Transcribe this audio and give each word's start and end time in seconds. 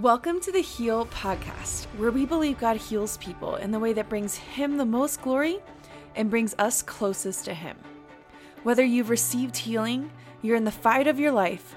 Welcome 0.00 0.40
to 0.40 0.50
the 0.50 0.62
Heal 0.62 1.04
Podcast, 1.04 1.84
where 1.98 2.10
we 2.10 2.24
believe 2.24 2.56
God 2.56 2.78
heals 2.78 3.18
people 3.18 3.56
in 3.56 3.72
the 3.72 3.78
way 3.78 3.92
that 3.92 4.08
brings 4.08 4.36
Him 4.36 4.78
the 4.78 4.86
most 4.86 5.20
glory 5.20 5.58
and 6.16 6.30
brings 6.30 6.54
us 6.58 6.80
closest 6.80 7.44
to 7.44 7.52
Him. 7.52 7.76
Whether 8.62 8.82
you've 8.82 9.10
received 9.10 9.54
healing, 9.54 10.10
you're 10.40 10.56
in 10.56 10.64
the 10.64 10.70
fight 10.70 11.06
of 11.06 11.20
your 11.20 11.30
life, 11.30 11.76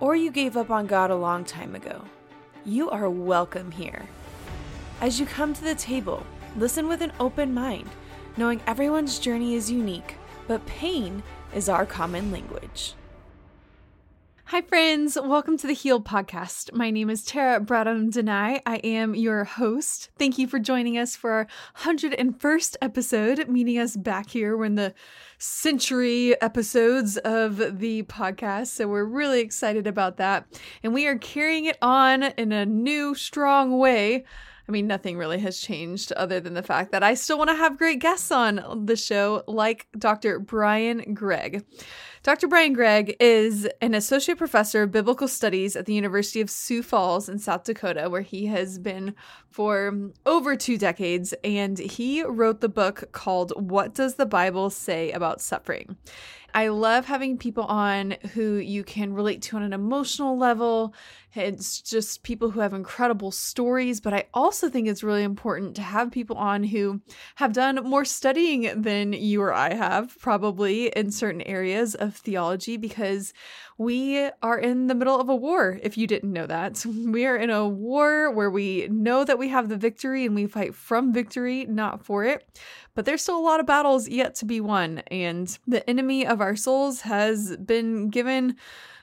or 0.00 0.16
you 0.16 0.30
gave 0.30 0.56
up 0.56 0.70
on 0.70 0.86
God 0.86 1.10
a 1.10 1.14
long 1.14 1.44
time 1.44 1.74
ago, 1.74 2.02
you 2.64 2.88
are 2.88 3.10
welcome 3.10 3.72
here. 3.72 4.08
As 5.02 5.20
you 5.20 5.26
come 5.26 5.52
to 5.52 5.62
the 5.62 5.74
table, 5.74 6.24
listen 6.56 6.88
with 6.88 7.02
an 7.02 7.12
open 7.20 7.52
mind, 7.52 7.90
knowing 8.38 8.62
everyone's 8.66 9.18
journey 9.18 9.54
is 9.54 9.70
unique, 9.70 10.14
but 10.48 10.64
pain 10.64 11.22
is 11.54 11.68
our 11.68 11.84
common 11.84 12.32
language. 12.32 12.94
Hi, 14.50 14.62
friends. 14.62 15.16
Welcome 15.16 15.58
to 15.58 15.68
the 15.68 15.72
Heal 15.72 16.02
Podcast. 16.02 16.72
My 16.72 16.90
name 16.90 17.08
is 17.08 17.22
Tera 17.22 17.60
Bradham 17.60 18.10
Denai. 18.10 18.60
I 18.66 18.76
am 18.78 19.14
your 19.14 19.44
host. 19.44 20.10
Thank 20.18 20.38
you 20.38 20.48
for 20.48 20.58
joining 20.58 20.98
us 20.98 21.14
for 21.14 21.30
our 21.30 21.46
101st 21.82 22.74
episode, 22.82 23.48
meeting 23.48 23.78
us 23.78 23.94
back 23.94 24.28
here. 24.28 24.56
We're 24.56 24.64
in 24.64 24.74
the 24.74 24.92
century 25.38 26.34
episodes 26.42 27.16
of 27.18 27.78
the 27.78 28.02
podcast. 28.02 28.66
So 28.66 28.88
we're 28.88 29.04
really 29.04 29.38
excited 29.38 29.86
about 29.86 30.16
that. 30.16 30.48
And 30.82 30.92
we 30.92 31.06
are 31.06 31.16
carrying 31.16 31.66
it 31.66 31.78
on 31.80 32.24
in 32.24 32.50
a 32.50 32.66
new, 32.66 33.14
strong 33.14 33.78
way. 33.78 34.24
I 34.68 34.72
mean, 34.72 34.88
nothing 34.88 35.16
really 35.16 35.38
has 35.38 35.58
changed 35.58 36.12
other 36.12 36.40
than 36.40 36.54
the 36.54 36.62
fact 36.62 36.90
that 36.90 37.04
I 37.04 37.14
still 37.14 37.38
want 37.38 37.50
to 37.50 37.56
have 37.56 37.78
great 37.78 38.00
guests 38.00 38.32
on 38.32 38.86
the 38.86 38.96
show, 38.96 39.44
like 39.46 39.86
Dr. 39.96 40.40
Brian 40.40 41.14
Gregg. 41.14 41.64
Dr. 42.22 42.48
Brian 42.48 42.74
Gregg 42.74 43.16
is 43.18 43.66
an 43.80 43.94
associate 43.94 44.36
professor 44.36 44.82
of 44.82 44.92
biblical 44.92 45.26
studies 45.26 45.74
at 45.74 45.86
the 45.86 45.94
University 45.94 46.42
of 46.42 46.50
Sioux 46.50 46.82
Falls 46.82 47.30
in 47.30 47.38
South 47.38 47.64
Dakota, 47.64 48.10
where 48.10 48.20
he 48.20 48.44
has 48.44 48.78
been 48.78 49.14
for 49.48 50.10
over 50.26 50.54
two 50.54 50.76
decades. 50.76 51.32
And 51.42 51.78
he 51.78 52.22
wrote 52.22 52.60
the 52.60 52.68
book 52.68 53.10
called 53.12 53.54
What 53.56 53.94
Does 53.94 54.16
the 54.16 54.26
Bible 54.26 54.68
Say 54.68 55.10
About 55.12 55.40
Suffering? 55.40 55.96
I 56.54 56.68
love 56.68 57.06
having 57.06 57.38
people 57.38 57.64
on 57.64 58.16
who 58.34 58.54
you 58.56 58.84
can 58.84 59.12
relate 59.12 59.42
to 59.42 59.56
on 59.56 59.62
an 59.62 59.72
emotional 59.72 60.36
level. 60.36 60.94
It's 61.34 61.80
just 61.80 62.24
people 62.24 62.50
who 62.50 62.60
have 62.60 62.72
incredible 62.72 63.30
stories, 63.30 64.00
but 64.00 64.12
I 64.12 64.24
also 64.34 64.68
think 64.68 64.88
it's 64.88 65.04
really 65.04 65.22
important 65.22 65.76
to 65.76 65.82
have 65.82 66.10
people 66.10 66.36
on 66.36 66.64
who 66.64 67.00
have 67.36 67.52
done 67.52 67.76
more 67.84 68.04
studying 68.04 68.82
than 68.82 69.12
you 69.12 69.40
or 69.40 69.52
I 69.52 69.74
have, 69.74 70.18
probably 70.18 70.88
in 70.88 71.12
certain 71.12 71.42
areas 71.42 71.94
of 71.94 72.16
theology, 72.16 72.76
because 72.76 73.32
we 73.78 74.28
are 74.42 74.58
in 74.58 74.88
the 74.88 74.94
middle 74.94 75.20
of 75.20 75.28
a 75.28 75.36
war, 75.36 75.78
if 75.82 75.96
you 75.96 76.06
didn't 76.06 76.32
know 76.32 76.46
that. 76.46 76.84
We 77.10 77.26
are 77.26 77.36
in 77.36 77.50
a 77.50 77.66
war 77.66 78.30
where 78.30 78.50
we 78.50 78.88
know 78.88 79.24
that 79.24 79.38
we 79.38 79.48
have 79.48 79.68
the 79.68 79.76
victory 79.76 80.26
and 80.26 80.34
we 80.34 80.46
fight 80.46 80.74
from 80.74 81.12
victory, 81.12 81.64
not 81.66 82.04
for 82.04 82.24
it. 82.24 82.46
But 83.00 83.06
there's 83.06 83.22
still 83.22 83.38
a 83.38 83.40
lot 83.40 83.60
of 83.60 83.66
battles 83.66 84.10
yet 84.10 84.34
to 84.34 84.44
be 84.44 84.60
won, 84.60 84.98
and 85.10 85.58
the 85.66 85.88
enemy 85.88 86.26
of 86.26 86.42
our 86.42 86.54
souls 86.54 87.00
has 87.00 87.56
been 87.56 88.10
given 88.10 88.56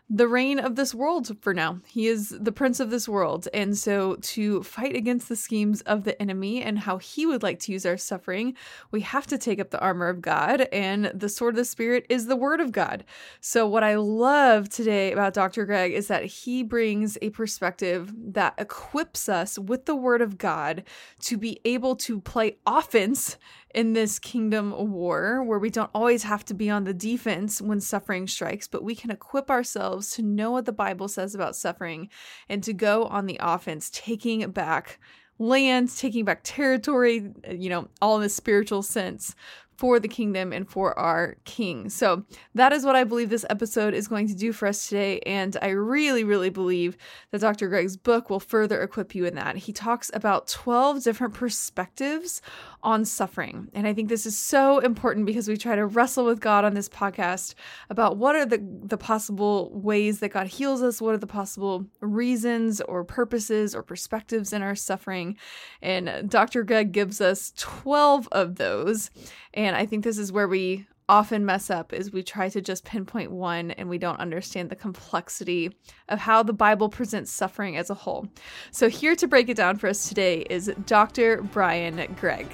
the 0.09 0.27
reign 0.27 0.57
of 0.57 0.75
this 0.75 0.93
world 0.95 1.35
for 1.41 1.53
now. 1.53 1.79
He 1.85 2.07
is 2.07 2.29
the 2.29 2.51
prince 2.51 2.79
of 2.79 2.91
this 2.91 3.09
world. 3.09 3.47
And 3.53 3.77
so, 3.77 4.15
to 4.15 4.63
fight 4.63 4.95
against 4.95 5.27
the 5.27 5.35
schemes 5.35 5.81
of 5.81 6.03
the 6.03 6.21
enemy 6.21 6.61
and 6.61 6.79
how 6.79 6.97
he 6.97 7.25
would 7.25 7.43
like 7.43 7.59
to 7.61 7.73
use 7.73 7.85
our 7.85 7.97
suffering, 7.97 8.55
we 8.91 9.01
have 9.01 9.27
to 9.27 9.37
take 9.37 9.59
up 9.59 9.71
the 9.71 9.81
armor 9.81 10.07
of 10.07 10.21
God. 10.21 10.61
And 10.71 11.05
the 11.05 11.27
sword 11.27 11.55
of 11.55 11.57
the 11.57 11.65
Spirit 11.65 12.05
is 12.07 12.27
the 12.27 12.37
word 12.37 12.61
of 12.61 12.71
God. 12.71 13.03
So, 13.41 13.67
what 13.67 13.83
I 13.83 13.95
love 13.95 14.69
today 14.69 15.11
about 15.11 15.33
Dr. 15.33 15.65
Gregg 15.65 15.91
is 15.91 16.07
that 16.07 16.23
he 16.23 16.63
brings 16.63 17.17
a 17.21 17.31
perspective 17.31 18.13
that 18.15 18.53
equips 18.57 19.27
us 19.27 19.57
with 19.59 19.85
the 19.87 19.95
word 19.95 20.21
of 20.21 20.37
God 20.37 20.83
to 21.21 21.35
be 21.35 21.59
able 21.65 21.95
to 21.97 22.21
play 22.21 22.57
offense 22.65 23.37
in 23.77 23.93
this 23.93 24.17
kingdom 24.17 24.71
war 24.91 25.43
where 25.43 25.59
we 25.59 25.69
don't 25.69 25.91
always 25.93 26.23
have 26.23 26.43
to 26.43 26.55
be 26.55 26.67
on 26.67 26.83
the 26.83 26.95
defense 26.95 27.61
when 27.61 27.79
suffering 27.79 28.25
strikes, 28.25 28.67
but 28.67 28.83
we 28.83 28.95
can 28.95 29.11
equip 29.11 29.51
ourselves 29.51 30.09
to 30.09 30.23
know 30.23 30.49
what 30.49 30.65
the 30.65 30.71
Bible 30.71 31.07
says 31.07 31.35
about 31.35 31.55
suffering 31.55 32.09
and 32.49 32.63
to 32.63 32.73
go 32.73 33.03
on 33.03 33.27
the 33.27 33.37
offense, 33.39 33.91
taking 33.91 34.49
back 34.49 34.99
lands, 35.37 35.99
taking 35.99 36.25
back 36.25 36.39
territory, 36.43 37.31
you 37.51 37.69
know, 37.69 37.87
all 38.01 38.15
in 38.15 38.23
the 38.23 38.29
spiritual 38.29 38.81
sense 38.81 39.35
for 39.77 39.99
the 39.99 40.07
kingdom 40.07 40.51
and 40.51 40.67
for 40.67 40.97
our 40.97 41.37
king. 41.45 41.89
So 41.89 42.23
that 42.55 42.73
is 42.73 42.83
what 42.83 42.95
I 42.95 43.03
believe 43.03 43.29
this 43.29 43.45
episode 43.49 43.93
is 43.93 44.07
going 44.07 44.27
to 44.27 44.35
do 44.35 44.51
for 44.51 44.67
us 44.67 44.87
today. 44.89 45.19
And 45.19 45.55
I 45.61 45.69
really, 45.69 46.23
really 46.23 46.49
believe 46.49 46.97
that 47.31 47.41
Dr. 47.41 47.67
Gregg's 47.67 47.95
book 47.95 48.29
will 48.29 48.39
further 48.39 48.81
equip 48.81 49.13
you 49.13 49.25
in 49.25 49.35
that. 49.35 49.55
He 49.55 49.71
talks 49.71 50.09
about 50.15 50.47
12 50.47 51.03
different 51.03 51.35
perspectives 51.35 52.41
on 52.81 53.05
suffering. 53.05 53.69
And 53.73 53.87
I 53.87 53.93
think 53.93 54.09
this 54.09 54.25
is 54.25 54.37
so 54.37 54.79
important 54.79 55.25
because 55.27 55.47
we 55.47 55.57
try 55.57 55.75
to 55.75 55.85
wrestle 55.85 56.25
with 56.25 56.39
God 56.39 56.65
on 56.65 56.73
this 56.73 56.89
podcast 56.89 57.53
about 57.89 58.17
what 58.17 58.35
are 58.35 58.45
the, 58.45 58.63
the 58.83 58.97
possible 58.97 59.71
ways 59.73 60.19
that 60.19 60.29
God 60.29 60.47
heals 60.47 60.81
us, 60.81 61.01
what 61.01 61.13
are 61.13 61.19
the 61.19 61.27
possible 61.27 61.85
reasons 62.01 62.81
or 62.81 63.03
purposes 63.03 63.75
or 63.75 63.83
perspectives 63.83 64.53
in 64.53 64.61
our 64.63 64.75
suffering. 64.75 65.37
And 65.81 66.29
Dr. 66.29 66.63
Gregg 66.63 66.91
gives 66.91 67.21
us 67.21 67.53
12 67.57 68.27
of 68.31 68.55
those. 68.55 69.11
And 69.57 69.75
I 69.75 69.87
think 69.87 70.03
this 70.03 70.19
is 70.19 70.31
where 70.31 70.47
we 70.47 70.85
often 71.09 71.43
mess 71.43 71.71
up 71.71 71.91
is 71.91 72.11
we 72.11 72.21
try 72.21 72.47
to 72.47 72.61
just 72.61 72.85
pinpoint 72.85 73.31
one 73.31 73.71
and 73.71 73.89
we 73.89 73.97
don't 73.97 74.19
understand 74.19 74.69
the 74.69 74.75
complexity 74.75 75.75
of 76.09 76.19
how 76.19 76.43
the 76.43 76.53
Bible 76.53 76.89
presents 76.89 77.31
suffering 77.31 77.75
as 77.75 77.89
a 77.89 77.95
whole. 77.95 78.27
So 78.69 78.87
here 78.87 79.15
to 79.15 79.27
break 79.27 79.49
it 79.49 79.57
down 79.57 79.79
for 79.79 79.87
us 79.87 80.07
today 80.07 80.45
is 80.47 80.71
Dr. 80.85 81.41
Brian 81.41 82.13
Gregg. 82.19 82.45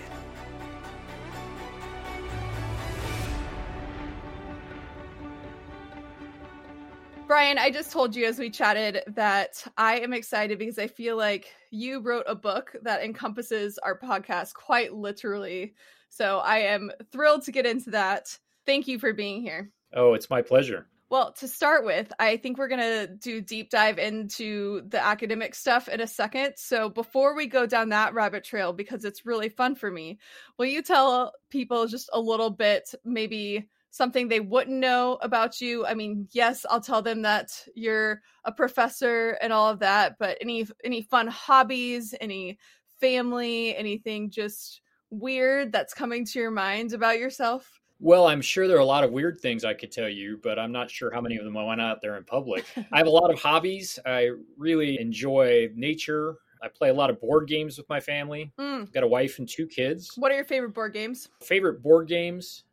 Brian, 7.28 7.58
I 7.58 7.70
just 7.70 7.91
told 7.91 8.16
you 8.16 8.25
as 8.28 8.40
we 8.40 8.50
chatted 8.50 9.02
that 9.08 9.62
I 9.78 10.00
am 10.00 10.14
excited 10.14 10.58
because 10.58 10.80
I 10.80 10.88
feel 10.88 11.18
like 11.18 11.53
you 11.70 12.00
wrote 12.00 12.25
a 12.28 12.35
book 12.35 12.78
that 12.81 13.03
encompasses 13.03 13.78
our 13.80 14.00
podcast 14.00 14.53
quite 14.53 14.94
literally. 14.94 15.74
So 16.13 16.38
I 16.38 16.59
am 16.59 16.91
thrilled 17.12 17.41
to 17.46 17.51
get 17.51 17.66
into 17.66 17.90
that. 17.90 18.38
Thank 18.68 18.88
you 18.88 19.00
for 19.00 19.13
being 19.13 19.41
here. 19.41 19.72
Oh, 19.96 20.13
it's 20.13 20.29
my 20.29 20.44
pleasure. 20.44 20.85
Well, 21.09 21.31
to 21.34 21.47
start 21.47 21.85
with, 21.85 22.13
I 22.19 22.38
think 22.38 22.59
we're 22.59 22.68
going 22.68 23.07
to 23.07 23.07
do 23.07 23.41
deep 23.41 23.72
dive 23.72 23.97
into 23.97 24.84
the 24.90 25.03
academic 25.03 25.56
stuff 25.56 25.88
in 25.88 26.02
a 26.02 26.07
second. 26.07 26.53
So 26.57 26.88
before 26.88 27.35
we 27.35 27.47
go 27.47 27.66
down 27.66 27.90
that 27.90 28.13
rabbit 28.13 28.44
trail, 28.44 28.73
because 28.73 29.06
it's 29.06 29.25
really 29.25 29.50
fun 29.50 29.73
for 29.73 29.90
me, 29.90 30.19
will 30.59 30.68
you 30.68 30.84
tell 30.84 31.34
people 31.50 31.88
just 31.88 32.12
a 32.13 32.19
little 32.19 32.52
bit, 32.52 32.94
maybe 33.03 33.68
something 33.90 34.28
they 34.28 34.40
wouldn't 34.40 34.78
know 34.78 35.18
about 35.22 35.62
you? 35.62 35.84
I 35.84 35.96
mean, 35.96 36.28
yes, 36.31 36.63
I'll 36.69 36.79
tell 36.79 37.02
them 37.02 37.23
that 37.23 37.66
you're 37.73 38.22
a 38.46 38.52
professor 38.52 39.38
and 39.41 39.52
all 39.52 39.69
of 39.69 39.79
that, 39.79 40.19
but 40.19 40.38
any 40.41 40.68
any 40.84 41.02
fun 41.02 41.25
hobbies, 41.25 42.13
any 42.22 42.59
family, 43.00 43.75
anything 43.75 44.29
just 44.29 44.81
weird 45.13 45.72
that's 45.72 45.94
coming 45.94 46.25
to 46.25 46.40
your 46.40 46.51
mind 46.51 46.94
about 46.94 47.19
yourself? 47.19 47.79
Well, 48.00 48.28
I'm 48.28 48.41
sure 48.41 48.68
there 48.68 48.75
are 48.75 48.81
a 48.81 48.85
lot 48.85 49.03
of 49.03 49.12
weird 49.12 49.40
things 49.40 49.63
I 49.63 49.74
could 49.74 49.91
tell 49.91 50.09
you, 50.09 50.40
but 50.44 50.59
I'm 50.59 50.72
not 50.72 50.91
sure 50.91 51.09
how 51.13 51.22
many 51.22 51.38
of 51.38 51.46
them 51.46 51.56
I 51.56 51.63
went 51.63 51.79
out 51.79 52.01
there 52.01 52.18
in 52.18 52.24
public. 52.25 52.66
I 52.91 52.97
have 52.97 53.07
a 53.07 53.12
lot 53.12 53.31
of 53.31 53.40
hobbies. 53.40 53.97
I 54.06 54.31
really 54.57 55.00
enjoy 55.00 55.69
nature. 55.75 56.35
I 56.62 56.68
play 56.68 56.90
a 56.90 56.94
lot 56.94 57.09
of 57.09 57.19
board 57.22 57.47
games 57.47 57.78
with 57.78 57.88
my 57.90 58.00
family. 58.00 58.52
Mm. 58.57 58.91
Got 58.91 59.03
a 59.03 59.07
wife 59.07 59.40
and 59.40 59.47
two 59.47 59.68
kids. 59.68 60.12
What 60.18 60.31
are 60.31 60.35
your 60.35 60.46
favorite 60.46 60.73
board 60.73 60.94
games? 60.94 61.29
Favorite 61.41 61.81
board 61.81 62.07
games? 62.07 62.63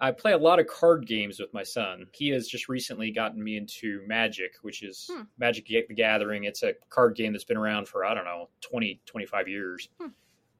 I 0.00 0.12
play 0.12 0.32
a 0.32 0.38
lot 0.38 0.60
of 0.60 0.66
card 0.66 1.06
games 1.06 1.40
with 1.40 1.52
my 1.52 1.62
son. 1.62 2.06
He 2.12 2.28
has 2.28 2.46
just 2.46 2.68
recently 2.68 3.10
gotten 3.10 3.42
me 3.42 3.56
into 3.56 4.02
Magic, 4.06 4.52
which 4.62 4.82
is 4.82 5.10
hmm. 5.12 5.22
Magic 5.38 5.66
the 5.66 5.94
Gathering. 5.94 6.44
It's 6.44 6.62
a 6.62 6.74
card 6.88 7.16
game 7.16 7.32
that's 7.32 7.44
been 7.44 7.56
around 7.56 7.88
for, 7.88 8.04
I 8.04 8.14
don't 8.14 8.24
know, 8.24 8.48
20, 8.60 9.00
25 9.06 9.48
years. 9.48 9.88
Hmm. 10.00 10.08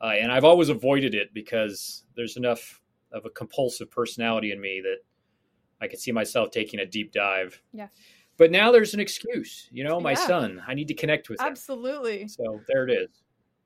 Uh, 0.00 0.12
and 0.20 0.30
I've 0.30 0.44
always 0.44 0.68
avoided 0.68 1.14
it 1.14 1.34
because 1.34 2.04
there's 2.16 2.36
enough 2.36 2.80
of 3.12 3.24
a 3.24 3.30
compulsive 3.30 3.90
personality 3.90 4.52
in 4.52 4.60
me 4.60 4.80
that 4.82 4.98
I 5.80 5.88
could 5.88 5.98
see 5.98 6.12
myself 6.12 6.50
taking 6.50 6.80
a 6.80 6.86
deep 6.86 7.12
dive. 7.12 7.60
Yeah. 7.72 7.88
But 8.36 8.52
now 8.52 8.70
there's 8.70 8.94
an 8.94 9.00
excuse, 9.00 9.68
you 9.72 9.82
know, 9.82 9.98
my 9.98 10.12
yeah. 10.12 10.26
son. 10.26 10.62
I 10.66 10.74
need 10.74 10.88
to 10.88 10.94
connect 10.94 11.28
with 11.28 11.40
him. 11.40 11.46
Absolutely. 11.46 12.28
So 12.28 12.60
there 12.68 12.86
it 12.86 12.92
is. 12.92 13.08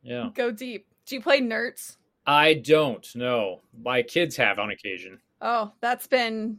Yeah. 0.03 0.31
Go 0.35 0.51
deep. 0.51 0.87
Do 1.07 1.15
you 1.15 1.21
play 1.21 1.41
Nertz? 1.41 1.97
I 2.27 2.55
don't. 2.55 3.07
No, 3.15 3.61
my 3.83 4.03
kids 4.03 4.37
have 4.37 4.59
on 4.59 4.71
occasion. 4.71 5.19
Oh, 5.41 5.73
that's 5.81 6.07
been 6.07 6.59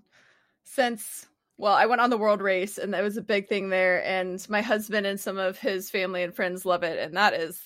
since 0.63 1.27
well, 1.57 1.73
I 1.73 1.85
went 1.85 2.01
on 2.01 2.09
the 2.09 2.17
world 2.17 2.41
race 2.41 2.77
and 2.77 2.93
that 2.93 3.03
was 3.03 3.15
a 3.15 3.21
big 3.21 3.47
thing 3.47 3.69
there 3.69 4.03
and 4.03 4.45
my 4.49 4.61
husband 4.61 5.05
and 5.05 5.19
some 5.19 5.37
of 5.37 5.57
his 5.57 5.89
family 5.89 6.23
and 6.23 6.35
friends 6.35 6.65
love 6.65 6.83
it 6.83 6.99
and 6.99 7.15
that 7.15 7.33
is 7.33 7.61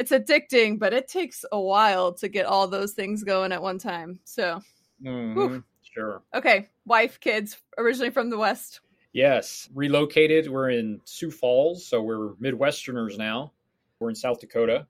it's 0.00 0.12
addicting, 0.12 0.78
but 0.78 0.94
it 0.94 1.08
takes 1.08 1.44
a 1.52 1.60
while 1.60 2.14
to 2.14 2.28
get 2.28 2.46
all 2.46 2.66
those 2.66 2.92
things 2.92 3.22
going 3.22 3.52
at 3.52 3.60
one 3.60 3.78
time. 3.78 4.18
So, 4.24 4.62
mm-hmm. 5.04 5.58
sure. 5.82 6.22
Okay, 6.34 6.70
wife, 6.86 7.20
kids, 7.20 7.58
originally 7.76 8.10
from 8.10 8.30
the 8.30 8.38
West. 8.38 8.80
Yes, 9.12 9.68
relocated. 9.74 10.48
We're 10.48 10.70
in 10.70 11.02
Sioux 11.04 11.30
Falls, 11.30 11.84
so 11.84 12.00
we're 12.00 12.30
Midwesterners 12.34 13.18
now. 13.18 13.52
We're 13.98 14.08
in 14.08 14.14
South 14.14 14.40
Dakota, 14.40 14.86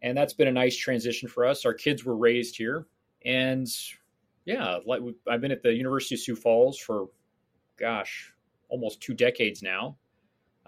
and 0.00 0.16
that's 0.16 0.32
been 0.32 0.48
a 0.48 0.52
nice 0.52 0.76
transition 0.76 1.28
for 1.28 1.44
us. 1.44 1.66
Our 1.66 1.74
kids 1.74 2.04
were 2.06 2.16
raised 2.16 2.56
here, 2.56 2.86
and 3.26 3.68
yeah, 4.46 4.78
like 4.86 5.02
I've 5.28 5.42
been 5.42 5.52
at 5.52 5.62
the 5.62 5.74
University 5.74 6.14
of 6.14 6.20
Sioux 6.20 6.36
Falls 6.36 6.78
for, 6.78 7.08
gosh, 7.78 8.32
almost 8.70 9.02
two 9.02 9.12
decades 9.12 9.62
now. 9.62 9.98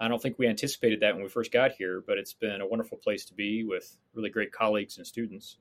I 0.01 0.07
don't 0.07 0.19
think 0.19 0.39
we 0.39 0.47
anticipated 0.47 0.99
that 1.01 1.13
when 1.13 1.21
we 1.21 1.29
first 1.29 1.51
got 1.51 1.73
here, 1.73 2.03
but 2.07 2.17
it's 2.17 2.33
been 2.33 2.59
a 2.59 2.67
wonderful 2.67 2.97
place 2.97 3.23
to 3.25 3.35
be 3.35 3.63
with 3.63 3.95
really 4.15 4.31
great 4.31 4.51
colleagues 4.51 4.97
and 4.97 5.05
students. 5.05 5.59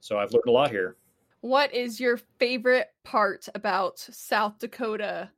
So 0.00 0.18
I've 0.18 0.32
learned 0.32 0.48
a 0.48 0.50
lot 0.50 0.72
here. 0.72 0.96
What 1.40 1.72
is 1.72 2.00
your 2.00 2.18
favorite 2.40 2.88
part 3.04 3.48
about 3.54 4.00
South 4.00 4.58
Dakota? 4.58 5.30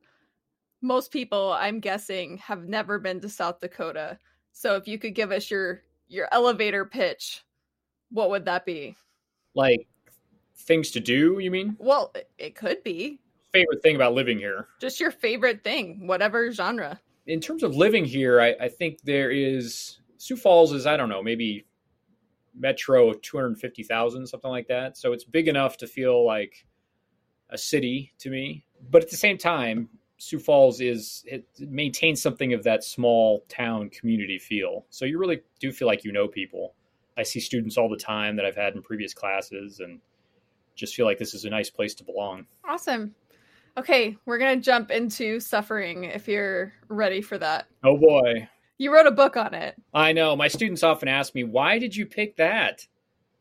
Most 0.81 1.11
people 1.11 1.53
i'm 1.53 1.79
guessing 1.79 2.37
have 2.39 2.67
never 2.67 2.99
been 2.99 3.21
to 3.21 3.29
south 3.29 3.61
dakota. 3.61 4.17
So 4.51 4.75
if 4.75 4.87
you 4.87 4.97
could 4.97 5.15
give 5.15 5.31
us 5.31 5.49
your 5.49 5.81
your 6.07 6.27
elevator 6.31 6.83
pitch 6.85 7.43
what 8.09 8.31
would 8.31 8.45
that 8.45 8.65
be? 8.65 8.95
Like 9.53 9.87
things 10.57 10.91
to 10.91 10.99
do 10.99 11.37
you 11.39 11.51
mean? 11.51 11.77
Well 11.79 12.11
it, 12.15 12.29
it 12.37 12.55
could 12.55 12.83
be. 12.83 13.19
Favorite 13.53 13.83
thing 13.83 13.95
about 13.95 14.13
living 14.13 14.39
here. 14.39 14.67
Just 14.81 14.99
your 14.99 15.11
favorite 15.11 15.63
thing 15.63 16.07
whatever 16.07 16.51
genre 16.51 16.99
in 17.27 17.39
terms 17.39 17.63
of 17.63 17.75
living 17.75 18.05
here 18.05 18.41
i, 18.41 18.55
I 18.59 18.69
think 18.69 19.01
there 19.03 19.31
is 19.31 19.99
sioux 20.17 20.35
falls 20.35 20.71
is 20.71 20.85
i 20.85 20.97
don't 20.97 21.09
know 21.09 21.23
maybe 21.23 21.65
metro 22.55 23.13
250000 23.13 24.27
something 24.27 24.51
like 24.51 24.67
that 24.67 24.97
so 24.97 25.13
it's 25.13 25.23
big 25.23 25.47
enough 25.47 25.77
to 25.77 25.87
feel 25.87 26.25
like 26.25 26.65
a 27.49 27.57
city 27.57 28.13
to 28.19 28.29
me 28.29 28.65
but 28.89 29.01
at 29.03 29.09
the 29.09 29.17
same 29.17 29.37
time 29.37 29.89
Sioux 30.23 30.39
Falls 30.39 30.79
is 30.79 31.23
it 31.27 31.45
maintains 31.59 32.21
something 32.21 32.53
of 32.53 32.63
that 32.63 32.83
small 32.83 33.43
town 33.49 33.89
community 33.89 34.39
feel. 34.39 34.85
So 34.89 35.03
you 35.03 35.19
really 35.19 35.41
do 35.59 35.71
feel 35.73 35.87
like 35.87 36.05
you 36.05 36.13
know 36.13 36.29
people. 36.29 36.75
I 37.17 37.23
see 37.23 37.41
students 37.41 37.77
all 37.77 37.89
the 37.89 37.97
time 37.97 38.37
that 38.37 38.45
I've 38.45 38.55
had 38.55 38.73
in 38.73 38.81
previous 38.81 39.13
classes 39.13 39.81
and 39.81 39.99
just 40.75 40.95
feel 40.95 41.05
like 41.05 41.17
this 41.17 41.33
is 41.33 41.43
a 41.43 41.49
nice 41.49 41.69
place 41.69 41.93
to 41.95 42.05
belong. 42.05 42.45
Awesome. 42.65 43.13
Okay, 43.77 44.17
we're 44.25 44.37
going 44.37 44.59
to 44.59 44.63
jump 44.63 44.91
into 44.91 45.39
suffering 45.39 46.03
if 46.03 46.27
you're 46.27 46.73
ready 46.89 47.21
for 47.21 47.37
that. 47.37 47.67
Oh 47.83 47.97
boy. 47.97 48.47
You 48.77 48.93
wrote 48.93 49.07
a 49.07 49.11
book 49.11 49.37
on 49.37 49.53
it. 49.53 49.75
I 49.93 50.13
know. 50.13 50.35
My 50.35 50.47
students 50.47 50.83
often 50.83 51.07
ask 51.07 51.33
me, 51.33 51.43
"Why 51.43 51.79
did 51.79 51.95
you 51.95 52.05
pick 52.05 52.37
that? 52.37 52.87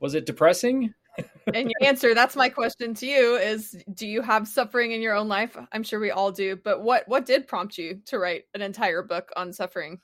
Was 0.00 0.14
it 0.14 0.26
depressing?" 0.26 0.94
and 1.55 1.70
your 1.70 1.88
answer 1.88 2.14
that's 2.14 2.37
my 2.37 2.49
question 2.49 2.94
to 2.94 3.06
you 3.06 3.37
is 3.37 3.76
do 3.93 4.06
you 4.06 4.23
have 4.23 4.49
suffering 4.49 4.93
in 4.93 5.02
your 5.02 5.14
own 5.14 5.29
life 5.29 5.56
i'm 5.73 5.82
sure 5.82 6.00
we 6.00 6.11
all 6.11 6.32
do 6.32 6.56
but 6.56 6.82
what 6.82 7.06
what 7.06 7.26
did 7.26 7.46
prompt 7.46 7.76
you 7.76 8.00
to 8.06 8.19
write 8.19 8.44
an 8.55 8.62
entire 8.62 9.02
book 9.02 9.31
on 9.37 9.52
suffering 9.52 10.00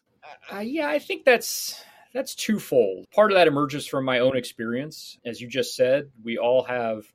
uh, 0.52 0.58
yeah 0.58 0.88
i 0.88 0.98
think 0.98 1.24
that's 1.24 1.82
that's 2.12 2.34
twofold 2.34 3.06
part 3.10 3.30
of 3.30 3.36
that 3.36 3.48
emerges 3.48 3.86
from 3.86 4.04
my 4.04 4.18
own 4.18 4.36
experience 4.36 5.18
as 5.24 5.40
you 5.40 5.48
just 5.48 5.74
said 5.74 6.10
we 6.22 6.36
all 6.36 6.62
have 6.62 7.06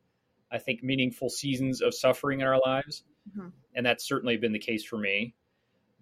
i 0.53 0.57
think 0.57 0.83
meaningful 0.83 1.29
seasons 1.29 1.81
of 1.81 1.93
suffering 1.93 2.39
in 2.39 2.47
our 2.47 2.59
lives 2.65 3.03
mm-hmm. 3.29 3.49
and 3.75 3.85
that's 3.85 4.07
certainly 4.07 4.37
been 4.37 4.53
the 4.53 4.59
case 4.59 4.85
for 4.85 4.97
me 4.97 5.33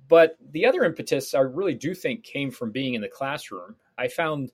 but 0.07 0.37
the 0.51 0.65
other 0.65 0.83
impetus 0.83 1.33
i 1.33 1.39
really 1.39 1.75
do 1.75 1.95
think 1.95 2.23
came 2.23 2.51
from 2.51 2.71
being 2.71 2.93
in 2.93 3.01
the 3.01 3.07
classroom 3.07 3.75
i 3.97 4.07
found 4.07 4.51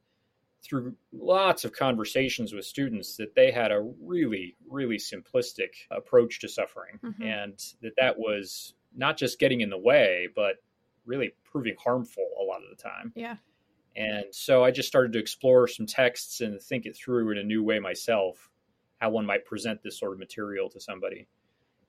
through 0.63 0.95
lots 1.13 1.65
of 1.65 1.71
conversations 1.71 2.53
with 2.53 2.65
students 2.65 3.15
that 3.17 3.35
they 3.35 3.51
had 3.51 3.71
a 3.71 3.81
really, 4.01 4.55
really 4.69 4.97
simplistic 4.97 5.69
approach 5.91 6.39
to 6.39 6.50
suffering, 6.50 7.00
mm-hmm. 7.03 7.23
and 7.23 7.73
that 7.81 7.93
that 7.97 8.17
was 8.17 8.73
not 8.95 9.17
just 9.17 9.39
getting 9.39 9.61
in 9.61 9.69
the 9.69 9.77
way, 9.77 10.27
but 10.35 10.55
really 11.05 11.33
proving 11.43 11.75
harmful 11.81 12.25
a 12.41 12.43
lot 12.43 12.61
of 12.63 12.75
the 12.75 12.81
time. 12.81 13.13
Yeah. 13.15 13.38
And 13.95 14.25
so 14.31 14.63
I 14.63 14.71
just 14.71 14.88
started 14.88 15.13
to 15.13 15.19
explore 15.19 15.67
some 15.67 15.85
texts 15.85 16.41
and 16.41 16.61
think 16.61 16.85
it 16.85 16.95
through 16.95 17.31
in 17.31 17.38
a 17.38 17.43
new 17.43 17.63
way 17.63 17.79
myself, 17.79 18.50
how 18.99 19.09
one 19.09 19.25
might 19.25 19.45
present 19.45 19.81
this 19.83 19.99
sort 19.99 20.13
of 20.13 20.19
material 20.19 20.69
to 20.69 20.79
somebody. 20.79 21.27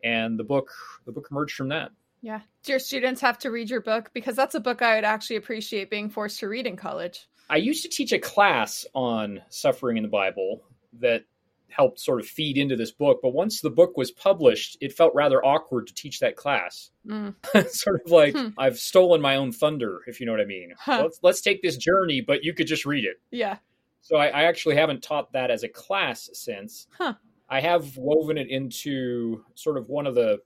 And 0.05 0.39
the 0.39 0.45
book, 0.45 0.71
the 1.07 1.13
book 1.13 1.29
emerged 1.31 1.55
from 1.55 1.69
that. 1.69 1.91
Yeah. 2.21 2.41
Do 2.65 2.73
your 2.73 2.79
students 2.79 3.21
have 3.21 3.39
to 3.39 3.51
read 3.51 3.71
your 3.71 3.81
book? 3.81 4.11
Because 4.13 4.37
that's 4.37 4.55
a 4.55 4.61
book 4.61 4.83
I 4.83 4.97
would 4.97 5.05
actually 5.05 5.37
appreciate 5.37 5.91
being 5.91 6.11
forced 6.11 6.41
to 6.41 6.49
read 6.49 6.67
in 6.67 6.77
college. 6.77 7.29
I 7.51 7.57
used 7.57 7.83
to 7.85 7.89
teach 7.89 8.13
a 8.13 8.19
class 8.19 8.85
on 8.95 9.41
suffering 9.49 9.97
in 9.97 10.03
the 10.03 10.09
Bible 10.09 10.63
that 11.01 11.25
helped 11.69 12.01
sort 12.01 12.21
of 12.21 12.27
feed 12.27 12.59
into 12.59 12.77
this 12.77 12.91
book. 12.91 13.21
But 13.23 13.35
once 13.35 13.61
the 13.61 13.71
book 13.71 13.97
was 13.97 14.11
published, 14.11 14.77
it 14.81 14.93
felt 14.93 15.15
rather 15.15 15.45
awkward 15.45 15.87
to 15.87 15.95
teach 15.95 16.21
that 16.21 16.37
class. 16.37 16.91
Mm. 17.07 17.35
sort 17.71 18.01
of 18.05 18.11
like 18.11 18.35
hmm. 18.35 18.49
I've 18.59 18.79
stolen 18.79 19.21
my 19.21 19.37
own 19.37 19.53
thunder, 19.53 20.01
if 20.07 20.21
you 20.21 20.27
know 20.27 20.33
what 20.33 20.41
I 20.41 20.47
mean. 20.47 20.73
Huh. 20.79 21.03
Let's, 21.05 21.21
let's 21.23 21.41
take 21.41 21.63
this 21.63 21.77
journey, 21.77 22.21
but 22.21 22.43
you 22.43 22.53
could 22.53 22.67
just 22.67 22.85
read 22.85 23.05
it. 23.05 23.21
Yeah. 23.31 23.59
So 24.01 24.17
I, 24.17 24.27
I 24.29 24.43
actually 24.45 24.77
haven't 24.77 25.03
taught 25.03 25.33
that 25.33 25.51
as 25.51 25.63
a 25.63 25.69
class 25.69 26.31
since. 26.33 26.87
Huh. 26.97 27.15
I 27.49 27.61
have 27.61 27.97
woven 27.97 28.39
it 28.39 28.49
into 28.49 29.45
sort 29.55 29.79
of 29.79 29.89
one 29.89 30.07
of 30.07 30.15
the 30.15 30.39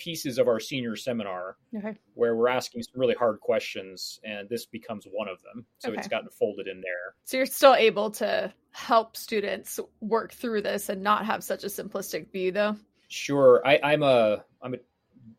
pieces 0.00 0.38
of 0.38 0.48
our 0.48 0.58
senior 0.58 0.96
seminar 0.96 1.56
okay. 1.76 1.94
where 2.14 2.34
we're 2.34 2.48
asking 2.48 2.82
some 2.82 2.98
really 2.98 3.14
hard 3.14 3.38
questions, 3.40 4.18
and 4.24 4.48
this 4.48 4.64
becomes 4.64 5.06
one 5.12 5.28
of 5.28 5.40
them. 5.42 5.64
So 5.78 5.90
okay. 5.90 5.98
it's 5.98 6.08
gotten 6.08 6.30
folded 6.30 6.66
in 6.66 6.80
there. 6.80 7.14
So 7.24 7.36
you're 7.36 7.46
still 7.46 7.74
able 7.74 8.10
to 8.12 8.52
help 8.72 9.16
students 9.16 9.78
work 10.00 10.32
through 10.32 10.62
this 10.62 10.88
and 10.88 11.02
not 11.02 11.26
have 11.26 11.44
such 11.44 11.64
a 11.64 11.66
simplistic 11.66 12.32
view, 12.32 12.50
though. 12.50 12.76
Sure, 13.08 13.60
I, 13.66 13.78
I'm 13.82 14.02
a 14.02 14.44
I'm 14.62 14.74
a 14.74 14.78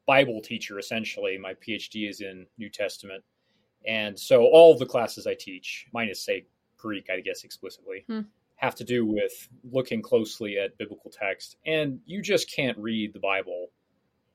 Bible 0.05 0.41
teacher 0.41 0.77
essentially. 0.77 1.37
My 1.37 1.53
PhD 1.55 2.09
is 2.09 2.21
in 2.21 2.45
New 2.57 2.69
Testament, 2.69 3.23
and 3.87 4.17
so 4.17 4.43
all 4.43 4.77
the 4.77 4.85
classes 4.85 5.25
I 5.25 5.33
teach, 5.33 5.87
minus 5.93 6.23
say 6.23 6.45
Greek, 6.81 7.07
I 7.09 7.19
guess 7.21 7.43
explicitly. 7.43 8.03
Hmm 8.07 8.21
have 8.61 8.75
to 8.75 8.83
do 8.83 9.05
with 9.05 9.49
looking 9.63 10.03
closely 10.03 10.59
at 10.59 10.77
biblical 10.77 11.11
text. 11.11 11.57
And 11.65 11.99
you 12.05 12.21
just 12.21 12.53
can't 12.53 12.77
read 12.77 13.11
the 13.11 13.19
Bible 13.19 13.71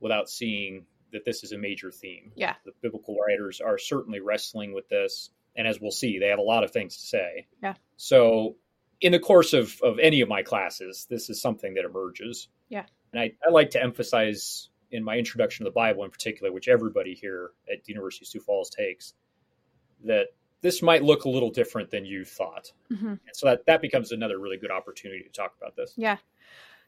without 0.00 0.28
seeing 0.28 0.84
that 1.12 1.24
this 1.24 1.44
is 1.44 1.52
a 1.52 1.58
major 1.58 1.92
theme. 1.92 2.32
Yeah. 2.34 2.54
The 2.64 2.72
biblical 2.82 3.16
writers 3.16 3.60
are 3.60 3.78
certainly 3.78 4.18
wrestling 4.18 4.74
with 4.74 4.88
this. 4.88 5.30
And 5.54 5.66
as 5.66 5.80
we'll 5.80 5.92
see, 5.92 6.18
they 6.18 6.26
have 6.26 6.40
a 6.40 6.42
lot 6.42 6.64
of 6.64 6.72
things 6.72 6.96
to 6.96 7.06
say. 7.06 7.46
Yeah. 7.62 7.74
So, 7.96 8.56
in 9.00 9.12
the 9.12 9.18
course 9.20 9.52
of, 9.52 9.76
of 9.82 9.98
any 9.98 10.22
of 10.22 10.28
my 10.28 10.42
classes, 10.42 11.06
this 11.08 11.30
is 11.30 11.40
something 11.40 11.74
that 11.74 11.84
emerges. 11.84 12.48
Yeah. 12.68 12.84
And 13.12 13.20
I, 13.20 13.32
I 13.46 13.50
like 13.50 13.70
to 13.70 13.82
emphasize 13.82 14.70
in 14.90 15.04
my 15.04 15.16
introduction 15.16 15.64
to 15.64 15.70
the 15.70 15.74
Bible 15.74 16.02
in 16.04 16.10
particular, 16.10 16.52
which 16.52 16.66
everybody 16.66 17.14
here 17.14 17.52
at 17.72 17.84
the 17.84 17.92
University 17.92 18.24
of 18.24 18.28
Sioux 18.28 18.40
Falls 18.40 18.70
takes, 18.70 19.14
that 20.04 20.28
this 20.66 20.82
might 20.82 21.04
look 21.04 21.26
a 21.26 21.28
little 21.28 21.50
different 21.50 21.92
than 21.92 22.04
you 22.04 22.24
thought. 22.24 22.72
Mm-hmm. 22.92 23.06
And 23.06 23.20
so 23.32 23.46
that, 23.46 23.64
that 23.66 23.80
becomes 23.80 24.10
another 24.10 24.40
really 24.40 24.56
good 24.56 24.72
opportunity 24.72 25.22
to 25.22 25.28
talk 25.28 25.54
about 25.56 25.76
this. 25.76 25.94
Yeah. 25.96 26.16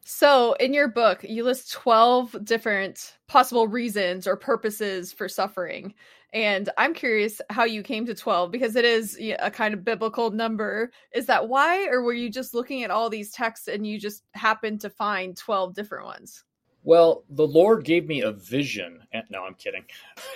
So, 0.04 0.54
in 0.54 0.74
your 0.74 0.88
book, 0.88 1.24
you 1.28 1.44
list 1.44 1.70
12 1.70 2.44
different 2.44 3.18
possible 3.28 3.68
reasons 3.68 4.26
or 4.26 4.36
purposes 4.36 5.12
for 5.12 5.28
suffering. 5.28 5.94
And 6.32 6.68
I'm 6.76 6.92
curious 6.92 7.40
how 7.50 7.64
you 7.64 7.84
came 7.84 8.04
to 8.06 8.16
12 8.16 8.50
because 8.50 8.74
it 8.74 8.84
is 8.84 9.16
a 9.38 9.50
kind 9.50 9.74
of 9.74 9.84
biblical 9.84 10.32
number. 10.32 10.90
Is 11.14 11.26
that 11.26 11.48
why? 11.48 11.86
Or 11.86 12.02
were 12.02 12.14
you 12.14 12.30
just 12.30 12.54
looking 12.54 12.82
at 12.82 12.90
all 12.90 13.08
these 13.08 13.30
texts 13.30 13.68
and 13.68 13.86
you 13.86 14.00
just 14.00 14.24
happened 14.34 14.80
to 14.80 14.90
find 14.90 15.36
12 15.36 15.74
different 15.74 16.04
ones? 16.04 16.44
Well, 16.88 17.24
the 17.28 17.46
Lord 17.46 17.84
gave 17.84 18.06
me 18.06 18.22
a 18.22 18.32
vision. 18.32 19.00
No, 19.28 19.44
I'm 19.44 19.52
kidding. 19.52 19.84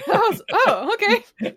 oh, 0.07 0.39
oh, 0.53 0.95
okay. 1.41 1.57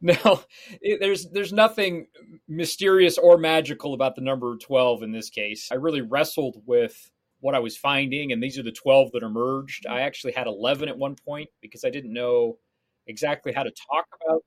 no, 0.00 0.42
it, 0.80 0.98
there's 0.98 1.30
there's 1.30 1.52
nothing 1.52 2.08
mysterious 2.48 3.18
or 3.18 3.38
magical 3.38 3.94
about 3.94 4.16
the 4.16 4.20
number 4.20 4.56
12 4.56 5.04
in 5.04 5.12
this 5.12 5.30
case. 5.30 5.68
I 5.70 5.76
really 5.76 6.00
wrestled 6.00 6.60
with 6.66 7.12
what 7.38 7.54
I 7.54 7.60
was 7.60 7.76
finding, 7.76 8.32
and 8.32 8.42
these 8.42 8.58
are 8.58 8.64
the 8.64 8.72
12 8.72 9.12
that 9.12 9.22
emerged. 9.22 9.86
I 9.86 10.00
actually 10.00 10.32
had 10.32 10.48
11 10.48 10.88
at 10.88 10.98
one 10.98 11.14
point 11.14 11.48
because 11.60 11.84
I 11.84 11.90
didn't 11.90 12.12
know 12.12 12.58
exactly 13.06 13.52
how 13.52 13.62
to 13.62 13.70
talk 13.70 14.06
about 14.26 14.42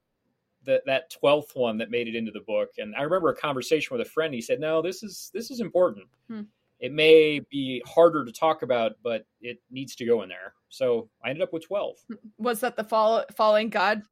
the, 0.65 0.81
that 0.87 1.09
12th 1.23 1.55
one 1.55 1.77
that 1.77 1.89
made 1.89 2.09
it 2.09 2.15
into 2.15 2.31
the 2.31 2.43
book. 2.45 2.71
And 2.79 2.93
I 2.97 3.03
remember 3.03 3.29
a 3.29 3.35
conversation 3.35 3.95
with 3.95 4.05
a 4.05 4.09
friend. 4.09 4.33
He 4.33 4.41
said, 4.41 4.59
"No, 4.59 4.81
this 4.81 5.03
is 5.03 5.31
this 5.33 5.51
is 5.51 5.61
important. 5.61 6.07
Hmm. 6.27 6.41
It 6.79 6.91
may 6.91 7.39
be 7.39 7.81
harder 7.85 8.25
to 8.25 8.31
talk 8.31 8.61
about, 8.61 8.93
but 9.03 9.25
it 9.41 9.59
needs 9.71 9.95
to 9.95 10.05
go 10.05 10.21
in 10.23 10.29
there." 10.29 10.53
So 10.69 11.09
I 11.23 11.29
ended 11.29 11.43
up 11.43 11.53
with 11.53 11.63
12. 11.63 11.97
Was 12.37 12.59
that 12.59 12.75
the 12.75 12.83
fall, 12.83 13.23
following 13.35 13.69
God 13.69 14.03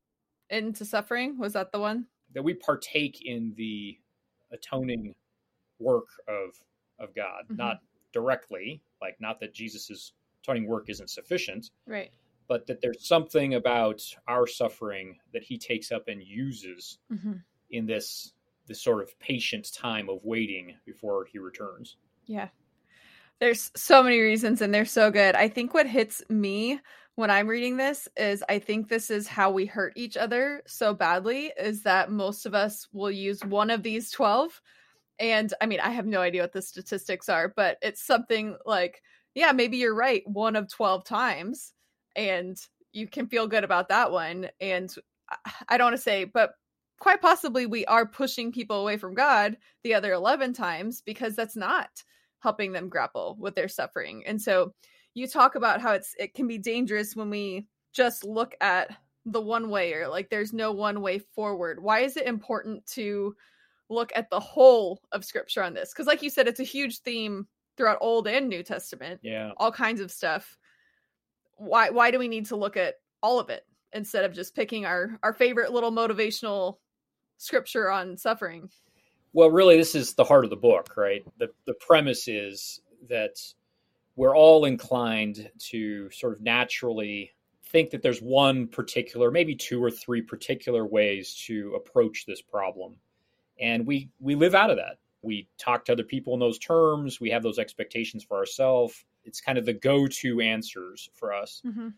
into 0.49 0.85
suffering? 0.85 1.37
Was 1.37 1.53
that 1.53 1.71
the 1.71 1.79
one 1.79 2.07
that 2.33 2.43
we 2.43 2.53
partake 2.53 3.21
in 3.25 3.53
the 3.55 3.97
atoning 4.51 5.15
work 5.79 6.07
of 6.27 6.59
of 6.99 7.13
God, 7.15 7.45
mm-hmm. 7.45 7.57
not 7.57 7.81
directly, 8.13 8.81
like 9.01 9.17
not 9.19 9.39
that 9.39 9.53
Jesus's 9.53 10.13
atoning 10.43 10.67
work 10.67 10.89
isn't 10.89 11.09
sufficient, 11.09 11.71
right? 11.87 12.11
But 12.47 12.67
that 12.67 12.81
there's 12.81 13.07
something 13.07 13.55
about 13.55 14.03
our 14.27 14.47
suffering 14.47 15.17
that 15.33 15.43
he 15.43 15.57
takes 15.57 15.91
up 15.91 16.07
and 16.07 16.21
uses 16.21 16.99
mm-hmm. 17.11 17.33
in 17.71 17.85
this 17.85 18.33
this 18.67 18.81
sort 18.81 19.01
of 19.01 19.17
patient 19.19 19.73
time 19.73 20.09
of 20.09 20.19
waiting 20.23 20.75
before 20.85 21.25
he 21.25 21.39
returns. 21.39 21.97
Yeah. 22.25 22.49
There's 23.39 23.71
so 23.75 24.01
many 24.03 24.19
reasons 24.19 24.61
and 24.61 24.73
they're 24.73 24.85
so 24.85 25.11
good. 25.11 25.35
I 25.35 25.47
think 25.49 25.73
what 25.73 25.87
hits 25.87 26.21
me 26.29 26.79
when 27.15 27.29
I'm 27.29 27.47
reading 27.47 27.77
this 27.77 28.07
is 28.17 28.43
I 28.49 28.59
think 28.59 28.87
this 28.87 29.09
is 29.11 29.27
how 29.27 29.51
we 29.51 29.65
hurt 29.65 29.93
each 29.95 30.17
other 30.17 30.63
so 30.65 30.93
badly 30.93 31.51
is 31.59 31.83
that 31.83 32.11
most 32.11 32.45
of 32.45 32.53
us 32.53 32.87
will 32.91 33.11
use 33.11 33.43
one 33.45 33.69
of 33.69 33.83
these 33.83 34.11
12 34.11 34.61
and 35.19 35.53
I 35.61 35.65
mean 35.67 35.79
I 35.79 35.91
have 35.91 36.07
no 36.07 36.21
idea 36.21 36.41
what 36.41 36.53
the 36.53 36.61
statistics 36.61 37.29
are 37.29 37.53
but 37.55 37.77
it's 37.81 38.03
something 38.03 38.57
like 38.65 39.01
yeah 39.35 39.51
maybe 39.51 39.77
you're 39.77 39.93
right 39.93 40.23
one 40.25 40.55
of 40.55 40.69
12 40.69 41.03
times 41.05 41.73
and 42.15 42.57
you 42.93 43.07
can 43.07 43.27
feel 43.27 43.47
good 43.47 43.63
about 43.63 43.89
that 43.89 44.11
one 44.11 44.49
and 44.59 44.93
I 45.69 45.77
don't 45.77 45.85
want 45.87 45.97
to 45.97 46.01
say 46.01 46.23
but 46.23 46.53
quite 46.99 47.21
possibly 47.21 47.65
we 47.65 47.85
are 47.85 48.05
pushing 48.05 48.51
people 48.51 48.77
away 48.77 48.97
from 48.97 49.13
God 49.13 49.57
the 49.83 49.93
other 49.93 50.13
11 50.13 50.53
times 50.53 51.01
because 51.01 51.35
that's 51.35 51.55
not 51.55 51.89
helping 52.43 52.71
them 52.71 52.89
grapple 52.89 53.35
with 53.39 53.55
their 53.55 53.67
suffering 53.67 54.23
and 54.27 54.39
so 54.39 54.71
you 55.13 55.27
talk 55.27 55.55
about 55.55 55.81
how 55.81 55.93
it's 55.93 56.15
it 56.19 56.33
can 56.33 56.47
be 56.47 56.57
dangerous 56.57 57.15
when 57.15 57.29
we 57.29 57.67
just 57.93 58.23
look 58.23 58.55
at 58.61 58.95
the 59.25 59.41
one 59.41 59.69
way 59.69 59.93
or 59.93 60.07
like 60.07 60.29
there's 60.29 60.53
no 60.53 60.71
one 60.71 61.01
way 61.01 61.19
forward. 61.19 61.81
Why 61.81 61.99
is 61.99 62.17
it 62.17 62.27
important 62.27 62.85
to 62.87 63.35
look 63.89 64.11
at 64.15 64.29
the 64.29 64.39
whole 64.39 64.99
of 65.11 65.23
scripture 65.23 65.63
on 65.63 65.73
this? 65.73 65.93
Because 65.93 66.07
like 66.07 66.21
you 66.21 66.29
said, 66.29 66.47
it's 66.47 66.59
a 66.59 66.63
huge 66.63 66.99
theme 66.99 67.47
throughout 67.77 67.99
Old 68.01 68.27
and 68.27 68.49
New 68.49 68.63
Testament. 68.63 69.19
Yeah. 69.23 69.51
All 69.57 69.71
kinds 69.71 70.01
of 70.01 70.11
stuff. 70.11 70.57
Why 71.55 71.89
why 71.89 72.11
do 72.11 72.19
we 72.19 72.27
need 72.27 72.47
to 72.47 72.55
look 72.55 72.75
at 72.75 72.95
all 73.21 73.39
of 73.39 73.49
it 73.49 73.65
instead 73.93 74.25
of 74.25 74.33
just 74.33 74.55
picking 74.55 74.85
our 74.85 75.17
our 75.23 75.33
favorite 75.33 75.71
little 75.71 75.91
motivational 75.91 76.77
scripture 77.37 77.89
on 77.89 78.17
suffering? 78.17 78.69
Well, 79.33 79.49
really 79.49 79.77
this 79.77 79.95
is 79.95 80.13
the 80.13 80.23
heart 80.23 80.43
of 80.43 80.49
the 80.49 80.55
book, 80.55 80.95
right? 80.95 81.25
The 81.37 81.49
the 81.65 81.73
premise 81.73 82.27
is 82.27 82.81
that 83.09 83.37
we're 84.15 84.35
all 84.35 84.65
inclined 84.65 85.49
to 85.57 86.09
sort 86.11 86.33
of 86.33 86.41
naturally 86.41 87.31
think 87.65 87.89
that 87.89 88.03
there's 88.03 88.21
one 88.21 88.67
particular, 88.67 89.31
maybe 89.31 89.55
two 89.55 89.83
or 89.83 89.89
three 89.89 90.21
particular 90.21 90.85
ways 90.85 91.33
to 91.47 91.73
approach 91.75 92.25
this 92.25 92.41
problem. 92.41 92.95
And 93.59 93.85
we 93.87 94.09
we 94.19 94.35
live 94.35 94.55
out 94.55 94.69
of 94.69 94.77
that. 94.77 94.97
We 95.23 95.47
talk 95.57 95.85
to 95.85 95.93
other 95.93 96.03
people 96.03 96.33
in 96.33 96.39
those 96.39 96.59
terms, 96.59 97.19
we 97.19 97.31
have 97.31 97.43
those 97.43 97.59
expectations 97.59 98.23
for 98.23 98.37
ourselves. 98.37 99.05
It's 99.25 99.41
kind 99.41 99.57
of 99.57 99.65
the 99.65 99.73
go-to 99.73 100.41
answers 100.41 101.09
for 101.13 101.33
us. 101.33 101.61
Mm-hmm. 101.65 101.89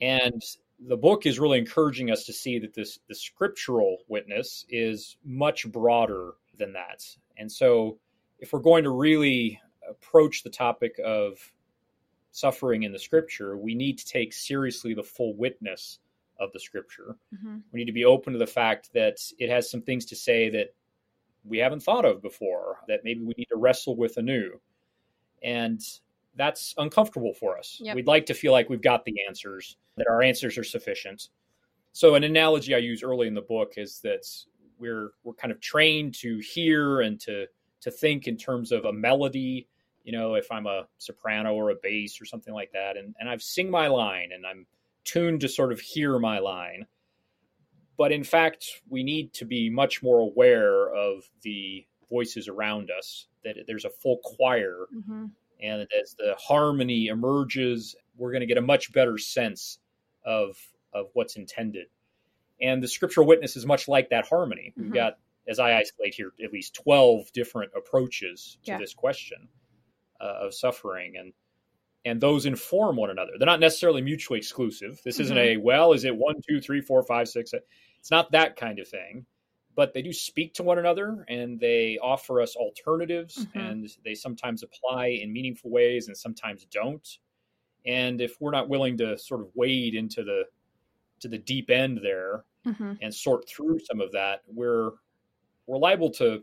And 0.00 0.42
the 0.88 0.96
book 0.96 1.24
is 1.24 1.38
really 1.38 1.58
encouraging 1.58 2.10
us 2.10 2.24
to 2.24 2.32
see 2.32 2.58
that 2.58 2.74
this 2.74 2.98
the 3.08 3.14
scriptural 3.14 3.98
witness 4.08 4.66
is 4.68 5.16
much 5.24 5.70
broader 5.70 6.32
than 6.58 6.72
that. 6.72 7.04
And 7.36 7.50
so 7.50 7.98
if 8.38 8.52
we're 8.52 8.60
going 8.60 8.84
to 8.84 8.90
really 8.90 9.60
approach 9.88 10.42
the 10.42 10.50
topic 10.50 10.98
of 11.04 11.38
suffering 12.30 12.82
in 12.82 12.92
the 12.92 12.98
scripture, 12.98 13.56
we 13.56 13.74
need 13.74 13.98
to 13.98 14.06
take 14.06 14.32
seriously 14.32 14.94
the 14.94 15.02
full 15.02 15.34
witness 15.36 16.00
of 16.40 16.52
the 16.52 16.60
scripture. 16.60 17.16
Mm-hmm. 17.34 17.58
We 17.72 17.78
need 17.78 17.86
to 17.86 17.92
be 17.92 18.04
open 18.04 18.32
to 18.32 18.38
the 18.38 18.46
fact 18.46 18.90
that 18.92 19.18
it 19.38 19.50
has 19.50 19.70
some 19.70 19.82
things 19.82 20.04
to 20.06 20.16
say 20.16 20.48
that 20.50 20.74
we 21.44 21.58
haven't 21.58 21.82
thought 21.82 22.04
of 22.04 22.22
before, 22.22 22.78
that 22.88 23.04
maybe 23.04 23.20
we 23.20 23.34
need 23.36 23.48
to 23.50 23.56
wrestle 23.56 23.96
with 23.96 24.16
anew. 24.16 24.60
And 25.42 25.80
that's 26.36 26.74
uncomfortable 26.78 27.34
for 27.34 27.56
us. 27.56 27.78
Yep. 27.80 27.94
We'd 27.94 28.06
like 28.06 28.26
to 28.26 28.34
feel 28.34 28.52
like 28.52 28.68
we've 28.68 28.82
got 28.82 29.04
the 29.04 29.14
answers, 29.28 29.76
that 29.96 30.08
our 30.08 30.22
answers 30.22 30.58
are 30.58 30.64
sufficient. 30.64 31.28
So 31.92 32.16
an 32.16 32.24
analogy 32.24 32.74
I 32.74 32.78
use 32.78 33.04
early 33.04 33.28
in 33.28 33.34
the 33.34 33.42
book 33.42 33.74
is 33.76 34.00
that 34.00 34.26
we're 34.84 35.10
we're 35.24 35.34
kind 35.34 35.50
of 35.50 35.60
trained 35.60 36.14
to 36.14 36.38
hear 36.38 37.00
and 37.00 37.18
to 37.20 37.46
to 37.80 37.90
think 37.90 38.26
in 38.26 38.36
terms 38.36 38.72
of 38.72 38.84
a 38.84 38.92
melody 38.92 39.68
you 40.04 40.12
know, 40.12 40.34
if 40.34 40.52
I'm 40.52 40.66
a 40.66 40.86
soprano 40.98 41.54
or 41.54 41.70
a 41.70 41.76
bass 41.82 42.20
or 42.20 42.26
something 42.26 42.52
like 42.52 42.70
that, 42.72 42.96
and, 42.96 43.14
and 43.18 43.28
I've 43.28 43.42
sing 43.42 43.70
my 43.70 43.88
line 43.88 44.30
and 44.32 44.46
I'm 44.46 44.66
tuned 45.04 45.40
to 45.40 45.48
sort 45.48 45.72
of 45.72 45.80
hear 45.80 46.18
my 46.18 46.38
line. 46.38 46.86
But 47.96 48.12
in 48.12 48.22
fact, 48.22 48.66
we 48.88 49.02
need 49.02 49.32
to 49.34 49.44
be 49.44 49.70
much 49.70 50.02
more 50.02 50.20
aware 50.20 50.94
of 50.94 51.24
the 51.42 51.86
voices 52.10 52.48
around 52.48 52.90
us, 52.96 53.28
that 53.44 53.56
there's 53.66 53.86
a 53.86 53.90
full 53.90 54.18
choir. 54.18 54.86
Mm-hmm. 54.94 55.26
And 55.62 55.88
as 55.98 56.14
the 56.18 56.34
harmony 56.38 57.06
emerges, 57.06 57.96
we're 58.16 58.30
going 58.30 58.40
to 58.40 58.46
get 58.46 58.58
a 58.58 58.62
much 58.62 58.92
better 58.92 59.16
sense 59.16 59.78
of, 60.26 60.56
of 60.92 61.06
what's 61.14 61.36
intended. 61.36 61.86
And 62.60 62.82
the 62.82 62.88
scriptural 62.88 63.26
witness 63.26 63.56
is 63.56 63.66
much 63.66 63.88
like 63.88 64.10
that 64.10 64.26
harmony. 64.26 64.72
We've 64.76 64.86
mm-hmm. 64.86 64.94
got, 64.94 65.18
as 65.48 65.58
I 65.58 65.76
isolate 65.76 66.14
here, 66.14 66.32
at 66.42 66.52
least 66.52 66.74
12 66.82 67.32
different 67.32 67.72
approaches 67.76 68.58
to 68.64 68.72
yeah. 68.72 68.78
this 68.78 68.94
question 68.94 69.48
uh, 70.20 70.46
of 70.46 70.54
suffering 70.54 71.14
and 71.18 71.32
and 72.06 72.20
those 72.20 72.44
inform 72.44 72.96
one 72.96 73.10
another. 73.10 73.32
They're 73.38 73.46
not 73.46 73.60
necessarily 73.60 74.02
mutually 74.02 74.38
exclusive. 74.38 75.00
This 75.04 75.14
mm-hmm. 75.14 75.22
isn't 75.22 75.38
a 75.38 75.56
well, 75.56 75.92
is 75.92 76.04
it 76.04 76.14
one, 76.14 76.36
two, 76.46 76.60
three, 76.60 76.80
four, 76.80 77.02
five, 77.02 77.28
six? 77.28 77.54
It's 77.98 78.10
not 78.10 78.30
that 78.32 78.56
kind 78.56 78.78
of 78.78 78.88
thing. 78.88 79.26
But 79.76 79.92
they 79.92 80.02
do 80.02 80.12
speak 80.12 80.54
to 80.54 80.62
one 80.62 80.78
another 80.78 81.24
and 81.28 81.58
they 81.58 81.98
offer 82.00 82.40
us 82.40 82.54
alternatives 82.54 83.46
mm-hmm. 83.46 83.58
and 83.58 83.88
they 84.04 84.14
sometimes 84.14 84.62
apply 84.62 85.06
in 85.06 85.32
meaningful 85.32 85.70
ways 85.70 86.06
and 86.06 86.16
sometimes 86.16 86.64
don't. 86.66 87.18
And 87.84 88.20
if 88.20 88.40
we're 88.40 88.52
not 88.52 88.68
willing 88.68 88.96
to 88.98 89.18
sort 89.18 89.40
of 89.40 89.48
wade 89.54 89.96
into 89.96 90.22
the 90.22 90.44
to 91.24 91.28
the 91.28 91.38
deep 91.38 91.70
end 91.70 92.00
there 92.02 92.44
mm-hmm. 92.66 92.92
and 93.00 93.14
sort 93.14 93.48
through 93.48 93.78
some 93.80 94.00
of 94.00 94.12
that, 94.12 94.42
we're 94.46 94.90
we're 95.66 95.78
liable 95.78 96.10
to 96.10 96.42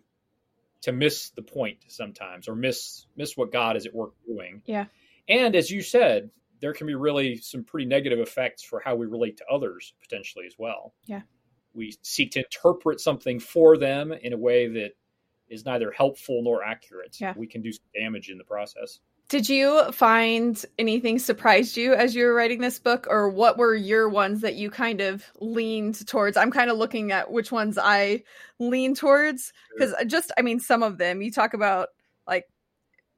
to 0.81 0.91
miss 0.91 1.29
the 1.29 1.43
point 1.43 1.77
sometimes 1.87 2.47
or 2.47 2.55
miss 2.55 3.05
miss 3.15 3.37
what 3.37 3.51
God 3.51 3.77
is 3.77 3.85
at 3.85 3.93
work 3.93 4.13
doing. 4.27 4.63
Yeah. 4.65 4.85
And 5.29 5.55
as 5.55 5.69
you 5.69 5.83
said, 5.83 6.31
there 6.61 6.73
can 6.73 6.87
be 6.87 6.95
really 6.95 7.37
some 7.37 7.63
pretty 7.63 7.85
negative 7.85 8.19
effects 8.19 8.63
for 8.63 8.81
how 8.83 8.95
we 8.95 9.05
relate 9.05 9.37
to 9.37 9.45
others 9.45 9.93
potentially 10.01 10.45
as 10.47 10.55
well. 10.57 10.93
Yeah. 11.05 11.21
We 11.73 11.95
seek 12.01 12.31
to 12.31 12.39
interpret 12.39 12.99
something 12.99 13.39
for 13.39 13.77
them 13.77 14.11
in 14.11 14.33
a 14.33 14.37
way 14.37 14.67
that 14.67 14.91
is 15.47 15.63
neither 15.63 15.91
helpful 15.91 16.41
nor 16.43 16.63
accurate. 16.63 17.17
Yeah. 17.19 17.33
We 17.37 17.45
can 17.45 17.61
do 17.61 17.71
some 17.71 17.85
damage 17.95 18.29
in 18.29 18.39
the 18.39 18.43
process. 18.43 18.99
Did 19.31 19.47
you 19.47 19.89
find 19.93 20.61
anything 20.77 21.17
surprised 21.17 21.77
you 21.77 21.93
as 21.93 22.13
you 22.13 22.25
were 22.25 22.33
writing 22.33 22.59
this 22.59 22.79
book, 22.79 23.07
or 23.09 23.29
what 23.29 23.57
were 23.57 23.73
your 23.73 24.09
ones 24.09 24.41
that 24.41 24.55
you 24.55 24.69
kind 24.69 24.99
of 24.99 25.23
leaned 25.39 26.05
towards? 26.05 26.35
I'm 26.35 26.51
kind 26.51 26.69
of 26.69 26.77
looking 26.77 27.13
at 27.13 27.31
which 27.31 27.49
ones 27.49 27.77
I 27.81 28.23
lean 28.59 28.93
towards 28.93 29.53
because 29.73 29.95
just, 30.05 30.33
I 30.37 30.41
mean, 30.41 30.59
some 30.59 30.83
of 30.83 30.97
them 30.97 31.21
you 31.21 31.31
talk 31.31 31.53
about 31.53 31.87
like 32.27 32.43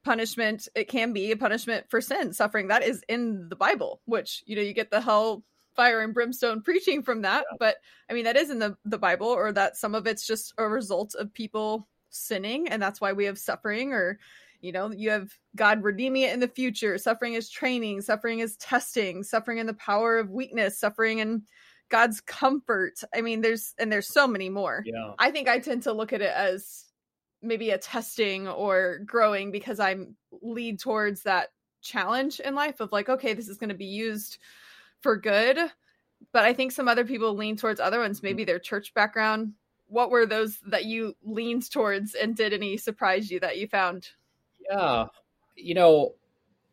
punishment, 0.05 0.67
it 0.75 0.87
can 0.87 1.13
be 1.13 1.31
a 1.31 1.35
punishment 1.35 1.89
for 1.89 1.99
sin, 1.99 2.31
suffering 2.31 2.67
that 2.67 2.83
is 2.83 3.03
in 3.09 3.49
the 3.49 3.55
Bible, 3.55 3.99
which, 4.05 4.43
you 4.45 4.55
know, 4.55 4.61
you 4.61 4.73
get 4.73 4.91
the 4.91 5.01
hell 5.01 5.43
fire 5.75 6.01
and 6.01 6.13
brimstone 6.13 6.61
preaching 6.61 7.01
from 7.01 7.23
that 7.23 7.45
yeah. 7.51 7.57
but 7.59 7.77
i 8.07 8.13
mean 8.13 8.25
that 8.25 8.37
is 8.37 8.51
in 8.51 8.59
the 8.59 8.77
the 8.85 8.99
bible 8.99 9.25
or 9.25 9.51
that 9.51 9.75
some 9.75 9.95
of 9.95 10.05
it's 10.05 10.27
just 10.27 10.53
a 10.59 10.69
result 10.69 11.15
of 11.15 11.33
people 11.33 11.87
sinning 12.11 12.69
and 12.69 12.79
that's 12.79 13.01
why 13.01 13.11
we 13.11 13.25
have 13.25 13.39
suffering 13.39 13.91
or 13.91 14.19
you 14.63 14.71
know 14.71 14.91
you 14.91 15.09
have 15.09 15.29
god 15.55 15.83
redeeming 15.83 16.23
it 16.23 16.33
in 16.33 16.39
the 16.39 16.47
future. 16.47 16.97
Suffering 16.97 17.33
is 17.33 17.49
training. 17.49 18.01
Suffering 18.01 18.39
is 18.39 18.55
testing. 18.55 19.21
Suffering 19.21 19.57
in 19.57 19.67
the 19.67 19.73
power 19.73 20.17
of 20.17 20.31
weakness. 20.31 20.79
Suffering 20.79 21.19
in 21.19 21.43
god's 21.91 22.21
comfort. 22.21 22.93
I 23.13 23.21
mean 23.21 23.41
there's 23.41 23.73
and 23.77 23.91
there's 23.91 24.07
so 24.07 24.25
many 24.25 24.49
more. 24.49 24.81
Yeah. 24.85 25.13
I 25.19 25.31
think 25.31 25.49
i 25.49 25.59
tend 25.59 25.83
to 25.83 25.91
look 25.91 26.13
at 26.13 26.21
it 26.21 26.31
as 26.33 26.85
maybe 27.41 27.71
a 27.71 27.77
testing 27.77 28.47
or 28.47 28.99
growing 29.05 29.51
because 29.51 29.81
i'm 29.81 30.15
lead 30.41 30.79
towards 30.79 31.23
that 31.23 31.49
challenge 31.81 32.39
in 32.39 32.55
life 32.55 32.79
of 32.79 32.93
like 32.93 33.09
okay 33.09 33.33
this 33.33 33.49
is 33.49 33.57
going 33.57 33.69
to 33.69 33.75
be 33.75 33.85
used 33.85 34.37
for 35.01 35.17
good. 35.17 35.59
But 36.31 36.45
i 36.45 36.53
think 36.53 36.71
some 36.71 36.87
other 36.87 37.03
people 37.03 37.35
lean 37.35 37.57
towards 37.57 37.81
other 37.81 37.99
ones. 37.99 38.19
Mm-hmm. 38.19 38.27
Maybe 38.27 38.43
their 38.45 38.59
church 38.59 38.93
background. 38.93 39.55
What 39.87 40.09
were 40.09 40.25
those 40.25 40.57
that 40.67 40.85
you 40.85 41.15
leaned 41.21 41.69
towards 41.69 42.15
and 42.15 42.33
did 42.33 42.53
any 42.53 42.77
surprise 42.77 43.29
you 43.29 43.41
that 43.41 43.57
you 43.57 43.67
found 43.67 44.07
yeah. 44.69 45.07
You 45.55 45.75
know, 45.75 46.15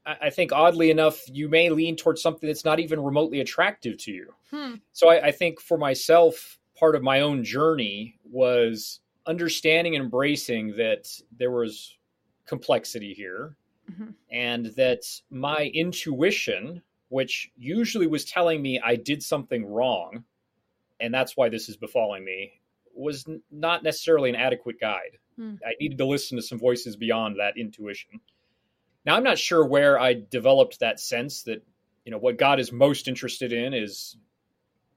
I 0.06 0.30
think 0.30 0.52
oddly 0.52 0.90
enough, 0.90 1.20
you 1.28 1.48
may 1.48 1.70
lean 1.70 1.96
towards 1.96 2.22
something 2.22 2.46
that's 2.48 2.64
not 2.64 2.80
even 2.80 3.00
remotely 3.02 3.40
attractive 3.40 3.98
to 3.98 4.12
you. 4.12 4.34
Hmm. 4.50 4.74
So 4.92 5.10
I, 5.10 5.26
I, 5.26 5.30
think 5.30 5.60
for 5.60 5.76
myself, 5.76 6.58
part 6.78 6.96
of 6.96 7.02
my 7.02 7.20
own 7.20 7.44
journey 7.44 8.18
was 8.24 9.00
understanding 9.26 9.94
and 9.94 10.04
embracing 10.04 10.76
that 10.78 11.06
there 11.38 11.50
was 11.50 11.96
complexity 12.46 13.12
here 13.12 13.56
mm-hmm. 13.90 14.10
and 14.30 14.66
that 14.76 15.04
my 15.30 15.70
intuition, 15.74 16.82
which 17.08 17.50
usually 17.56 18.06
was 18.06 18.24
telling 18.24 18.62
me 18.62 18.80
I 18.80 18.96
did 18.96 19.22
something 19.22 19.66
wrong, 19.66 20.24
and 20.98 21.12
that's 21.12 21.36
why 21.36 21.48
this 21.48 21.68
is 21.68 21.76
befalling 21.76 22.24
me, 22.24 22.60
was 22.94 23.24
not 23.50 23.82
necessarily 23.82 24.30
an 24.30 24.36
adequate 24.36 24.80
guide. 24.80 25.18
Hmm. 25.40 25.54
I 25.64 25.72
needed 25.80 25.96
to 25.98 26.04
listen 26.04 26.36
to 26.36 26.42
some 26.42 26.58
voices 26.58 26.96
beyond 26.96 27.36
that 27.38 27.56
intuition. 27.56 28.20
Now, 29.06 29.16
I'm 29.16 29.22
not 29.22 29.38
sure 29.38 29.64
where 29.64 29.98
I 29.98 30.22
developed 30.30 30.80
that 30.80 31.00
sense 31.00 31.44
that, 31.44 31.64
you 32.04 32.12
know, 32.12 32.18
what 32.18 32.36
God 32.36 32.60
is 32.60 32.72
most 32.72 33.08
interested 33.08 33.50
in 33.50 33.72
is 33.72 34.18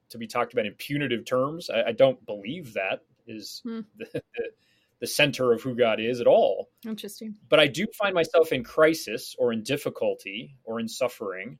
to 0.09 0.17
be 0.17 0.27
talked 0.27 0.51
about 0.51 0.65
in 0.65 0.73
punitive 0.73 1.23
terms. 1.23 1.69
I, 1.69 1.83
I 1.83 1.91
don't 1.93 2.23
believe 2.25 2.73
that 2.73 2.99
is 3.25 3.61
hmm. 3.63 3.81
the, 3.97 4.21
the, 4.99 5.07
center 5.07 5.53
of 5.53 5.61
who 5.61 5.75
God 5.75 6.01
is 6.01 6.19
at 6.19 6.27
all. 6.27 6.69
Interesting. 6.85 7.35
But 7.47 7.61
I 7.61 7.67
do 7.67 7.87
find 7.97 8.13
myself 8.13 8.51
in 8.51 8.65
crisis 8.65 9.37
or 9.39 9.53
in 9.53 9.63
difficulty 9.63 10.57
or 10.65 10.81
in 10.81 10.89
suffering, 10.89 11.57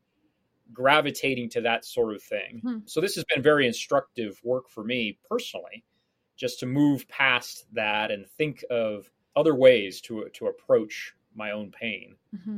gravitating 0.74 1.52
to 1.52 1.62
that 1.62 1.86
sort 1.86 2.14
of 2.14 2.22
thing. 2.22 2.60
Hmm. 2.62 2.78
So 2.84 3.00
this 3.00 3.16
has 3.16 3.24
been 3.34 3.42
very 3.42 3.66
instructive 3.66 4.42
work 4.44 4.70
for 4.70 4.84
me 4.84 5.18
personally, 5.30 5.86
just 6.44 6.60
to 6.60 6.66
move 6.66 7.08
past 7.08 7.66
that 7.72 8.12
and 8.12 8.28
think 8.28 8.66
of 8.70 9.10
other 9.34 9.56
ways 9.56 10.02
to 10.02 10.28
to 10.34 10.48
approach 10.48 11.16
my 11.34 11.52
own 11.52 11.72
pain. 11.72 12.18
Mm-hmm. 12.36 12.58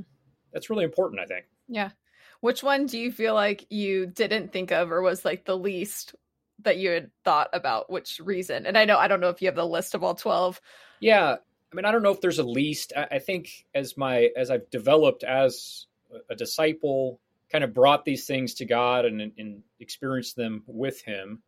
That's 0.51 0.71
really 0.71 0.85
important, 0.85 1.21
I 1.21 1.25
think. 1.25 1.45
Yeah. 1.67 1.91
Which 2.39 2.63
one 2.63 2.87
do 2.87 2.97
you 2.97 3.11
feel 3.11 3.35
like 3.35 3.67
you 3.69 4.07
didn't 4.07 4.51
think 4.51 4.71
of 4.71 4.91
or 4.91 5.03
was 5.03 5.23
like 5.23 5.45
the 5.45 5.55
least 5.55 6.15
that 6.63 6.77
you 6.77 6.89
had 6.89 7.11
thought 7.23 7.49
about 7.53 7.91
which 7.91 8.19
reason? 8.19 8.65
And 8.65 8.75
I 8.75 8.85
know 8.85 8.97
I 8.97 9.07
don't 9.07 9.19
know 9.19 9.29
if 9.29 9.43
you 9.43 9.49
have 9.49 9.55
the 9.55 9.67
list 9.67 9.93
of 9.93 10.03
all 10.03 10.15
12. 10.15 10.59
Yeah. 10.99 11.35
I 11.35 11.75
mean, 11.75 11.85
I 11.85 11.91
don't 11.91 12.01
know 12.01 12.11
if 12.11 12.21
there's 12.21 12.39
a 12.39 12.43
least. 12.43 12.91
I, 12.97 13.07
I 13.11 13.19
think 13.19 13.67
as 13.75 13.95
my 13.95 14.31
as 14.35 14.49
I've 14.49 14.67
developed 14.71 15.23
as 15.23 15.85
a 16.27 16.33
disciple, 16.33 17.19
kind 17.51 17.63
of 17.63 17.75
brought 17.75 18.03
these 18.03 18.25
things 18.25 18.55
to 18.55 18.65
God 18.65 19.05
and, 19.05 19.31
and 19.37 19.61
experienced 19.79 20.35
them 20.35 20.63
with 20.65 21.01
Him. 21.01 21.43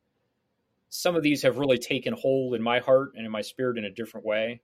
Some 0.89 1.15
of 1.15 1.23
these 1.23 1.41
have 1.43 1.57
really 1.57 1.77
taken 1.77 2.13
hold 2.13 2.55
in 2.55 2.61
my 2.61 2.79
heart 2.79 3.13
and 3.15 3.25
in 3.25 3.31
my 3.31 3.41
spirit 3.41 3.77
in 3.77 3.85
a 3.85 3.91
different 3.91 4.25
way. 4.25 4.61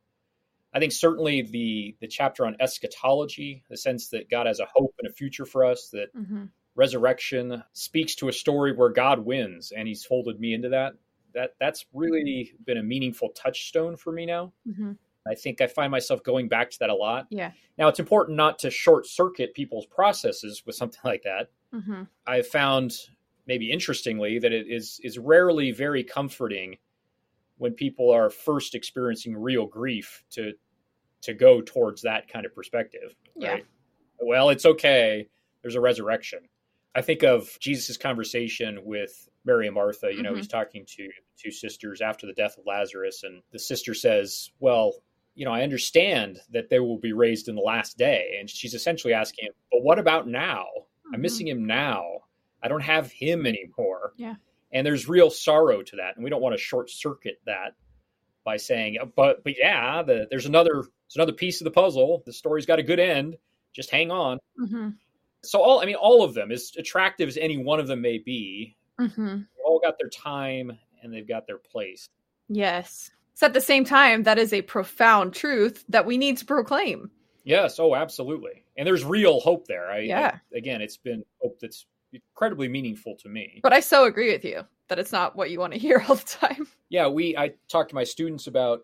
I 0.74 0.80
think 0.80 0.92
certainly 0.92 1.44
the 1.44 1.96
the 2.00 2.08
chapter 2.08 2.46
on 2.46 2.56
eschatology, 2.60 3.64
the 3.70 3.78
sense 3.78 4.10
that 4.10 4.30
God 4.30 4.48
has 4.48 4.60
a 4.60 4.68
hope 4.74 4.96
and 5.00 5.10
a 5.10 5.14
future 5.14 5.46
for 5.46 5.66
us, 5.66 5.90
that 5.90 6.16
mm-hmm. 6.16 6.46
resurrection 6.76 7.64
speaks 7.74 8.16
to 8.16 8.30
a 8.30 8.34
story 8.34 8.74
where 8.74 8.90
God 8.90 9.20
wins, 9.20 9.72
and 9.76 9.88
He's 9.88 10.04
folded 10.04 10.40
me 10.40 10.54
into 10.54 10.70
that. 10.70 10.94
That 11.34 11.56
that's 11.60 11.86
really 11.94 12.54
been 12.66 12.78
a 12.78 12.84
meaningful 12.84 13.30
touchstone 13.30 13.98
for 13.98 14.12
me 14.12 14.26
now. 14.26 14.54
Mm-hmm. 14.68 14.94
I 15.28 15.36
think 15.36 15.62
I 15.62 15.68
find 15.68 15.92
myself 15.92 16.24
going 16.24 16.48
back 16.48 16.72
to 16.72 16.80
that 16.80 16.90
a 16.90 16.96
lot. 16.96 17.28
Yeah. 17.30 17.52
Now 17.78 17.88
it's 17.88 18.00
important 18.00 18.38
not 18.38 18.60
to 18.60 18.70
short 18.70 19.08
circuit 19.08 19.54
people's 19.54 19.86
processes 19.86 20.64
with 20.66 20.76
something 20.76 21.02
like 21.06 21.24
that. 21.24 21.50
Mm-hmm. 21.74 22.04
I've 22.26 22.48
found 22.48 22.94
maybe 23.48 23.72
interestingly 23.72 24.40
that 24.40 24.52
it 24.52 24.68
is 24.70 25.00
is 25.04 25.18
rarely 25.18 25.72
very 25.72 26.04
comforting 26.04 26.78
when 27.58 27.74
people 27.74 28.12
are 28.12 28.30
first 28.30 28.76
experiencing 28.76 29.36
real 29.36 29.66
grief 29.66 30.24
to 30.32 30.54
to 31.22 31.34
go 31.34 31.62
towards 31.62 32.02
that 32.02 32.28
kind 32.28 32.46
of 32.46 32.54
perspective. 32.54 33.16
Right? 33.36 33.60
Yeah. 33.60 33.64
Well, 34.20 34.50
it's 34.50 34.66
okay. 34.66 35.28
There's 35.62 35.76
a 35.76 35.82
resurrection. 35.82 36.40
I 36.96 37.02
think 37.02 37.24
of 37.24 37.58
Jesus' 37.60 37.98
conversation 37.98 38.80
with 38.84 39.28
Mary 39.46 39.68
and 39.68 39.76
Martha. 39.76 40.14
You 40.14 40.22
know, 40.22 40.30
mm-hmm. 40.30 40.38
he's 40.38 40.48
talking 40.48 40.86
to 40.98 41.10
two 41.38 41.52
sisters 41.52 42.02
after 42.02 42.28
the 42.28 42.34
death 42.34 42.58
of 42.58 42.66
Lazarus, 42.66 43.24
and 43.24 43.42
the 43.52 43.60
sister 43.60 43.94
says, 43.94 44.52
Well, 44.60 44.94
you 45.36 45.46
know, 45.46 45.52
I 45.52 45.64
understand 45.64 46.40
that 46.52 46.70
they 46.70 46.80
will 46.80 47.00
be 47.00 47.14
raised 47.14 47.48
in 47.48 47.56
the 47.56 47.62
last 47.62 47.98
day. 47.98 48.36
And 48.40 48.50
she's 48.50 48.74
essentially 48.74 49.14
asking 49.14 49.48
him, 49.48 49.54
But 49.72 49.82
what 49.82 50.00
about 50.00 50.28
now? 50.28 50.66
Mm-hmm. 50.76 51.16
I'm 51.16 51.22
missing 51.22 51.48
him 51.48 51.66
now. 51.66 52.04
I 52.64 52.68
don't 52.70 52.82
have 52.82 53.12
him 53.12 53.46
anymore. 53.46 54.14
Yeah. 54.18 54.36
And 54.72 54.88
there's 54.88 55.08
real 55.08 55.30
sorrow 55.30 55.84
to 55.84 55.96
that. 55.98 56.16
And 56.16 56.24
we 56.24 56.30
don't 56.30 56.42
want 56.42 56.56
to 56.56 56.62
short 56.62 56.90
circuit 56.90 57.40
that 57.46 57.76
by 58.44 58.58
saying, 58.58 58.98
but 59.16 59.44
but 59.44 59.58
yeah, 59.58 60.02
the, 60.04 60.28
there's 60.30 60.46
another 60.46 60.72
there's 60.72 61.16
another 61.16 61.34
piece 61.34 61.62
of 61.62 61.66
the 61.66 61.72
puzzle. 61.72 62.24
The 62.26 62.34
story's 62.34 62.66
got 62.66 62.80
a 62.80 62.84
good 62.84 63.00
end. 63.00 63.38
Just 63.74 63.92
hang 63.92 64.12
on. 64.12 64.40
Mm-hmm. 64.60 64.90
So 65.44 65.62
all 65.62 65.82
I 65.82 65.86
mean, 65.86 65.96
all 65.96 66.24
of 66.24 66.34
them, 66.34 66.52
as 66.52 66.72
attractive 66.78 67.28
as 67.28 67.38
any 67.38 67.58
one 67.58 67.80
of 67.80 67.88
them 67.88 68.02
may 68.02 68.18
be, 68.18 68.76
mm-hmm. 69.00 69.42
all 69.66 69.80
got 69.80 69.98
their 70.00 70.10
time 70.10 70.78
and 71.02 71.14
they've 71.14 71.28
got 71.28 71.46
their 71.46 71.58
place. 71.58 72.08
Yes. 72.50 73.12
So 73.36 73.48
at 73.48 73.54
the 73.54 73.62
same 73.62 73.84
time, 73.84 74.24
that 74.24 74.38
is 74.38 74.54
a 74.54 74.62
profound 74.62 75.34
truth 75.34 75.84
that 75.90 76.06
we 76.06 76.18
need 76.18 76.38
to 76.38 76.46
proclaim. 76.46 77.10
Yes. 77.44 77.80
Oh, 77.80 77.96
absolutely. 77.96 78.64
And 78.78 78.88
there's 78.88 79.04
real 79.04 79.40
hope 79.40 79.68
there. 79.68 79.92
I, 79.92 80.00
yeah. 80.00 80.38
I, 80.54 80.58
again, 80.58 80.82
it's 80.82 80.98
been 80.98 81.24
hope 81.42 81.60
that's 81.60 81.86
incredibly 82.14 82.68
meaningful 82.68 83.16
to 83.22 83.30
me. 83.30 83.60
But 83.64 83.74
I 83.74 83.80
so 83.80 84.06
agree 84.06 84.32
with 84.32 84.46
you 84.46 84.64
that 84.90 85.00
it's 85.00 85.12
not 85.12 85.36
what 85.36 85.50
you 85.50 85.60
want 85.60 85.74
to 85.74 85.80
hear 85.80 86.04
all 86.08 86.16
the 86.16 86.24
time. 86.24 86.68
Yeah, 86.90 87.08
we 87.08 87.36
I 87.36 87.54
talk 87.70 87.90
to 87.90 87.96
my 87.96 88.04
students 88.04 88.46
about 88.46 88.82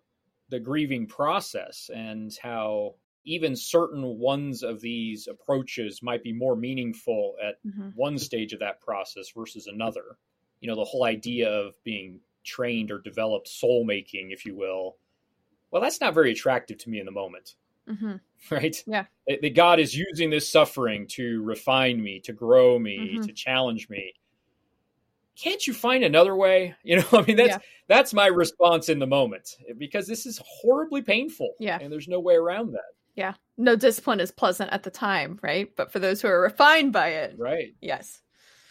the 0.49 0.59
grieving 0.59 1.05
process 1.05 1.91
and 1.93 2.35
how 2.41 2.95
even 3.23 3.55
certain 3.55 4.17
ones 4.17 4.63
of 4.63 4.81
these 4.81 5.27
approaches 5.27 6.01
might 6.01 6.23
be 6.23 6.33
more 6.33 6.55
meaningful 6.55 7.35
at 7.39 7.63
mm-hmm. 7.63 7.89
one 7.93 8.17
stage 8.17 8.51
of 8.51 8.61
that 8.61 8.81
process 8.81 9.29
versus 9.37 9.67
another. 9.67 10.17
You 10.59 10.69
know, 10.69 10.75
the 10.75 10.85
whole 10.85 11.03
idea 11.03 11.49
of 11.49 11.75
being 11.83 12.21
trained 12.43 12.89
or 12.89 12.99
developed 12.99 13.47
soul 13.47 13.85
making, 13.85 14.31
if 14.31 14.43
you 14.43 14.55
will. 14.55 14.97
Well, 15.69 15.81
that's 15.81 16.01
not 16.01 16.15
very 16.15 16.31
attractive 16.31 16.79
to 16.79 16.89
me 16.89 16.99
in 16.99 17.05
the 17.05 17.11
moment. 17.11 17.53
Mm-hmm. 17.89 18.15
Right? 18.49 18.81
Yeah. 18.87 19.03
That 19.27 19.53
God 19.53 19.81
is 19.81 19.93
using 19.93 20.29
this 20.29 20.49
suffering 20.49 21.07
to 21.07 21.43
refine 21.43 22.01
me, 22.01 22.21
to 22.21 22.31
grow 22.31 22.79
me, 22.79 22.97
mm-hmm. 22.97 23.23
to 23.23 23.33
challenge 23.33 23.89
me 23.89 24.13
can't 25.39 25.65
you 25.65 25.73
find 25.73 26.03
another 26.03 26.35
way? 26.35 26.75
You 26.83 26.97
know, 26.97 27.05
I 27.11 27.21
mean, 27.21 27.37
that's 27.37 27.49
yeah. 27.49 27.57
that's 27.87 28.13
my 28.13 28.27
response 28.27 28.89
in 28.89 28.97
the 28.97 29.05
moment 29.05 29.57
because 29.77 30.07
this 30.07 30.25
is 30.25 30.41
horribly 30.43 31.01
painful. 31.01 31.53
Yeah, 31.59 31.77
and 31.79 31.91
there's 31.91 32.07
no 32.07 32.19
way 32.19 32.35
around 32.35 32.71
that. 32.71 32.93
Yeah, 33.15 33.33
no 33.57 33.75
discipline 33.75 34.19
is 34.19 34.31
pleasant 34.31 34.71
at 34.71 34.83
the 34.83 34.89
time, 34.89 35.39
right? 35.43 35.69
But 35.75 35.91
for 35.91 35.99
those 35.99 36.21
who 36.21 36.29
are 36.29 36.41
refined 36.41 36.93
by 36.93 37.09
it, 37.09 37.35
right? 37.37 37.75
Yes, 37.81 38.21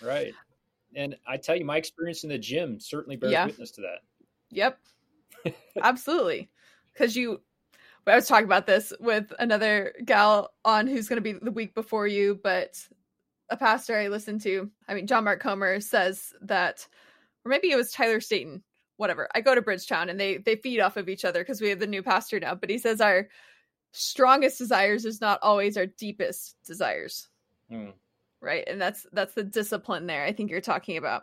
right. 0.03 0.35
And 0.97 1.17
I 1.29 1.37
tell 1.37 1.55
you, 1.55 1.65
my 1.65 1.77
experience 1.77 2.25
in 2.25 2.31
the 2.31 2.39
gym 2.39 2.81
certainly 2.81 3.17
bears 3.17 3.33
yeah. 3.33 3.47
witness 3.47 3.71
to 3.73 3.83
that. 3.83 3.99
Yep, 4.51 4.79
absolutely. 5.83 6.49
Because 6.93 7.15
you, 7.15 7.41
I 8.11 8.17
was 8.17 8.27
talking 8.27 8.45
about 8.45 8.67
this 8.67 8.93
with 9.01 9.33
another 9.39 9.95
gal 10.05 10.53
on 10.65 10.87
who's 10.87 11.09
going 11.09 11.23
to 11.23 11.23
be 11.23 11.33
the 11.33 11.51
week 11.51 11.75
before 11.75 12.07
you, 12.07 12.39
but 12.43 12.79
a 13.51 13.57
pastor 13.57 13.97
I 13.97 14.09
listened 14.09 14.41
to, 14.43 14.71
I 14.89 14.95
mean, 14.95 15.07
John 15.07 15.25
Mark 15.25 15.41
Comer 15.41 15.81
says 15.81 16.33
that, 16.43 16.87
or 17.45 17.51
maybe 17.51 17.71
it 17.71 17.77
was 17.77 17.91
Tyler 17.91 18.21
Staton, 18.21 18.63
whatever. 18.97 19.29
I 19.35 19.41
go 19.41 19.55
to 19.55 19.63
Bridgetown 19.63 20.09
and 20.09 20.21
they 20.21 20.39
they 20.39 20.57
feed 20.57 20.81
off 20.81 20.97
of 20.97 21.09
each 21.09 21.25
other 21.25 21.41
because 21.41 21.61
we 21.61 21.71
have 21.71 21.81
the 21.81 21.87
new 21.87 22.03
pastor 22.03 22.39
now. 22.39 22.55
But 22.55 22.71
he 22.71 22.79
says 22.79 23.01
our 23.01 23.29
strongest 23.93 24.59
desires 24.59 25.05
is 25.05 25.21
not 25.21 25.39
always 25.43 25.77
our 25.77 25.87
deepest 25.87 26.57
desires, 26.65 27.29
mm. 27.73 27.93
right? 28.41 28.65
And 28.67 28.81
that's 28.81 29.07
that's 29.13 29.35
the 29.35 29.45
discipline 29.45 30.07
there. 30.07 30.25
I 30.25 30.33
think 30.33 30.51
you're 30.51 30.61
talking 30.61 30.99
about. 30.99 31.23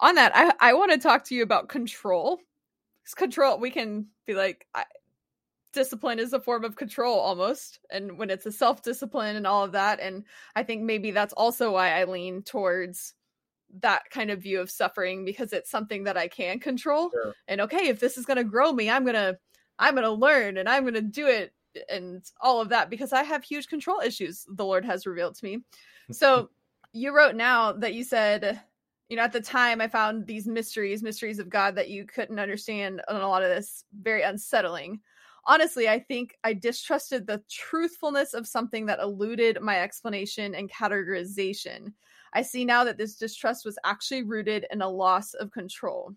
On 0.00 0.14
that, 0.14 0.32
I 0.34 0.52
I 0.60 0.74
want 0.74 0.92
to 0.92 0.98
talk 0.98 1.24
to 1.24 1.34
you 1.34 1.42
about 1.42 1.68
control. 1.68 2.38
Control, 3.16 3.58
we 3.58 3.70
can 3.70 4.06
be 4.26 4.34
like, 4.34 4.66
I, 4.74 4.84
discipline 5.78 6.18
is 6.18 6.32
a 6.32 6.40
form 6.40 6.64
of 6.64 6.74
control 6.74 7.20
almost 7.20 7.78
and 7.92 8.18
when 8.18 8.30
it's 8.30 8.46
a 8.46 8.50
self-discipline 8.50 9.36
and 9.36 9.46
all 9.46 9.62
of 9.62 9.70
that 9.70 10.00
and 10.00 10.24
i 10.56 10.62
think 10.62 10.82
maybe 10.82 11.12
that's 11.12 11.32
also 11.34 11.72
why 11.72 11.92
i 11.92 12.02
lean 12.02 12.42
towards 12.42 13.14
that 13.80 14.02
kind 14.10 14.28
of 14.32 14.42
view 14.42 14.60
of 14.60 14.68
suffering 14.68 15.24
because 15.24 15.52
it's 15.52 15.70
something 15.70 16.02
that 16.02 16.16
i 16.16 16.26
can 16.26 16.58
control 16.58 17.10
sure. 17.10 17.32
and 17.46 17.60
okay 17.60 17.86
if 17.86 18.00
this 18.00 18.18
is 18.18 18.26
going 18.26 18.36
to 18.36 18.42
grow 18.42 18.72
me 18.72 18.90
i'm 18.90 19.04
going 19.04 19.14
to 19.14 19.38
i'm 19.78 19.94
going 19.94 20.02
to 20.02 20.10
learn 20.10 20.56
and 20.56 20.68
i'm 20.68 20.82
going 20.82 20.94
to 20.94 21.00
do 21.00 21.28
it 21.28 21.54
and 21.88 22.24
all 22.40 22.60
of 22.60 22.70
that 22.70 22.90
because 22.90 23.12
i 23.12 23.22
have 23.22 23.44
huge 23.44 23.68
control 23.68 24.00
issues 24.00 24.44
the 24.56 24.64
lord 24.64 24.84
has 24.84 25.06
revealed 25.06 25.36
to 25.36 25.44
me 25.44 25.62
so 26.10 26.50
you 26.92 27.14
wrote 27.14 27.36
now 27.36 27.70
that 27.70 27.94
you 27.94 28.02
said 28.02 28.60
you 29.08 29.16
know 29.16 29.22
at 29.22 29.32
the 29.32 29.40
time 29.40 29.80
i 29.80 29.86
found 29.86 30.26
these 30.26 30.48
mysteries 30.48 31.04
mysteries 31.04 31.38
of 31.38 31.48
god 31.48 31.76
that 31.76 31.88
you 31.88 32.04
couldn't 32.04 32.40
understand 32.40 33.00
and 33.06 33.18
a 33.18 33.28
lot 33.28 33.44
of 33.44 33.48
this 33.48 33.84
very 34.02 34.22
unsettling 34.22 34.98
honestly, 35.48 35.88
I 35.88 35.98
think 35.98 36.36
I 36.44 36.52
distrusted 36.52 37.26
the 37.26 37.42
truthfulness 37.50 38.34
of 38.34 38.46
something 38.46 38.86
that 38.86 39.00
eluded 39.00 39.60
my 39.60 39.80
explanation 39.80 40.54
and 40.54 40.70
categorization. 40.70 41.94
I 42.34 42.42
see 42.42 42.64
now 42.64 42.84
that 42.84 42.98
this 42.98 43.16
distrust 43.16 43.64
was 43.64 43.78
actually 43.84 44.22
rooted 44.22 44.66
in 44.70 44.82
a 44.82 44.88
loss 44.88 45.34
of 45.34 45.50
control. 45.50 46.14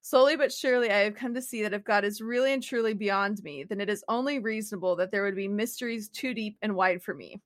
Slowly 0.00 0.36
but 0.36 0.52
surely, 0.52 0.90
I 0.90 1.00
have 1.00 1.14
come 1.14 1.34
to 1.34 1.42
see 1.42 1.62
that 1.62 1.74
if 1.74 1.84
God 1.84 2.04
is 2.04 2.20
really 2.20 2.52
and 2.52 2.62
truly 2.62 2.94
beyond 2.94 3.44
me, 3.44 3.62
then 3.62 3.80
it 3.80 3.88
is 3.88 4.02
only 4.08 4.40
reasonable 4.40 4.96
that 4.96 5.12
there 5.12 5.22
would 5.22 5.36
be 5.36 5.46
mysteries 5.46 6.08
too 6.08 6.34
deep 6.34 6.56
and 6.62 6.74
wide 6.74 7.02
for 7.02 7.14
me. 7.14 7.40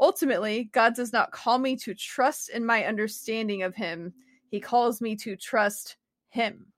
Ultimately, 0.00 0.64
God 0.72 0.94
does 0.94 1.12
not 1.12 1.30
call 1.30 1.58
me 1.58 1.76
to 1.76 1.94
trust 1.94 2.48
in 2.48 2.66
my 2.66 2.86
understanding 2.86 3.62
of 3.62 3.76
Him, 3.76 4.14
He 4.48 4.58
calls 4.58 5.00
me 5.00 5.14
to 5.16 5.36
trust 5.36 5.96
Him 6.30 6.71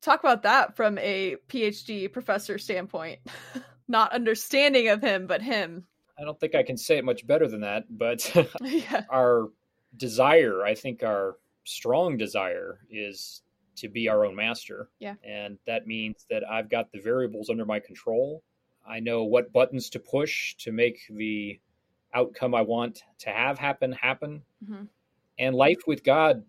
talk 0.00 0.20
about 0.20 0.42
that 0.42 0.76
from 0.76 0.98
a 0.98 1.36
PhD 1.48 2.12
professor 2.12 2.58
standpoint. 2.58 3.20
Not 3.88 4.12
understanding 4.12 4.88
of 4.88 5.00
him, 5.00 5.26
but 5.26 5.40
him. 5.40 5.84
I 6.18 6.24
don't 6.24 6.38
think 6.38 6.54
I 6.54 6.62
can 6.62 6.76
say 6.76 6.98
it 6.98 7.04
much 7.04 7.26
better 7.26 7.46
than 7.46 7.60
that, 7.62 7.84
but 7.88 8.30
yeah. 8.62 9.04
our 9.10 9.48
desire, 9.96 10.64
I 10.64 10.74
think 10.74 11.02
our 11.02 11.36
strong 11.64 12.16
desire 12.16 12.80
is 12.90 13.42
to 13.76 13.88
be 13.88 14.08
our 14.08 14.26
own 14.26 14.34
master. 14.34 14.90
Yeah. 14.98 15.14
And 15.24 15.58
that 15.66 15.86
means 15.86 16.26
that 16.30 16.42
I've 16.48 16.68
got 16.68 16.90
the 16.92 17.00
variables 17.00 17.48
under 17.48 17.64
my 17.64 17.78
control. 17.78 18.42
I 18.86 19.00
know 19.00 19.24
what 19.24 19.52
buttons 19.52 19.88
to 19.90 20.00
push 20.00 20.54
to 20.56 20.72
make 20.72 21.00
the 21.10 21.60
outcome 22.14 22.54
I 22.54 22.62
want 22.62 23.02
to 23.20 23.30
have 23.30 23.58
happen 23.58 23.92
happen. 23.92 24.42
Mm-hmm. 24.64 24.84
And 25.38 25.54
life 25.54 25.78
with 25.86 26.02
God 26.02 26.42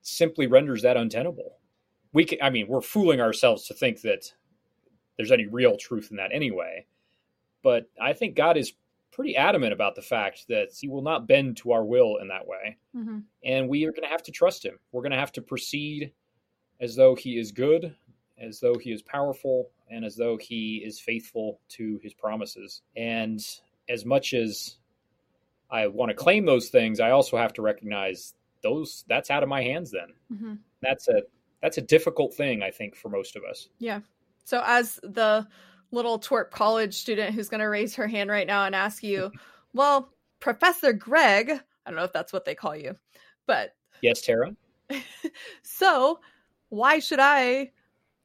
simply 0.00 0.46
renders 0.46 0.82
that 0.82 0.96
untenable 0.96 1.58
we 2.12 2.24
can, 2.24 2.38
I 2.42 2.50
mean, 2.50 2.68
we're 2.68 2.80
fooling 2.80 3.20
ourselves 3.20 3.66
to 3.66 3.74
think 3.74 4.02
that 4.02 4.32
there's 5.16 5.32
any 5.32 5.46
real 5.46 5.76
truth 5.76 6.08
in 6.10 6.16
that 6.16 6.32
anyway. 6.32 6.86
But 7.62 7.88
I 8.00 8.12
think 8.12 8.34
God 8.36 8.56
is 8.56 8.72
pretty 9.12 9.36
adamant 9.36 9.72
about 9.72 9.94
the 9.94 10.02
fact 10.02 10.46
that 10.48 10.68
he 10.78 10.88
will 10.88 11.02
not 11.02 11.28
bend 11.28 11.58
to 11.58 11.72
our 11.72 11.84
will 11.84 12.16
in 12.16 12.28
that 12.28 12.46
way. 12.46 12.78
Mm-hmm. 12.96 13.18
And 13.44 13.68
we 13.68 13.84
are 13.84 13.92
going 13.92 14.02
to 14.02 14.08
have 14.08 14.22
to 14.24 14.32
trust 14.32 14.64
him. 14.64 14.78
We're 14.90 15.02
going 15.02 15.12
to 15.12 15.18
have 15.18 15.32
to 15.32 15.42
proceed 15.42 16.12
as 16.80 16.96
though 16.96 17.14
he 17.14 17.38
is 17.38 17.52
good, 17.52 17.94
as 18.38 18.58
though 18.58 18.74
he 18.74 18.90
is 18.90 19.02
powerful, 19.02 19.70
and 19.90 20.04
as 20.04 20.16
though 20.16 20.38
he 20.38 20.82
is 20.84 20.98
faithful 20.98 21.60
to 21.70 22.00
his 22.02 22.14
promises. 22.14 22.82
And 22.96 23.40
as 23.88 24.04
much 24.04 24.32
as 24.34 24.76
I 25.70 25.86
want 25.86 26.10
to 26.10 26.14
claim 26.14 26.46
those 26.46 26.70
things, 26.70 26.98
I 26.98 27.10
also 27.10 27.36
have 27.36 27.52
to 27.54 27.62
recognize 27.62 28.34
those 28.62 29.04
that's 29.08 29.30
out 29.30 29.42
of 29.42 29.48
my 29.48 29.62
hands 29.62 29.90
then. 29.90 30.14
Mm-hmm. 30.32 30.54
That's 30.80 31.08
a 31.08 31.22
that's 31.62 31.78
a 31.78 31.82
difficult 31.82 32.34
thing 32.34 32.62
I 32.62 32.70
think 32.70 32.96
for 32.96 33.08
most 33.08 33.36
of 33.36 33.44
us. 33.44 33.68
Yeah. 33.78 34.00
So 34.44 34.62
as 34.66 34.98
the 35.02 35.46
little 35.92 36.18
twerp 36.18 36.50
college 36.50 36.94
student 36.94 37.34
who's 37.34 37.48
going 37.48 37.60
to 37.60 37.66
raise 37.66 37.94
her 37.94 38.06
hand 38.06 38.30
right 38.30 38.46
now 38.46 38.64
and 38.64 38.74
ask 38.74 39.02
you, 39.02 39.30
well, 39.72 40.12
Professor 40.40 40.92
Gregg, 40.92 41.50
I 41.50 41.90
don't 41.90 41.96
know 41.96 42.04
if 42.04 42.12
that's 42.12 42.32
what 42.32 42.44
they 42.44 42.54
call 42.54 42.76
you, 42.76 42.96
but. 43.46 43.74
Yes, 44.02 44.20
Tera. 44.20 44.54
so 45.62 46.18
why 46.68 46.98
should 46.98 47.20
I 47.20 47.70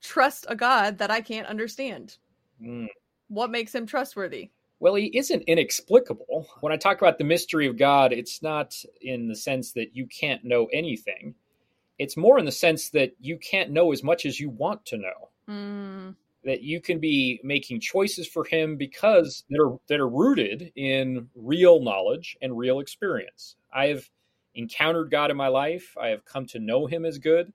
trust 0.01 0.45
a 0.49 0.55
God 0.55 0.97
that 0.97 1.11
I 1.11 1.21
can't 1.21 1.47
understand? 1.47 2.17
Mm. 2.61 2.87
What 3.27 3.51
makes 3.51 3.75
him 3.75 3.85
trustworthy? 3.85 4.49
Well, 4.79 4.95
he 4.95 5.05
isn't 5.17 5.43
inexplicable. 5.43 6.47
When 6.61 6.71
I 6.71 6.77
talk 6.77 7.01
about 7.01 7.17
the 7.17 7.23
mystery 7.23 7.67
of 7.67 7.77
God, 7.77 8.13
it's 8.13 8.41
not 8.41 8.75
in 9.01 9.27
the 9.27 9.35
sense 9.35 9.73
that 9.73 9.95
you 9.95 10.07
can't 10.07 10.43
know 10.43 10.67
anything. 10.71 11.35
It's 11.99 12.17
more 12.17 12.37
in 12.37 12.45
the 12.45 12.51
sense 12.51 12.89
that 12.89 13.13
you 13.19 13.37
can't 13.37 13.71
know 13.71 13.91
as 13.91 14.03
much 14.03 14.25
as 14.25 14.39
you 14.39 14.49
want 14.49 14.85
to 14.87 14.97
know. 14.97 15.29
Mm 15.49 16.15
that 16.47 16.63
you 16.63 16.79
can 16.79 16.97
be 16.97 17.41
making 17.43 17.81
choices 17.81 18.25
for 18.25 18.45
him 18.45 18.77
because 18.77 19.43
that 19.49 19.59
are 19.59 19.77
that 19.89 19.99
are 19.99 20.07
rooted 20.07 20.71
in 20.77 21.29
real 21.35 21.81
knowledge 21.81 22.37
and 22.41 22.57
real 22.57 22.79
experience. 22.79 23.57
I 23.73 23.87
have 23.87 24.09
encountered 24.55 25.11
God 25.11 25.29
in 25.29 25.35
my 25.35 25.49
life. 25.49 25.95
I 26.01 26.07
have 26.07 26.23
come 26.23 26.45
to 26.47 26.59
know 26.59 26.87
him 26.87 27.05
as 27.05 27.17
good. 27.17 27.51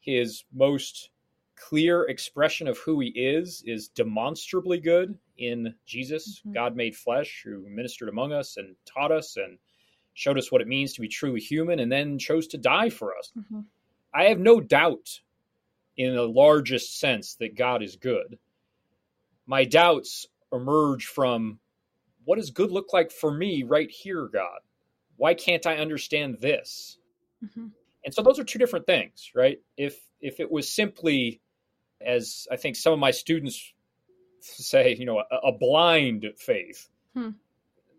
His 0.00 0.44
most 0.52 1.10
clear 1.56 2.04
expression 2.08 2.66
of 2.66 2.78
who 2.78 3.00
he 3.00 3.08
is 3.08 3.62
is 3.66 3.88
demonstrably 3.88 4.80
good 4.80 5.16
in 5.36 5.74
Jesus, 5.86 6.40
mm-hmm. 6.40 6.54
God 6.54 6.74
made 6.74 6.96
flesh, 6.96 7.42
who 7.44 7.68
ministered 7.68 8.08
among 8.08 8.32
us 8.32 8.56
and 8.56 8.74
taught 8.86 9.12
us 9.12 9.36
and 9.36 9.58
showed 10.14 10.38
us 10.38 10.52
what 10.52 10.60
it 10.60 10.68
means 10.68 10.92
to 10.92 11.00
be 11.00 11.08
truly 11.08 11.40
human 11.40 11.78
and 11.78 11.90
then 11.90 12.18
chose 12.18 12.46
to 12.48 12.58
die 12.58 12.90
for 12.90 13.16
us. 13.16 13.32
Mm-hmm. 13.38 13.60
I 14.14 14.24
have 14.24 14.38
no 14.38 14.60
doubt 14.60 15.20
in 15.96 16.14
the 16.14 16.28
largest 16.28 16.98
sense 16.98 17.34
that 17.36 17.56
God 17.56 17.82
is 17.82 17.96
good. 17.96 18.38
My 19.46 19.64
doubts 19.64 20.26
emerge 20.52 21.06
from 21.06 21.58
what 22.24 22.36
does 22.36 22.50
good 22.50 22.70
look 22.70 22.92
like 22.92 23.10
for 23.10 23.32
me 23.32 23.62
right 23.62 23.90
here, 23.90 24.28
God? 24.32 24.60
Why 25.16 25.34
can't 25.34 25.66
I 25.66 25.76
understand 25.76 26.38
this? 26.40 26.98
Mm-hmm. 27.44 27.68
And 28.04 28.14
so 28.14 28.22
those 28.22 28.38
are 28.38 28.44
two 28.44 28.58
different 28.58 28.86
things, 28.86 29.30
right? 29.34 29.58
If 29.76 29.98
if 30.20 30.40
it 30.40 30.50
was 30.50 30.72
simply 30.72 31.40
as 32.00 32.46
I 32.50 32.56
think 32.56 32.76
some 32.76 32.92
of 32.92 32.98
my 32.98 33.10
students 33.10 33.72
say, 34.40 34.96
you 34.98 35.06
know, 35.06 35.20
a, 35.20 35.36
a 35.48 35.52
blind 35.52 36.26
faith, 36.36 36.88
hmm. 37.14 37.30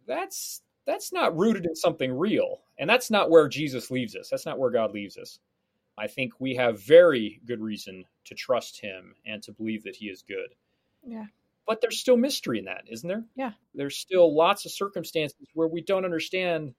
that's 0.06 0.62
that's 0.86 1.14
not 1.14 1.38
rooted 1.38 1.66
in 1.66 1.76
something 1.76 2.12
real. 2.12 2.62
And 2.78 2.90
that's 2.90 3.10
not 3.10 3.30
where 3.30 3.48
Jesus 3.48 3.92
leaves 3.92 4.16
us. 4.16 4.30
That's 4.30 4.46
not 4.46 4.60
where 4.60 4.72
God 4.72 4.94
leaves 4.94 5.18
us. 5.18 5.40
I 5.98 6.08
think 6.08 6.34
we 6.40 6.56
have 6.56 6.82
very 6.82 7.40
good 7.46 7.62
reason 7.62 8.06
to 8.26 8.36
trust 8.36 8.82
him 8.82 9.14
and 9.26 9.44
to 9.44 9.52
believe 9.52 9.84
that 9.84 9.96
he 9.96 10.08
is 10.08 10.24
good. 10.28 10.56
Yeah. 11.06 11.26
But 11.68 11.82
there's 11.82 12.00
still 12.00 12.18
mystery 12.18 12.60
in 12.60 12.66
that, 12.66 12.84
isn't 12.90 13.08
there? 13.08 13.24
Yeah. 13.36 13.52
There's 13.76 13.96
still 13.96 14.36
lots 14.36 14.66
of 14.66 14.72
circumstances 14.72 15.48
where 15.54 15.68
we 15.68 15.82
don't 15.82 16.04
understand 16.04 16.74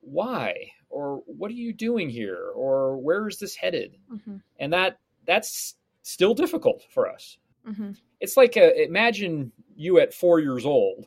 why 0.00 0.72
or 0.90 1.22
what 1.26 1.50
are 1.50 1.54
you 1.54 1.72
doing 1.72 2.10
here 2.10 2.50
or 2.54 2.98
where 2.98 3.28
is 3.28 3.38
this 3.38 3.54
headed? 3.54 3.96
Mm-hmm. 4.12 4.36
And 4.58 4.72
that 4.72 4.98
that's 5.26 5.76
still 6.02 6.34
difficult 6.34 6.82
for 6.90 7.08
us. 7.08 7.38
Mm-hmm. 7.68 7.92
It's 8.20 8.36
like 8.36 8.56
a, 8.56 8.82
imagine 8.82 9.52
you 9.76 10.00
at 10.00 10.12
4 10.12 10.40
years 10.40 10.66
old. 10.66 11.06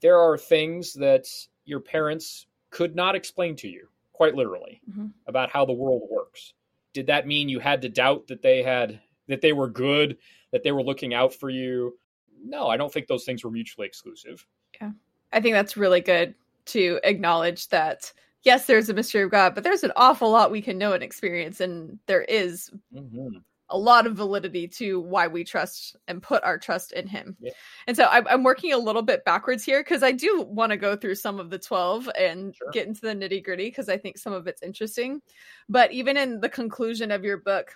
There 0.00 0.18
are 0.18 0.38
things 0.38 0.94
that 0.94 1.26
your 1.64 1.80
parents 1.80 2.46
could 2.70 2.94
not 2.94 3.14
explain 3.14 3.56
to 3.56 3.68
you, 3.68 3.88
quite 4.12 4.34
literally, 4.34 4.80
mm-hmm. 4.90 5.06
about 5.26 5.50
how 5.50 5.64
the 5.64 5.72
world 5.72 6.02
works 6.10 6.54
did 6.94 7.08
that 7.08 7.26
mean 7.26 7.48
you 7.50 7.58
had 7.58 7.82
to 7.82 7.88
doubt 7.90 8.28
that 8.28 8.40
they 8.40 8.62
had 8.62 9.00
that 9.28 9.42
they 9.42 9.52
were 9.52 9.68
good, 9.68 10.16
that 10.52 10.62
they 10.62 10.72
were 10.72 10.82
looking 10.82 11.12
out 11.12 11.34
for 11.34 11.50
you? 11.50 11.98
No, 12.42 12.68
I 12.68 12.76
don't 12.78 12.92
think 12.92 13.06
those 13.06 13.24
things 13.24 13.44
were 13.44 13.50
mutually 13.50 13.86
exclusive. 13.86 14.46
Yeah. 14.80 14.92
I 15.32 15.40
think 15.40 15.54
that's 15.54 15.76
really 15.76 16.00
good 16.00 16.34
to 16.66 17.00
acknowledge 17.04 17.68
that 17.68 18.10
yes, 18.44 18.66
there's 18.66 18.88
a 18.88 18.94
mystery 18.94 19.22
of 19.22 19.30
God, 19.30 19.54
but 19.54 19.64
there's 19.64 19.84
an 19.84 19.92
awful 19.96 20.30
lot 20.30 20.50
we 20.50 20.62
can 20.62 20.78
know 20.78 20.92
and 20.92 21.02
experience, 21.02 21.60
and 21.60 21.98
there 22.06 22.22
is 22.22 22.70
mm-hmm 22.94 23.38
a 23.70 23.78
lot 23.78 24.06
of 24.06 24.16
validity 24.16 24.68
to 24.68 25.00
why 25.00 25.26
we 25.26 25.42
trust 25.42 25.96
and 26.06 26.22
put 26.22 26.44
our 26.44 26.58
trust 26.58 26.92
in 26.92 27.06
him. 27.06 27.36
Yeah. 27.40 27.52
And 27.86 27.96
so 27.96 28.06
I'm, 28.06 28.26
I'm, 28.28 28.42
working 28.42 28.72
a 28.72 28.78
little 28.78 29.02
bit 29.02 29.24
backwards 29.24 29.64
here 29.64 29.80
because 29.82 30.02
I 30.02 30.12
do 30.12 30.44
want 30.46 30.70
to 30.70 30.76
go 30.76 30.94
through 30.96 31.14
some 31.14 31.40
of 31.40 31.48
the 31.48 31.58
12 31.58 32.10
and 32.18 32.54
sure. 32.54 32.70
get 32.72 32.86
into 32.86 33.00
the 33.00 33.14
nitty 33.14 33.42
gritty 33.42 33.68
because 33.68 33.88
I 33.88 33.96
think 33.96 34.18
some 34.18 34.34
of 34.34 34.46
it's 34.46 34.62
interesting. 34.62 35.22
But 35.68 35.92
even 35.92 36.16
in 36.16 36.40
the 36.40 36.48
conclusion 36.48 37.10
of 37.10 37.24
your 37.24 37.38
book, 37.38 37.74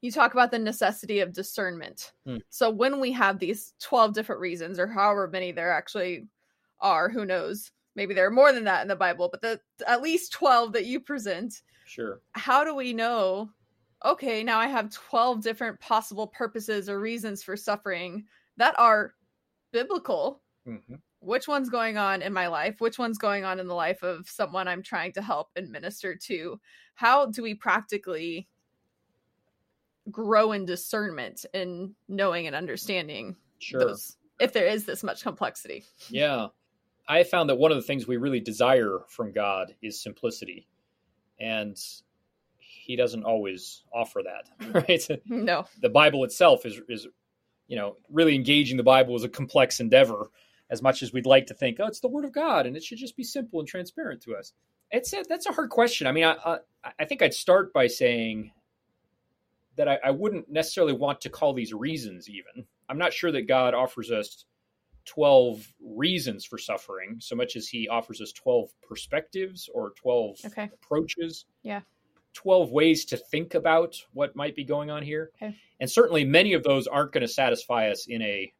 you 0.00 0.12
talk 0.12 0.32
about 0.32 0.52
the 0.52 0.58
necessity 0.58 1.20
of 1.20 1.32
discernment. 1.32 2.12
Hmm. 2.24 2.36
So 2.48 2.70
when 2.70 3.00
we 3.00 3.10
have 3.12 3.38
these 3.38 3.74
12 3.80 4.14
different 4.14 4.40
reasons, 4.40 4.78
or 4.78 4.86
however 4.86 5.28
many 5.28 5.50
there 5.50 5.72
actually 5.72 6.28
are, 6.80 7.08
who 7.08 7.24
knows? 7.24 7.72
Maybe 7.96 8.14
there 8.14 8.26
are 8.26 8.30
more 8.30 8.52
than 8.52 8.64
that 8.64 8.82
in 8.82 8.88
the 8.88 8.94
Bible, 8.94 9.28
but 9.30 9.40
the 9.40 9.60
at 9.88 10.02
least 10.02 10.32
12 10.32 10.74
that 10.74 10.84
you 10.84 11.00
present. 11.00 11.62
Sure. 11.86 12.20
How 12.32 12.62
do 12.62 12.74
we 12.74 12.92
know 12.92 13.50
okay, 14.04 14.42
now 14.42 14.58
I 14.58 14.66
have 14.66 14.90
12 14.90 15.42
different 15.42 15.80
possible 15.80 16.26
purposes 16.26 16.88
or 16.88 17.00
reasons 17.00 17.42
for 17.42 17.56
suffering 17.56 18.24
that 18.56 18.78
are 18.78 19.14
biblical. 19.72 20.42
Mm-hmm. 20.66 20.96
Which 21.20 21.48
one's 21.48 21.70
going 21.70 21.96
on 21.96 22.22
in 22.22 22.32
my 22.32 22.46
life? 22.46 22.80
Which 22.80 22.98
one's 22.98 23.18
going 23.18 23.44
on 23.44 23.58
in 23.58 23.66
the 23.66 23.74
life 23.74 24.02
of 24.02 24.28
someone 24.28 24.68
I'm 24.68 24.82
trying 24.82 25.12
to 25.12 25.22
help 25.22 25.48
and 25.56 25.70
minister 25.70 26.14
to? 26.14 26.60
How 26.94 27.26
do 27.26 27.42
we 27.42 27.54
practically 27.54 28.48
grow 30.10 30.52
in 30.52 30.64
discernment 30.64 31.44
and 31.52 31.94
knowing 32.08 32.46
and 32.46 32.54
understanding 32.54 33.34
sure. 33.58 33.80
those 33.80 34.16
if 34.38 34.52
there 34.52 34.66
is 34.66 34.84
this 34.84 35.02
much 35.02 35.22
complexity? 35.22 35.84
Yeah. 36.08 36.48
I 37.08 37.24
found 37.24 37.48
that 37.50 37.56
one 37.56 37.70
of 37.70 37.76
the 37.76 37.82
things 37.82 38.06
we 38.06 38.16
really 38.16 38.40
desire 38.40 39.00
from 39.08 39.32
God 39.32 39.74
is 39.82 40.00
simplicity. 40.00 40.68
And 41.40 41.76
he 42.86 42.96
doesn't 42.96 43.24
always 43.24 43.82
offer 43.92 44.22
that, 44.22 44.72
right? 44.88 45.20
No. 45.26 45.66
The 45.80 45.88
Bible 45.88 46.24
itself 46.24 46.64
is 46.64 46.80
is 46.88 47.06
you 47.66 47.76
know 47.76 47.96
really 48.10 48.34
engaging 48.34 48.76
the 48.76 48.82
Bible 48.82 49.16
is 49.16 49.24
a 49.24 49.28
complex 49.28 49.80
endeavor. 49.80 50.30
As 50.68 50.82
much 50.82 51.00
as 51.00 51.12
we'd 51.12 51.26
like 51.26 51.46
to 51.46 51.54
think, 51.54 51.76
oh, 51.78 51.86
it's 51.86 52.00
the 52.00 52.08
Word 52.08 52.24
of 52.24 52.32
God, 52.32 52.66
and 52.66 52.76
it 52.76 52.82
should 52.82 52.98
just 52.98 53.16
be 53.16 53.22
simple 53.22 53.60
and 53.60 53.68
transparent 53.68 54.20
to 54.22 54.34
us. 54.34 54.52
It's 54.90 55.12
a, 55.12 55.22
that's 55.28 55.46
a 55.46 55.52
hard 55.52 55.70
question. 55.70 56.08
I 56.08 56.12
mean, 56.12 56.24
I, 56.24 56.34
I, 56.44 56.58
I 56.98 57.04
think 57.04 57.22
I'd 57.22 57.34
start 57.34 57.72
by 57.72 57.86
saying 57.86 58.50
that 59.76 59.86
I, 59.86 59.98
I 60.04 60.10
wouldn't 60.10 60.50
necessarily 60.50 60.92
want 60.92 61.20
to 61.20 61.30
call 61.30 61.54
these 61.54 61.72
reasons. 61.72 62.28
Even 62.28 62.66
I'm 62.88 62.98
not 62.98 63.12
sure 63.12 63.30
that 63.30 63.46
God 63.46 63.74
offers 63.74 64.10
us 64.10 64.44
12 65.06 65.72
reasons 65.80 66.44
for 66.44 66.58
suffering 66.58 67.16
so 67.20 67.36
much 67.36 67.56
as 67.56 67.68
he 67.68 67.88
offers 67.88 68.20
us 68.20 68.32
12 68.32 68.70
perspectives 68.82 69.70
or 69.72 69.92
12 69.96 70.38
okay. 70.46 70.70
approaches. 70.74 71.46
Yeah. 71.62 71.80
12 72.36 72.70
ways 72.70 73.04
to 73.06 73.16
think 73.16 73.54
about 73.54 73.96
what 74.12 74.36
might 74.36 74.54
be 74.54 74.62
going 74.62 74.90
on 74.90 75.02
here. 75.02 75.30
Okay. 75.36 75.56
And 75.80 75.90
certainly 75.90 76.24
many 76.24 76.52
of 76.52 76.62
those 76.62 76.86
aren't 76.86 77.12
going 77.12 77.22
to 77.22 77.28
satisfy 77.28 77.90
us 77.90 78.06
in 78.06 78.20
a, 78.22 78.52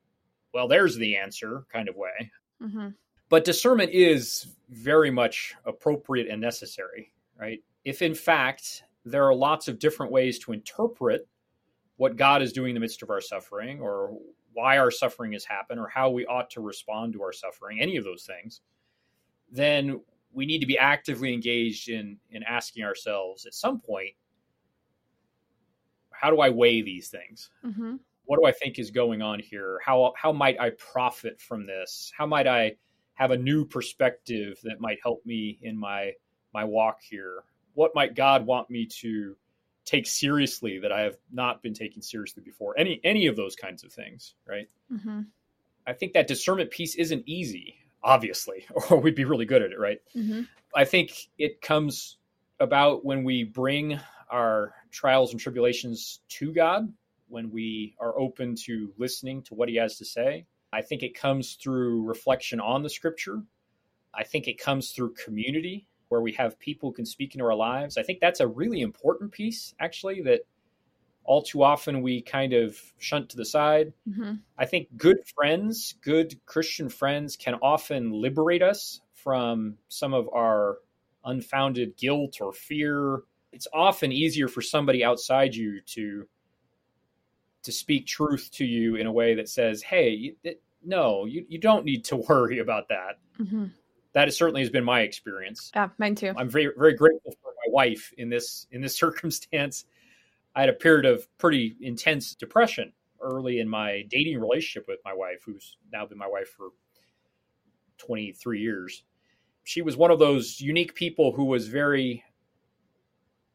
well, 0.53 0.67
there's 0.67 0.97
the 0.97 1.17
answer 1.17 1.65
kind 1.73 1.89
of 1.89 1.95
way. 1.95 2.33
Mm-hmm. 2.63 2.89
But 3.29 3.45
discernment 3.45 3.93
is 3.93 4.47
very 4.71 5.11
much 5.11 5.55
appropriate 5.67 6.29
and 6.29 6.41
necessary, 6.41 7.13
right? 7.39 7.63
If 7.85 8.01
in 8.01 8.15
fact 8.15 8.83
there 9.05 9.25
are 9.25 9.35
lots 9.35 9.69
of 9.69 9.79
different 9.79 10.11
ways 10.11 10.39
to 10.41 10.53
interpret 10.53 11.29
what 11.97 12.17
God 12.17 12.41
is 12.43 12.53
doing 12.53 12.71
in 12.71 12.75
the 12.75 12.81
midst 12.81 13.03
of 13.03 13.11
our 13.11 13.21
suffering 13.21 13.81
or 13.81 14.17
why 14.53 14.79
our 14.79 14.91
suffering 14.91 15.33
has 15.33 15.45
happened 15.45 15.79
or 15.79 15.89
how 15.89 16.09
we 16.09 16.25
ought 16.25 16.49
to 16.51 16.63
respond 16.63 17.13
to 17.13 17.23
our 17.23 17.33
suffering, 17.33 17.81
any 17.81 17.97
of 17.97 18.05
those 18.05 18.25
things, 18.25 18.63
then 19.51 20.01
we 20.37 20.47
need 20.47 20.61
to 20.61 20.67
be 20.67 20.79
actively 20.79 21.33
engaged 21.33 21.89
in 21.89 22.19
in 22.31 22.43
asking 22.45 22.85
ourselves 22.85 23.47
at 23.47 23.55
some 23.55 23.81
point 23.81 24.15
how 26.13 26.31
do 26.31 26.41
i 26.41 26.49
weigh 26.49 26.83
these 26.83 27.09
things 27.09 27.51
mm-hmm. 27.65 27.97
what 28.27 28.39
do 28.39 28.47
i 28.47 28.53
think 28.53 28.79
is 28.79 28.91
going 28.91 29.23
on 29.23 29.41
here 29.41 29.81
how 29.85 30.13
how 30.17 30.31
might 30.31 30.61
i 30.61 30.71
profit 30.71 31.41
from 31.41 31.67
this 31.67 32.13
how 32.17 32.27
might 32.27 32.47
i 32.47 32.73
have 33.15 33.31
a 33.31 33.37
new 33.37 33.65
perspective 33.65 34.59
that 34.63 34.81
might 34.81 34.99
help 35.03 35.25
me 35.25 35.59
in 35.63 35.77
my 35.77 36.13
my 36.53 36.63
walk 36.63 36.99
here 37.01 37.43
what 37.75 37.95
might 37.95 38.15
god 38.15 38.47
want 38.47 38.69
me 38.71 38.87
to 38.87 39.35
take 39.87 40.07
seriously 40.07 40.81
that 40.81 40.93
I 40.93 41.03
have 41.03 41.17
not 41.33 41.63
been 41.63 41.73
taking 41.73 42.03
seriously 42.03 42.43
before. 42.45 42.75
Any 42.77 43.01
any 43.05 43.29
of 43.29 43.37
those 43.37 43.57
kinds 43.57 43.85
of 43.85 43.93
things, 43.93 44.35
right? 44.47 44.69
Mm-hmm. 44.93 45.21
I 45.87 45.93
think 45.93 46.13
that 46.13 46.27
discernment 46.27 46.71
piece 46.71 46.97
isn't 46.97 47.23
easy, 47.27 47.77
obviously, 48.03 48.67
or 48.91 48.99
we'd 48.99 49.15
be 49.15 49.25
really 49.25 49.47
good 49.47 49.63
at 49.63 49.73
it, 49.73 49.79
right? 49.79 49.99
Mm-hmm. 50.15 50.43
I 50.75 50.85
think 50.85 51.29
it 51.39 51.61
comes 51.61 52.19
about 52.61 53.05
when 53.05 53.25
we 53.25 53.45
bring 53.45 53.99
our 54.31 54.75
trials 54.91 55.33
and 55.33 55.41
tribulations 55.41 56.21
to 56.29 56.53
God, 56.53 56.93
when 57.29 57.51
we 57.51 57.95
are 58.01 58.19
open 58.19 58.55
to 58.67 58.93
listening 58.99 59.43
to 59.43 59.55
what 59.55 59.69
He 59.69 59.77
has 59.77 59.97
to 59.99 60.05
say. 60.05 60.47
I 60.73 60.83
think 60.83 61.03
it 61.03 61.19
comes 61.19 61.55
through 61.55 62.05
reflection 62.05 62.61
on 62.61 62.83
the 62.83 62.91
Scripture. 62.91 63.43
I 64.15 64.25
think 64.25 64.49
it 64.49 64.59
comes 64.59 64.91
through 64.91 65.15
community 65.15 65.87
where 66.09 66.21
we 66.21 66.33
have 66.33 66.59
people 66.59 66.91
who 66.91 66.95
can 66.95 67.07
speak 67.07 67.35
into 67.35 67.45
our 67.45 67.55
lives. 67.55 67.99
I 67.99 68.03
think 68.03 68.21
that's 68.21 68.41
a 68.41 68.47
really 68.47 68.81
important 68.81 69.33
piece, 69.33 69.75
actually, 69.81 70.23
that 70.23 70.43
all 71.27 71.43
too 71.43 71.63
often 71.63 72.03
we 72.03 72.23
kind 72.23 72.53
of 72.53 72.81
shunt 72.99 73.31
to 73.31 73.37
the 73.37 73.45
side. 73.45 73.93
Mm-hmm. 74.09 74.35
I 74.59 74.67
think 74.67 74.89
good 74.97 75.19
friends, 75.35 75.95
good 76.01 76.39
Christian 76.47 76.89
friends, 76.89 77.37
can 77.37 77.55
often 77.63 78.13
liberate 78.13 78.63
us 78.63 79.01
from 79.15 79.77
some 79.89 80.15
of 80.15 80.29
our 80.33 80.79
unfounded 81.25 81.97
guilt 81.97 82.39
or 82.41 82.53
fear. 82.53 83.23
It's 83.53 83.69
often 83.73 84.13
easier 84.13 84.49
for 84.49 84.63
somebody 84.63 85.05
outside 85.05 85.55
you 85.55 85.81
to 85.83 86.27
to 87.63 87.73
speak 87.73 88.07
truth 88.07 88.49
to 88.53 88.65
you 88.65 88.95
in 88.95 89.07
a 89.07 89.13
way 89.13 89.35
that 89.35 89.49
says, 89.49 89.83
"Hey, 89.83 90.35
no, 90.85 91.25
you, 91.25 91.45
you 91.49 91.59
don't 91.59 91.85
need 91.85 92.05
to 92.07 92.17
worry 92.29 92.59
about 92.59 92.89
that." 92.89 93.19
Mm-hmm 93.41 93.67
that 94.17 94.33
certainly 94.33 94.63
has 94.63 94.71
been 94.71 94.83
my 94.83 95.03
experience. 95.03 95.71
Yeah, 95.75 95.91
mine 95.99 96.15
too. 96.15 96.33
I'm 96.39 96.49
very 96.49 96.71
very 96.75 96.95
grateful 96.95 97.33
for 97.43 97.53
my 97.67 97.71
wife 97.71 98.15
in 98.17 98.31
this 98.31 98.67
in 98.73 98.81
this 98.81 98.97
circumstance. 99.05 99.85
I 100.57 100.61
had 100.61 100.71
a 100.71 100.73
period 100.73 101.05
of 101.05 101.29
pretty 101.39 101.77
intense 101.81 102.35
depression 102.35 102.93
early 103.21 103.61
in 103.61 103.69
my 103.69 104.05
dating 104.09 104.41
relationship 104.41 104.89
with 104.89 105.01
my 105.05 105.13
wife, 105.13 105.43
who's 105.45 105.77
now 105.93 106.07
been 106.07 106.19
my 106.19 106.27
wife 106.27 106.49
for 106.49 106.71
23 107.99 108.61
years. 108.61 109.05
She 109.65 109.83
was 109.83 109.97
one 109.97 110.11
of 110.11 110.19
those 110.19 110.61
unique 110.61 110.95
people 110.95 111.33
who 111.33 111.45
was 111.45 111.69
very 111.69 112.25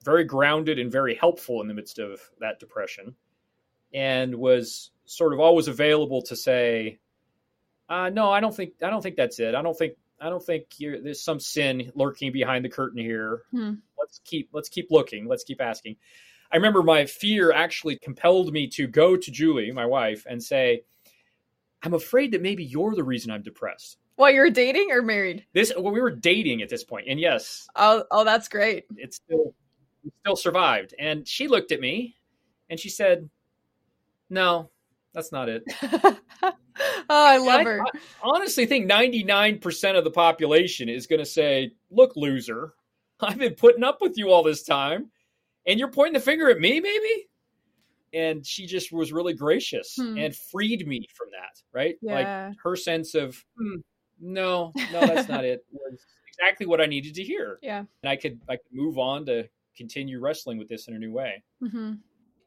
very 0.03 0.23
grounded 0.23 0.79
and 0.79 0.91
very 0.91 1.13
helpful 1.15 1.61
in 1.61 1.67
the 1.67 1.73
midst 1.73 1.99
of 1.99 2.19
that 2.39 2.59
depression 2.59 3.15
and 3.93 4.33
was 4.33 4.89
sort 5.05 5.31
of 5.31 5.39
always 5.39 5.67
available 5.67 6.23
to 6.23 6.35
say 6.35 6.99
uh, 7.87 8.09
no, 8.09 8.31
I 8.31 8.39
don't 8.39 8.55
think 8.55 8.75
I 8.81 8.89
don't 8.89 9.01
think 9.01 9.17
that's 9.17 9.39
it. 9.39 9.53
I 9.53 9.61
don't 9.61 9.77
think 9.77 9.95
I 10.21 10.29
don't 10.29 10.43
think 10.43 10.67
there's 10.79 11.21
some 11.21 11.41
sin 11.41 11.91
lurking 11.93 12.31
behind 12.31 12.63
the 12.63 12.69
curtain 12.69 13.01
here. 13.01 13.41
Hmm. 13.51 13.73
Let's 13.99 14.21
keep 14.23 14.49
let's 14.53 14.69
keep 14.69 14.91
looking. 14.91 15.27
Let's 15.27 15.43
keep 15.43 15.59
asking. 15.59 15.97
I 16.51 16.57
remember 16.57 16.83
my 16.83 17.05
fear 17.05 17.51
actually 17.51 17.97
compelled 17.99 18.51
me 18.51 18.67
to 18.69 18.87
go 18.87 19.15
to 19.15 19.31
Julie, 19.31 19.71
my 19.71 19.85
wife, 19.85 20.25
and 20.29 20.41
say, 20.41 20.83
"I'm 21.83 21.93
afraid 21.93 22.31
that 22.33 22.41
maybe 22.41 22.63
you're 22.63 22.95
the 22.95 23.03
reason 23.03 23.31
I'm 23.31 23.43
depressed." 23.43 23.97
While 24.15 24.31
you 24.31 24.41
were 24.41 24.49
dating 24.49 24.91
or 24.91 25.01
married? 25.01 25.45
This 25.53 25.71
well, 25.75 25.91
we 25.91 26.01
were 26.01 26.11
dating 26.11 26.61
at 26.61 26.69
this 26.69 26.83
point, 26.83 27.07
and 27.07 27.19
yes. 27.19 27.67
Oh, 27.75 28.03
oh, 28.11 28.23
that's 28.23 28.47
great. 28.47 28.85
It 28.97 29.13
still 29.13 29.53
it 30.03 30.13
still 30.21 30.35
survived, 30.35 30.93
and 30.99 31.27
she 31.27 31.47
looked 31.47 31.71
at 31.71 31.79
me, 31.79 32.15
and 32.69 32.79
she 32.79 32.89
said, 32.89 33.29
"No, 34.29 34.69
that's 35.13 35.31
not 35.31 35.49
it." 35.49 35.63
oh, 36.43 36.53
I 37.09 37.37
love 37.37 37.65
her. 37.65 37.81
I 37.81 37.99
honestly 38.21 38.65
think 38.65 38.89
99% 38.89 39.97
of 39.97 40.03
the 40.03 40.11
population 40.11 40.89
is 40.89 41.07
going 41.07 41.19
to 41.19 41.25
say, 41.25 41.71
Look, 41.89 42.15
loser, 42.15 42.73
I've 43.19 43.37
been 43.37 43.55
putting 43.55 43.83
up 43.83 43.99
with 44.01 44.17
you 44.17 44.31
all 44.31 44.43
this 44.43 44.63
time, 44.63 45.11
and 45.65 45.79
you're 45.79 45.91
pointing 45.91 46.13
the 46.13 46.19
finger 46.19 46.49
at 46.49 46.59
me, 46.59 46.79
maybe? 46.79 47.27
And 48.13 48.45
she 48.45 48.65
just 48.65 48.91
was 48.91 49.13
really 49.13 49.33
gracious 49.33 49.95
hmm. 49.97 50.17
and 50.17 50.35
freed 50.35 50.87
me 50.87 51.07
from 51.15 51.27
that, 51.31 51.61
right? 51.73 51.95
Yeah. 52.01 52.47
Like 52.47 52.57
her 52.63 52.75
sense 52.75 53.15
of, 53.15 53.41
hmm, 53.57 53.77
no, 54.19 54.73
no, 54.91 54.99
that's 55.05 55.29
not 55.29 55.45
it, 55.45 55.65
was 55.71 55.99
exactly 56.27 56.65
what 56.65 56.81
I 56.81 56.85
needed 56.85 57.15
to 57.15 57.23
hear. 57.23 57.59
Yeah. 57.61 57.83
And 58.03 58.09
I 58.09 58.15
could, 58.15 58.39
I 58.49 58.57
could 58.57 58.73
move 58.73 58.97
on 58.97 59.25
to 59.27 59.47
continue 59.77 60.19
wrestling 60.19 60.57
with 60.57 60.67
this 60.67 60.87
in 60.87 60.95
a 60.95 60.99
new 60.99 61.11
way. 61.11 61.43
Mm-hmm. 61.63 61.93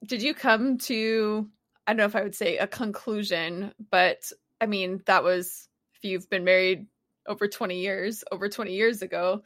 Did 0.06 0.22
you 0.22 0.34
come 0.34 0.76
to 0.78 1.48
I 1.86 1.92
don't 1.92 1.98
know 1.98 2.04
if 2.04 2.16
I 2.16 2.22
would 2.22 2.34
say 2.34 2.58
a 2.58 2.66
conclusion, 2.66 3.72
but 3.90 4.30
I 4.60 4.66
mean, 4.66 5.02
that 5.06 5.22
was 5.22 5.68
if 5.94 6.04
you've 6.04 6.28
been 6.30 6.44
married 6.44 6.86
over 7.26 7.46
20 7.46 7.78
years, 7.78 8.24
over 8.32 8.48
20 8.48 8.72
years 8.72 9.02
ago, 9.02 9.42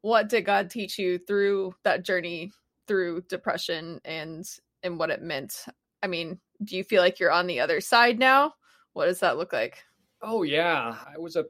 what 0.00 0.28
did 0.28 0.42
God 0.42 0.70
teach 0.70 0.98
you 0.98 1.18
through 1.18 1.74
that 1.84 2.04
journey 2.04 2.50
through 2.86 3.22
depression 3.22 4.00
and 4.04 4.48
and 4.82 4.98
what 4.98 5.10
it 5.10 5.22
meant? 5.22 5.66
I 6.02 6.06
mean, 6.06 6.40
do 6.64 6.76
you 6.76 6.84
feel 6.84 7.02
like 7.02 7.20
you're 7.20 7.30
on 7.30 7.46
the 7.46 7.60
other 7.60 7.80
side 7.80 8.18
now? 8.18 8.54
What 8.92 9.06
does 9.06 9.20
that 9.20 9.38
look 9.38 9.52
like? 9.52 9.84
Oh 10.20 10.42
yeah, 10.42 10.96
I 11.06 11.18
was 11.18 11.36
a 11.36 11.46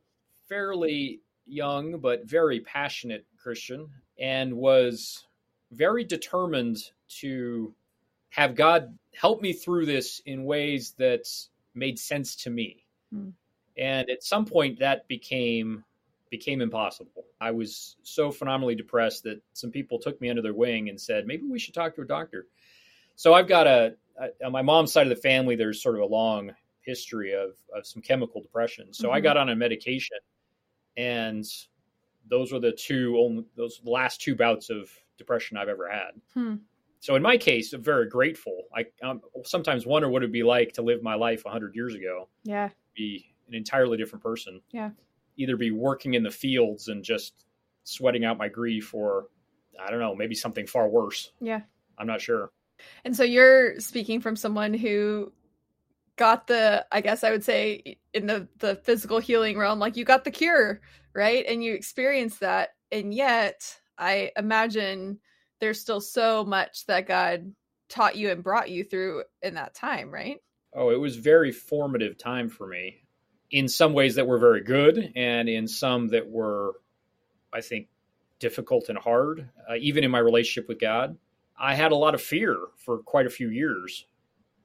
fairly 0.48 1.20
young 1.46 1.98
but 1.98 2.24
very 2.24 2.60
passionate 2.60 3.26
Christian 3.36 3.88
and 4.18 4.54
was 4.54 5.26
very 5.72 6.04
determined 6.04 6.78
to 7.20 7.74
have 8.30 8.54
God 8.54 8.96
help 9.14 9.42
me 9.42 9.52
through 9.52 9.86
this 9.86 10.20
in 10.24 10.44
ways 10.44 10.94
that 10.98 11.28
made 11.74 11.98
sense 11.98 12.36
to 12.36 12.50
me. 12.50 12.84
Mm. 13.14 13.32
And 13.76 14.10
at 14.10 14.22
some 14.22 14.44
point 14.44 14.78
that 14.78 15.08
became 15.08 15.84
became 16.32 16.62
impossible. 16.62 17.26
I 17.40 17.50
was 17.50 17.96
so 18.02 18.32
phenomenally 18.32 18.74
depressed 18.74 19.24
that 19.24 19.42
some 19.52 19.70
people 19.70 19.98
took 19.98 20.18
me 20.18 20.30
under 20.30 20.40
their 20.40 20.54
wing 20.54 20.88
and 20.88 20.98
said, 20.98 21.26
maybe 21.26 21.44
we 21.46 21.58
should 21.58 21.74
talk 21.74 21.94
to 21.94 22.00
a 22.00 22.06
doctor. 22.06 22.46
So 23.16 23.34
I've 23.34 23.46
got 23.46 23.66
a, 23.66 23.96
a 24.18 24.46
on 24.46 24.50
my 24.50 24.62
mom's 24.62 24.92
side 24.92 25.06
of 25.06 25.14
the 25.14 25.22
family, 25.22 25.56
there's 25.56 25.82
sort 25.82 25.96
of 25.96 26.00
a 26.00 26.06
long 26.06 26.52
history 26.80 27.34
of, 27.34 27.50
of 27.76 27.86
some 27.86 28.00
chemical 28.00 28.40
depression. 28.40 28.94
So 28.94 29.08
mm-hmm. 29.08 29.16
I 29.16 29.20
got 29.20 29.36
on 29.36 29.50
a 29.50 29.54
medication 29.54 30.16
and 30.96 31.44
those 32.30 32.50
were 32.50 32.60
the 32.60 32.72
two 32.72 33.16
only 33.18 33.44
those 33.54 33.82
last 33.84 34.22
two 34.22 34.34
bouts 34.34 34.70
of 34.70 34.90
depression 35.18 35.58
I've 35.58 35.68
ever 35.68 35.86
had. 35.86 36.12
Hmm. 36.32 36.54
So 37.00 37.14
in 37.14 37.20
my 37.20 37.36
case, 37.36 37.74
I'm 37.74 37.82
very 37.82 38.08
grateful. 38.08 38.62
I 38.74 38.86
um, 39.02 39.20
sometimes 39.44 39.84
wonder 39.84 40.08
what 40.08 40.22
it'd 40.22 40.32
be 40.32 40.44
like 40.44 40.72
to 40.74 40.82
live 40.82 41.02
my 41.02 41.14
life 41.14 41.44
100 41.44 41.74
years 41.74 41.94
ago. 41.94 42.28
Yeah. 42.44 42.70
Be 42.94 43.34
an 43.48 43.54
entirely 43.54 43.98
different 43.98 44.22
person. 44.22 44.62
Yeah. 44.70 44.90
Either 45.36 45.56
be 45.56 45.70
working 45.70 46.14
in 46.14 46.22
the 46.22 46.30
fields 46.30 46.88
and 46.88 47.02
just 47.02 47.44
sweating 47.84 48.24
out 48.24 48.38
my 48.38 48.48
grief 48.48 48.94
or 48.94 49.26
I 49.82 49.90
don't 49.90 50.00
know, 50.00 50.14
maybe 50.14 50.34
something 50.34 50.66
far 50.66 50.88
worse. 50.88 51.32
Yeah. 51.40 51.60
I'm 51.98 52.06
not 52.06 52.20
sure. 52.20 52.50
And 53.04 53.16
so 53.16 53.22
you're 53.24 53.78
speaking 53.80 54.20
from 54.20 54.36
someone 54.36 54.74
who 54.74 55.32
got 56.16 56.46
the 56.46 56.86
I 56.92 57.00
guess 57.00 57.24
I 57.24 57.30
would 57.30 57.44
say 57.44 57.96
in 58.12 58.26
the 58.26 58.48
the 58.58 58.76
physical 58.76 59.18
healing 59.18 59.58
realm 59.58 59.78
like 59.78 59.96
you 59.96 60.04
got 60.04 60.24
the 60.24 60.30
cure, 60.30 60.80
right? 61.14 61.44
And 61.46 61.64
you 61.64 61.74
experienced 61.74 62.40
that 62.40 62.70
and 62.90 63.14
yet 63.14 63.78
I 63.98 64.32
imagine 64.36 65.18
there's 65.60 65.80
still 65.80 66.00
so 66.00 66.44
much 66.44 66.86
that 66.86 67.06
God 67.06 67.52
taught 67.88 68.16
you 68.16 68.30
and 68.30 68.42
brought 68.42 68.70
you 68.70 68.84
through 68.84 69.22
in 69.42 69.54
that 69.54 69.74
time, 69.74 70.10
right? 70.10 70.38
Oh, 70.74 70.90
it 70.90 71.00
was 71.00 71.16
very 71.16 71.52
formative 71.52 72.16
time 72.18 72.48
for 72.48 72.66
me. 72.66 73.01
In 73.52 73.68
some 73.68 73.92
ways 73.92 74.16
that 74.16 74.26
were 74.26 74.38
very 74.38 74.62
good, 74.62 75.12
and 75.14 75.48
in 75.48 75.68
some 75.68 76.08
that 76.08 76.28
were, 76.28 76.72
I 77.52 77.60
think, 77.60 77.88
difficult 78.38 78.88
and 78.88 78.98
hard. 78.98 79.48
Uh, 79.70 79.74
even 79.78 80.02
in 80.02 80.10
my 80.10 80.18
relationship 80.18 80.68
with 80.68 80.80
God, 80.80 81.16
I 81.58 81.74
had 81.74 81.92
a 81.92 81.96
lot 81.96 82.14
of 82.14 82.22
fear 82.22 82.58
for 82.76 82.98
quite 82.98 83.26
a 83.26 83.30
few 83.30 83.50
years 83.50 84.06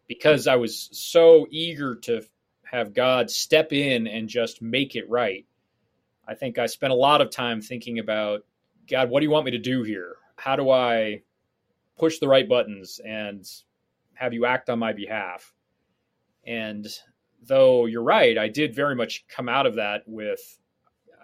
because 0.08 0.48
I 0.48 0.56
was 0.56 0.90
so 0.94 1.46
eager 1.52 1.96
to 1.96 2.24
have 2.64 2.94
God 2.94 3.30
step 3.30 3.72
in 3.74 4.08
and 4.08 4.28
just 4.28 4.62
make 4.62 4.96
it 4.96 5.10
right. 5.10 5.46
I 6.28 6.34
think 6.34 6.58
I 6.58 6.66
spent 6.66 6.92
a 6.92 6.96
lot 6.96 7.22
of 7.22 7.30
time 7.30 7.62
thinking 7.62 8.00
about 8.00 8.46
God, 8.90 9.10
what 9.10 9.20
do 9.20 9.26
you 9.26 9.30
want 9.30 9.46
me 9.46 9.52
to 9.52 9.60
do 9.60 9.84
here? 9.84 10.16
how 10.38 10.56
do 10.56 10.70
I 10.70 11.24
push 11.98 12.20
the 12.20 12.28
right 12.28 12.48
buttons 12.48 13.02
and 13.04 13.46
have 14.14 14.34
you 14.34 14.46
act 14.46 14.70
on 14.70 14.80
my 14.80 14.94
behalf? 14.94 15.54
And 16.46 16.88
though 17.46 17.86
you're 17.86 18.04
right, 18.04 18.38
I 18.38 18.48
did 18.48 18.76
very 18.76 18.96
much 18.96 19.26
come 19.28 19.50
out 19.50 19.66
of 19.66 19.76
that 19.76 20.04
with 20.08 20.40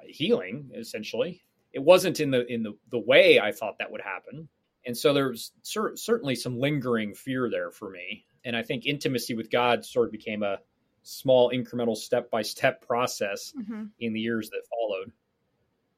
healing 0.06 0.72
essentially. 0.76 1.44
It 1.72 1.82
wasn't 1.84 2.20
in 2.20 2.32
the 2.32 2.46
in 2.52 2.64
the, 2.64 2.74
the 2.92 3.00
way 3.00 3.40
I 3.40 3.52
thought 3.52 3.78
that 3.80 3.92
would 3.92 4.02
happen. 4.02 4.48
And 4.86 4.98
so 4.98 5.14
there's 5.14 5.54
cer- 5.62 5.96
certainly 5.96 6.36
some 6.36 6.60
lingering 6.60 7.14
fear 7.14 7.50
there 7.50 7.72
for 7.72 7.90
me. 7.90 8.26
And 8.46 8.56
I 8.56 8.64
think 8.64 8.86
intimacy 8.86 9.34
with 9.34 9.50
God 9.50 9.86
sort 9.86 10.08
of 10.08 10.12
became 10.12 10.44
a 10.44 10.60
small 11.04 11.52
incremental 11.52 11.96
step 11.96 12.30
by 12.30 12.42
step 12.42 12.86
process 12.86 13.54
mm-hmm. 13.58 13.86
in 14.00 14.14
the 14.14 14.20
years 14.20 14.50
that 14.50 14.62
followed. 14.70 15.12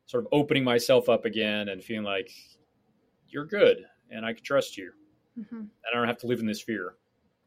Sort 0.06 0.26
of 0.26 0.30
opening 0.32 0.64
myself 0.64 1.10
up 1.10 1.26
again 1.26 1.70
and 1.70 1.84
feeling 1.84 2.06
like, 2.06 2.32
you're 3.28 3.46
good 3.46 3.86
and 4.12 4.24
I 4.24 4.34
can 4.34 4.44
trust 4.44 4.78
you. 4.78 4.92
Mm-hmm. 5.38 5.64
I 5.64 5.98
don't 5.98 6.08
have 6.08 6.20
to 6.20 6.28
live 6.28 6.40
in 6.40 6.46
this 6.46 6.62
fear. 6.62 6.94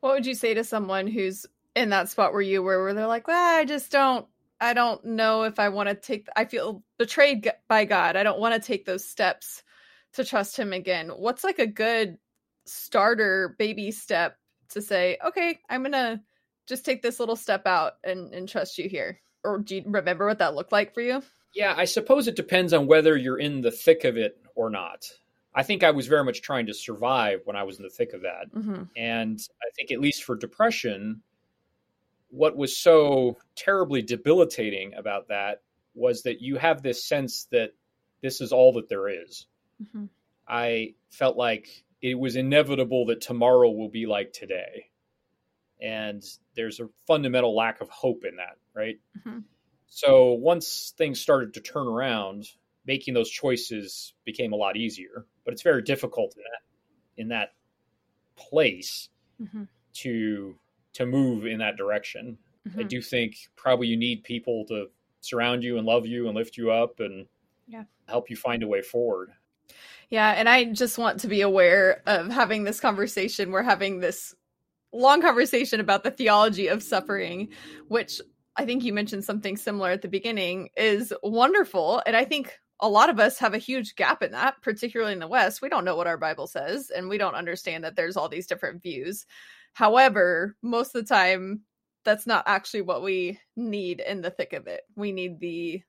What 0.00 0.14
would 0.14 0.26
you 0.26 0.34
say 0.34 0.54
to 0.54 0.64
someone 0.64 1.06
who's 1.06 1.46
in 1.78 1.90
that 1.90 2.08
spot 2.08 2.32
where 2.32 2.42
you 2.42 2.62
were, 2.62 2.82
where 2.82 2.94
they're 2.94 3.06
like, 3.06 3.28
well, 3.28 3.58
I 3.58 3.64
just 3.64 3.90
don't, 3.92 4.26
I 4.60 4.74
don't 4.74 5.04
know 5.04 5.44
if 5.44 5.58
I 5.58 5.68
want 5.68 5.88
to 5.88 5.94
take, 5.94 6.26
I 6.36 6.44
feel 6.44 6.82
betrayed 6.98 7.50
by 7.68 7.84
God. 7.84 8.16
I 8.16 8.24
don't 8.24 8.40
want 8.40 8.54
to 8.54 8.66
take 8.66 8.84
those 8.84 9.04
steps 9.04 9.62
to 10.14 10.24
trust 10.24 10.56
him 10.56 10.72
again. 10.72 11.10
What's 11.10 11.44
like 11.44 11.58
a 11.58 11.66
good 11.66 12.18
starter 12.66 13.54
baby 13.58 13.92
step 13.92 14.36
to 14.70 14.82
say, 14.82 15.18
okay, 15.24 15.60
I'm 15.70 15.82
gonna 15.82 16.20
just 16.66 16.84
take 16.84 17.00
this 17.00 17.20
little 17.20 17.36
step 17.36 17.66
out 17.66 17.94
and, 18.04 18.34
and 18.34 18.48
trust 18.48 18.76
you 18.78 18.88
here? 18.88 19.20
Or 19.44 19.58
do 19.58 19.76
you 19.76 19.82
remember 19.86 20.26
what 20.26 20.38
that 20.38 20.54
looked 20.54 20.72
like 20.72 20.92
for 20.92 21.00
you? 21.00 21.22
Yeah, 21.54 21.74
I 21.76 21.84
suppose 21.84 22.26
it 22.26 22.36
depends 22.36 22.72
on 22.72 22.86
whether 22.86 23.16
you're 23.16 23.38
in 23.38 23.60
the 23.60 23.70
thick 23.70 24.04
of 24.04 24.16
it 24.16 24.38
or 24.54 24.68
not. 24.68 25.06
I 25.54 25.62
think 25.62 25.82
I 25.82 25.92
was 25.92 26.06
very 26.06 26.24
much 26.24 26.42
trying 26.42 26.66
to 26.66 26.74
survive 26.74 27.40
when 27.44 27.56
I 27.56 27.62
was 27.62 27.78
in 27.78 27.82
the 27.82 27.90
thick 27.90 28.12
of 28.12 28.22
that. 28.22 28.52
Mm-hmm. 28.54 28.82
And 28.96 29.40
I 29.62 29.70
think, 29.74 29.90
at 29.90 30.00
least 30.00 30.24
for 30.24 30.36
depression, 30.36 31.22
what 32.30 32.56
was 32.56 32.76
so 32.76 33.38
terribly 33.56 34.02
debilitating 34.02 34.94
about 34.94 35.28
that 35.28 35.62
was 35.94 36.22
that 36.22 36.40
you 36.40 36.56
have 36.56 36.82
this 36.82 37.04
sense 37.04 37.48
that 37.50 37.70
this 38.22 38.40
is 38.40 38.52
all 38.52 38.72
that 38.74 38.88
there 38.88 39.08
is. 39.08 39.46
Mm-hmm. 39.82 40.06
I 40.46 40.94
felt 41.10 41.36
like 41.36 41.84
it 42.00 42.18
was 42.18 42.36
inevitable 42.36 43.06
that 43.06 43.20
tomorrow 43.20 43.70
will 43.70 43.88
be 43.88 44.06
like 44.06 44.32
today. 44.32 44.90
And 45.80 46.22
there's 46.54 46.80
a 46.80 46.88
fundamental 47.06 47.54
lack 47.54 47.80
of 47.80 47.88
hope 47.88 48.24
in 48.24 48.36
that, 48.36 48.56
right? 48.74 48.98
Mm-hmm. 49.18 49.40
So 49.86 50.32
once 50.32 50.92
things 50.96 51.20
started 51.20 51.54
to 51.54 51.60
turn 51.60 51.86
around, 51.86 52.46
making 52.86 53.14
those 53.14 53.30
choices 53.30 54.14
became 54.24 54.52
a 54.52 54.56
lot 54.56 54.76
easier. 54.76 55.24
But 55.44 55.54
it's 55.54 55.62
very 55.62 55.82
difficult 55.82 56.34
in 56.36 56.42
that 56.42 57.22
in 57.22 57.28
that 57.28 57.54
place 58.36 59.08
mm-hmm. 59.40 59.64
to 59.92 60.54
to 60.98 61.06
move 61.06 61.46
in 61.46 61.58
that 61.58 61.76
direction. 61.76 62.36
Mm-hmm. 62.68 62.80
I 62.80 62.82
do 62.82 63.00
think 63.00 63.36
probably 63.54 63.86
you 63.86 63.96
need 63.96 64.24
people 64.24 64.64
to 64.66 64.86
surround 65.20 65.62
you 65.62 65.78
and 65.78 65.86
love 65.86 66.06
you 66.06 66.26
and 66.26 66.36
lift 66.36 66.56
you 66.56 66.72
up 66.72 66.98
and 66.98 67.26
yeah. 67.68 67.84
help 68.08 68.28
you 68.28 68.36
find 68.36 68.64
a 68.64 68.68
way 68.68 68.82
forward. 68.82 69.30
Yeah, 70.10 70.32
and 70.32 70.48
I 70.48 70.64
just 70.64 70.98
want 70.98 71.20
to 71.20 71.28
be 71.28 71.42
aware 71.42 72.02
of 72.06 72.30
having 72.30 72.64
this 72.64 72.80
conversation. 72.80 73.52
We're 73.52 73.62
having 73.62 74.00
this 74.00 74.34
long 74.92 75.22
conversation 75.22 75.78
about 75.80 76.02
the 76.02 76.10
theology 76.10 76.66
of 76.66 76.82
suffering, 76.82 77.50
which 77.86 78.20
I 78.56 78.64
think 78.64 78.82
you 78.82 78.92
mentioned 78.92 79.24
something 79.24 79.56
similar 79.56 79.90
at 79.90 80.02
the 80.02 80.08
beginning, 80.08 80.70
is 80.76 81.12
wonderful. 81.22 82.02
And 82.06 82.16
I 82.16 82.24
think 82.24 82.58
a 82.80 82.88
lot 82.88 83.10
of 83.10 83.20
us 83.20 83.38
have 83.38 83.54
a 83.54 83.58
huge 83.58 83.94
gap 83.94 84.22
in 84.22 84.32
that, 84.32 84.60
particularly 84.62 85.12
in 85.12 85.18
the 85.18 85.28
West. 85.28 85.62
We 85.62 85.68
don't 85.68 85.84
know 85.84 85.94
what 85.94 86.06
our 86.06 86.18
Bible 86.18 86.46
says, 86.46 86.90
and 86.90 87.08
we 87.08 87.18
don't 87.18 87.34
understand 87.34 87.84
that 87.84 87.94
there's 87.94 88.16
all 88.16 88.28
these 88.28 88.46
different 88.46 88.82
views. 88.82 89.26
However, 89.78 90.56
most 90.60 90.96
of 90.96 91.06
the 91.06 91.14
time, 91.14 91.60
that's 92.04 92.26
not 92.26 92.42
actually 92.48 92.80
what 92.82 93.00
we 93.00 93.38
need 93.54 94.00
in 94.00 94.22
the 94.22 94.30
thick 94.30 94.52
of 94.52 94.66
it. 94.66 94.80
We 94.96 95.12
need 95.12 95.38
the 95.38 95.80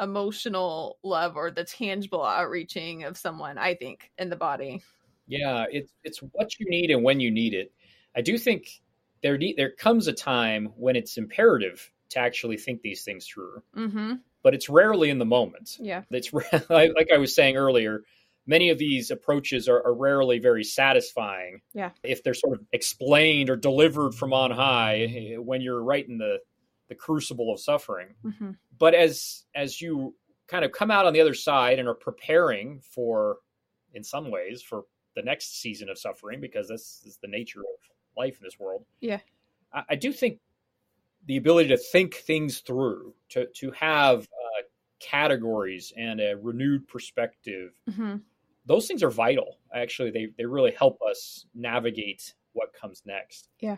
emotional 0.00 0.98
love 1.04 1.36
or 1.36 1.52
the 1.52 1.62
tangible 1.62 2.24
outreaching 2.24 3.04
of 3.04 3.16
someone, 3.16 3.56
I 3.56 3.76
think, 3.76 4.10
in 4.18 4.30
the 4.30 4.36
body. 4.36 4.82
Yeah, 5.28 5.64
it's 5.70 5.92
it's 6.02 6.18
what 6.32 6.58
you 6.58 6.68
need 6.68 6.90
and 6.90 7.04
when 7.04 7.20
you 7.20 7.30
need 7.30 7.54
it. 7.54 7.72
I 8.16 8.20
do 8.20 8.36
think 8.36 8.82
there 9.22 9.38
there 9.56 9.70
comes 9.70 10.08
a 10.08 10.12
time 10.12 10.72
when 10.76 10.96
it's 10.96 11.16
imperative 11.16 11.88
to 12.08 12.18
actually 12.18 12.56
think 12.56 12.82
these 12.82 13.04
things 13.04 13.28
through. 13.28 13.62
Mm-hmm. 13.76 14.14
But 14.42 14.54
it's 14.54 14.68
rarely 14.68 15.10
in 15.10 15.18
the 15.18 15.24
moment. 15.24 15.78
Yeah, 15.78 16.02
it's 16.10 16.32
like 16.68 17.12
I 17.14 17.18
was 17.18 17.32
saying 17.32 17.56
earlier. 17.56 18.02
Many 18.46 18.70
of 18.70 18.78
these 18.78 19.10
approaches 19.10 19.68
are, 19.68 19.84
are 19.84 19.94
rarely 19.94 20.38
very 20.38 20.64
satisfying. 20.64 21.60
Yeah, 21.74 21.90
if 22.02 22.22
they're 22.22 22.34
sort 22.34 22.58
of 22.58 22.66
explained 22.72 23.50
or 23.50 23.56
delivered 23.56 24.14
from 24.14 24.32
on 24.32 24.50
high 24.50 25.34
when 25.38 25.60
you're 25.60 25.82
right 25.82 26.08
in 26.08 26.18
the 26.18 26.38
the 26.88 26.94
crucible 26.94 27.52
of 27.52 27.60
suffering. 27.60 28.14
Mm-hmm. 28.24 28.50
But 28.78 28.94
as 28.94 29.44
as 29.54 29.80
you 29.80 30.14
kind 30.46 30.64
of 30.64 30.72
come 30.72 30.90
out 30.90 31.06
on 31.06 31.12
the 31.12 31.20
other 31.20 31.34
side 31.34 31.78
and 31.78 31.88
are 31.88 31.94
preparing 31.94 32.80
for, 32.80 33.38
in 33.94 34.04
some 34.04 34.30
ways, 34.30 34.62
for 34.62 34.84
the 35.16 35.22
next 35.22 35.60
season 35.60 35.88
of 35.88 35.98
suffering, 35.98 36.40
because 36.40 36.68
this 36.68 37.02
is 37.04 37.18
the 37.20 37.28
nature 37.28 37.60
of 37.60 37.90
life 38.16 38.38
in 38.38 38.44
this 38.44 38.58
world. 38.60 38.84
Yeah, 39.00 39.18
I, 39.72 39.82
I 39.90 39.94
do 39.96 40.12
think 40.12 40.38
the 41.26 41.36
ability 41.36 41.70
to 41.70 41.76
think 41.76 42.14
things 42.14 42.60
through, 42.60 43.14
to 43.30 43.46
to 43.56 43.70
have 43.72 44.22
uh, 44.22 44.62
categories 45.00 45.92
and 45.96 46.20
a 46.20 46.36
renewed 46.36 46.86
perspective. 46.86 47.72
Mm-hmm. 47.90 48.16
Those 48.66 48.86
things 48.86 49.02
are 49.02 49.10
vital. 49.10 49.58
Actually, 49.74 50.10
they 50.10 50.28
they 50.36 50.44
really 50.44 50.72
help 50.72 50.98
us 51.08 51.46
navigate 51.54 52.34
what 52.52 52.72
comes 52.72 53.02
next. 53.06 53.48
Yeah. 53.60 53.76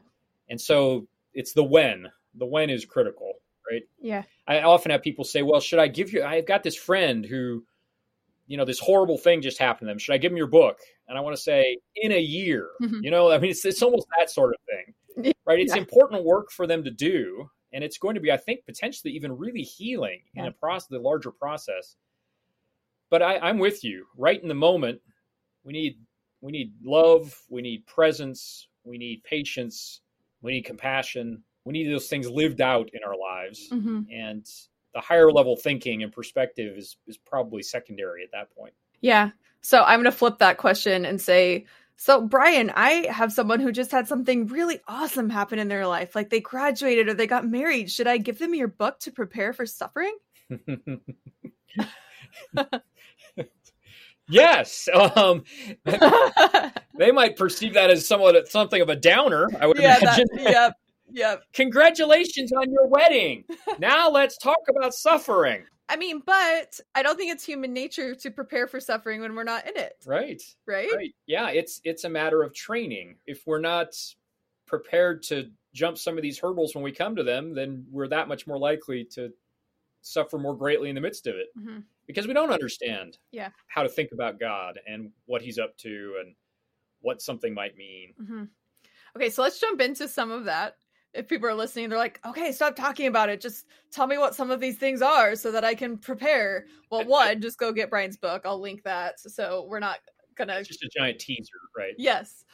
And 0.49 0.61
so 0.61 1.07
it's 1.35 1.53
the 1.53 1.65
when 1.65 2.09
the 2.35 2.47
when 2.47 2.71
is 2.71 2.85
critical, 2.85 3.35
right? 3.71 3.83
Yeah. 4.01 4.23
I 4.47 4.61
often 4.61 4.91
have 4.91 5.03
people 5.03 5.25
say, 5.25 5.43
"Well, 5.43 5.61
should 5.61 5.79
I 5.79 5.89
give 5.89 6.13
you? 6.13 6.25
I've 6.25 6.47
got 6.47 6.63
this 6.63 6.77
friend 6.77 7.25
who, 7.25 7.65
you 8.47 8.57
know, 8.57 8.65
this 8.65 8.79
horrible 8.79 9.19
thing 9.19 9.43
just 9.43 9.59
happened 9.59 9.87
to 9.87 9.91
them. 9.91 9.99
Should 9.99 10.15
I 10.15 10.19
give 10.19 10.31
them 10.31 10.39
your 10.39 10.47
book?" 10.47 10.79
And 11.09 11.19
I 11.19 11.21
want 11.21 11.37
to 11.37 11.43
say, 11.43 11.79
"In 11.97 12.13
a 12.13 12.21
year." 12.21 12.69
Mm-hmm. 12.83 13.01
You 13.03 13.11
know, 13.11 13.31
I 13.31 13.39
mean, 13.39 13.51
it's 13.51 13.65
it's 13.65 13.83
almost 13.83 14.07
that 14.19 14.31
sort 14.31 14.55
of 14.55 14.61
thing, 14.67 15.35
right? 15.45 15.59
It's 15.59 15.75
yeah. 15.75 15.81
important 15.81 16.25
work 16.25 16.51
for 16.51 16.67
them 16.67 16.85
to 16.85 16.91
do, 16.91 17.51
and 17.73 17.85
it's 17.85 17.99
going 17.99 18.15
to 18.15 18.21
be, 18.21 18.33
I 18.33 18.37
think, 18.37 18.65
potentially 18.65 19.13
even 19.15 19.37
really 19.37 19.63
healing 19.63 20.23
yeah. 20.35 20.43
in 20.43 20.49
a 20.49 20.53
process, 20.53 20.89
the 20.89 20.99
larger 20.99 21.31
process. 21.31 21.97
But 23.11 23.23
I, 23.23 23.39
I'm 23.39 23.59
with 23.59 23.85
you. 23.85 24.07
Right 24.17 24.41
in 24.41 24.49
the 24.49 24.55
moment, 24.55 25.01
we 25.65 25.73
need 25.73 25.99
we 26.41 26.53
need 26.53 26.73
love, 26.83 27.37
we 27.49 27.63
need 27.63 27.87
presence, 27.87 28.69
we 28.85 28.99
need 28.99 29.25
patience, 29.25 30.01
we 30.43 30.53
need 30.53 30.63
compassion. 30.65 31.43
We 31.65 31.73
need 31.73 31.93
those 31.93 32.09
things 32.09 32.31
lived 32.31 32.61
out 32.61 32.89
in 32.95 33.01
our 33.05 33.17
lives. 33.17 33.69
Mm-hmm. 33.71 34.01
and 34.11 34.47
the 34.95 35.01
higher 35.01 35.31
level 35.31 35.55
thinking 35.55 36.03
and 36.03 36.13
perspective 36.13 36.77
is 36.77 36.97
is 37.07 37.19
probably 37.19 37.63
secondary 37.63 38.25
at 38.25 38.33
that 38.33 38.51
point. 38.57 38.75
Yeah. 39.01 39.31
So 39.61 39.83
i'm 39.83 40.01
going 40.01 40.11
to 40.11 40.13
flip 40.13 40.39
that 40.39 40.57
question 40.57 41.05
and 41.05 41.21
say 41.21 41.67
so 41.97 42.21
brian 42.21 42.71
i 42.75 43.07
have 43.11 43.33
someone 43.33 43.61
who 43.61 43.73
just 43.73 43.91
had 43.91 44.07
something 44.09 44.47
really 44.47 44.81
awesome 44.89 45.29
happen 45.29 45.59
in 45.59 45.69
their 45.69 45.87
life. 45.87 46.15
Like 46.15 46.31
they 46.31 46.41
graduated 46.41 47.09
or 47.09 47.15
they 47.15 47.27
got 47.27 47.47
married. 47.47 47.91
Should 47.91 48.07
i 48.07 48.19
give 48.19 48.39
them 48.39 48.55
your 48.55 48.69
book 48.69 48.99
to 49.01 49.13
prepare 49.13 49.53
for 49.53 49.67
suffering 49.67 50.17
yes 54.29 54.89
um, 54.95 55.43
they 56.97 57.11
might 57.11 57.37
perceive 57.37 57.75
that 57.75 57.91
as 57.91 58.07
somewhat 58.07 58.49
something 58.49 58.81
of 58.81 58.89
a 58.89 58.97
downer 58.97 59.49
i 59.61 59.67
would 59.67 59.79
yeah, 59.79 59.99
imagine 60.01 60.27
that, 60.35 60.43
yep 60.51 60.75
Yep. 61.11 61.45
Congratulations 61.53 62.53
on 62.53 62.71
your 62.71 62.87
wedding. 62.87 63.45
now 63.79 64.11
let's 64.11 64.37
talk 64.37 64.59
about 64.69 64.95
suffering. 64.95 65.65
I 65.89 65.97
mean, 65.97 66.23
but 66.25 66.79
I 66.95 67.03
don't 67.03 67.17
think 67.17 67.33
it's 67.33 67.45
human 67.45 67.73
nature 67.73 68.15
to 68.15 68.31
prepare 68.31 68.67
for 68.67 68.79
suffering 68.79 69.23
when 69.23 69.35
we're 69.35 69.45
not 69.45 69.67
in 69.67 69.77
it. 69.77 69.97
Right. 70.07 70.43
Right? 70.67 70.91
Right. 70.95 71.15
Yeah, 71.27 71.49
it's 71.49 71.81
it's 71.85 72.05
a 72.05 72.11
matter 72.11 72.43
of 72.43 72.53
training. 72.53 73.17
If 73.27 73.47
we're 73.47 73.61
not 73.61 73.97
prepared 74.67 75.23
to 75.25 75.51
jump 75.73 75.97
some 75.97 76.19
of 76.19 76.23
these 76.23 76.39
hurdles 76.39 76.75
when 76.75 76.85
we 76.85 76.93
come 76.93 77.17
to 77.17 77.23
them, 77.23 77.55
then 77.55 77.87
we're 77.91 78.09
that 78.09 78.29
much 78.29 78.47
more 78.47 78.59
likely 78.59 79.05
to 79.05 79.33
suffer 80.03 80.37
more 80.39 80.57
greatly 80.57 80.91
in 80.91 80.95
the 80.95 81.01
midst 81.01 81.27
of 81.27 81.37
it. 81.37 81.49
Mm-hmm. 81.59 81.79
Because 82.09 82.27
we 82.27 82.33
don't 82.33 82.51
understand 82.51 83.19
yeah. 83.31 83.51
how 83.69 83.85
to 83.85 83.89
think 83.89 84.11
about 84.13 84.41
God 84.41 84.81
and 84.87 85.11
what 85.27 85.43
he's 85.43 85.59
up 85.59 85.77
to 85.79 86.15
and 86.21 86.35
what 87.01 87.23
something 87.23 87.55
might 87.55 87.77
mean. 87.77 88.15
Mm-hmm. 88.21 88.45
Okay, 89.15 89.31
so 89.31 89.43
let's 89.43 89.61
jump 89.61 89.81
into 89.81 90.09
some 90.09 90.33
of 90.33 90.47
that 90.47 90.75
if 91.15 91.27
people 91.27 91.49
are 91.49 91.55
listening, 91.55 91.89
they're 91.89 91.99
like, 91.99 92.21
okay, 92.25 92.53
stop 92.53 92.77
talking 92.77 93.07
about 93.07 93.29
it. 93.29 93.41
Just 93.41 93.67
tell 93.91 94.07
me 94.07 94.19
what 94.19 94.35
some 94.35 94.51
of 94.51 94.61
these 94.61 94.77
things 94.77 95.03
are 95.03 95.35
so 95.35 95.51
that 95.51 95.65
I 95.65 95.75
can 95.75 95.97
prepare. 95.97 96.67
Well, 96.91 97.05
one, 97.07 97.41
just 97.41 97.59
go 97.59 97.73
get 97.73 97.91
Brian's 97.91 98.17
book. 98.17 98.43
I'll 98.45 98.61
link 98.61 98.83
that. 98.85 99.19
So 99.19 99.67
we're 99.69 99.81
not 99.81 99.99
gonna 100.37 100.57
it's 100.57 100.69
just 100.69 100.85
a 100.85 100.91
giant 100.97 101.19
teaser, 101.19 101.59
right? 101.77 101.95
Yes. 101.97 102.45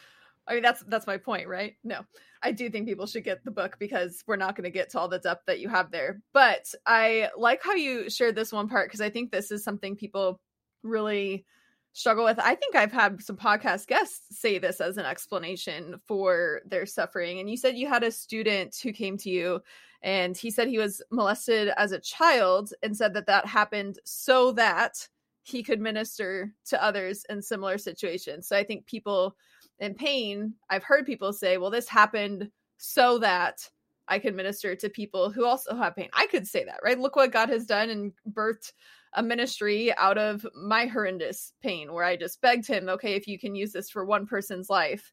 I 0.46 0.54
mean 0.54 0.62
that's 0.62 0.82
that's 0.88 1.06
my 1.06 1.16
point, 1.16 1.48
right? 1.48 1.74
No. 1.84 2.00
I 2.42 2.52
do 2.52 2.68
think 2.68 2.86
people 2.86 3.06
should 3.06 3.24
get 3.24 3.42
the 3.44 3.50
book 3.50 3.76
because 3.78 4.22
we're 4.26 4.36
not 4.36 4.54
going 4.54 4.64
to 4.64 4.70
get 4.70 4.90
to 4.90 4.98
all 4.98 5.08
the 5.08 5.18
depth 5.18 5.46
that 5.46 5.60
you 5.60 5.68
have 5.70 5.90
there. 5.90 6.20
But 6.34 6.66
I 6.84 7.30
like 7.36 7.62
how 7.62 7.74
you 7.74 8.10
shared 8.10 8.36
this 8.36 8.52
one 8.52 8.68
part 8.68 8.88
because 8.88 9.00
I 9.00 9.08
think 9.08 9.30
this 9.30 9.50
is 9.50 9.64
something 9.64 9.96
people 9.96 10.40
really 10.82 11.46
struggle 11.94 12.24
with. 12.24 12.38
I 12.38 12.54
think 12.56 12.74
I've 12.74 12.92
had 12.92 13.22
some 13.22 13.36
podcast 13.36 13.86
guests 13.86 14.20
say 14.38 14.58
this 14.58 14.80
as 14.80 14.98
an 14.98 15.06
explanation 15.06 16.00
for 16.06 16.60
their 16.66 16.86
suffering. 16.86 17.38
And 17.38 17.48
you 17.48 17.56
said 17.56 17.76
you 17.76 17.88
had 17.88 18.02
a 18.02 18.10
student 18.10 18.76
who 18.82 18.92
came 18.92 19.16
to 19.18 19.30
you 19.30 19.60
and 20.02 20.36
he 20.36 20.50
said 20.50 20.68
he 20.68 20.78
was 20.78 21.00
molested 21.10 21.72
as 21.78 21.92
a 21.92 22.00
child 22.00 22.74
and 22.82 22.96
said 22.96 23.14
that 23.14 23.26
that 23.26 23.46
happened 23.46 23.98
so 24.04 24.52
that 24.52 25.08
he 25.44 25.62
could 25.62 25.80
minister 25.80 26.52
to 26.66 26.82
others 26.82 27.24
in 27.30 27.40
similar 27.40 27.78
situations. 27.78 28.48
So 28.48 28.56
I 28.56 28.64
think 28.64 28.86
people 28.86 29.36
in 29.78 29.94
pain, 29.94 30.54
I've 30.70 30.84
heard 30.84 31.06
people 31.06 31.32
say, 31.32 31.56
well, 31.56 31.70
this 31.70 31.88
happened 31.88 32.50
so 32.78 33.18
that 33.18 33.68
I 34.06 34.18
could 34.18 34.34
minister 34.34 34.74
to 34.76 34.88
people 34.88 35.30
who 35.30 35.44
also 35.44 35.74
have 35.74 35.96
pain. 35.96 36.10
I 36.12 36.26
could 36.26 36.46
say 36.46 36.64
that, 36.64 36.80
right? 36.82 36.98
Look 36.98 37.16
what 37.16 37.32
God 37.32 37.48
has 37.48 37.66
done 37.66 37.90
and 37.90 38.12
birthed 38.30 38.72
a 39.14 39.22
ministry 39.22 39.94
out 39.96 40.18
of 40.18 40.46
my 40.54 40.86
horrendous 40.86 41.52
pain 41.62 41.92
where 41.92 42.04
I 42.04 42.16
just 42.16 42.40
begged 42.40 42.66
him, 42.66 42.88
okay, 42.88 43.14
if 43.14 43.26
you 43.26 43.38
can 43.38 43.54
use 43.54 43.72
this 43.72 43.88
for 43.90 44.04
one 44.04 44.26
person's 44.26 44.68
life. 44.68 45.12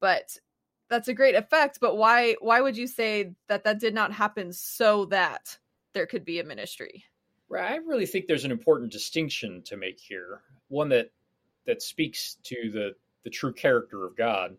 But 0.00 0.36
that's 0.88 1.08
a 1.08 1.14
great 1.14 1.34
effect, 1.34 1.78
but 1.80 1.96
why 1.96 2.36
why 2.40 2.60
would 2.60 2.76
you 2.76 2.86
say 2.86 3.34
that 3.48 3.64
that 3.64 3.80
did 3.80 3.94
not 3.94 4.12
happen 4.12 4.52
so 4.52 5.04
that 5.06 5.58
there 5.92 6.06
could 6.06 6.24
be 6.24 6.40
a 6.40 6.44
ministry? 6.44 7.04
Right. 7.48 7.72
I 7.72 7.76
really 7.76 8.06
think 8.06 8.26
there's 8.26 8.44
an 8.44 8.50
important 8.50 8.92
distinction 8.92 9.62
to 9.64 9.76
make 9.76 9.98
here. 9.98 10.42
One 10.68 10.88
that 10.90 11.10
that 11.66 11.82
speaks 11.82 12.36
to 12.44 12.70
the 12.70 12.94
the 13.24 13.30
true 13.30 13.52
character 13.52 14.04
of 14.06 14.16
God. 14.16 14.56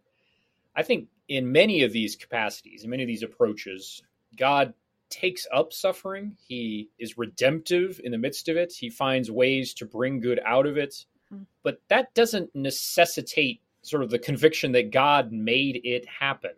I 0.75 0.83
think 0.83 1.07
in 1.27 1.51
many 1.51 1.83
of 1.83 1.93
these 1.93 2.15
capacities, 2.15 2.83
in 2.83 2.89
many 2.89 3.03
of 3.03 3.07
these 3.07 3.23
approaches, 3.23 4.01
God 4.37 4.73
takes 5.09 5.47
up 5.51 5.73
suffering. 5.73 6.35
He 6.47 6.89
is 6.99 7.17
redemptive 7.17 7.99
in 8.03 8.11
the 8.11 8.17
midst 8.17 8.47
of 8.47 8.57
it. 8.57 8.73
He 8.73 8.89
finds 8.89 9.31
ways 9.31 9.73
to 9.75 9.85
bring 9.85 10.19
good 10.19 10.39
out 10.45 10.65
of 10.65 10.77
it. 10.77 11.05
Mm-hmm. 11.33 11.43
But 11.63 11.81
that 11.89 12.13
doesn't 12.13 12.55
necessitate 12.55 13.61
sort 13.81 14.03
of 14.03 14.09
the 14.09 14.19
conviction 14.19 14.71
that 14.73 14.91
God 14.91 15.31
made 15.31 15.81
it 15.83 16.05
happen. 16.07 16.51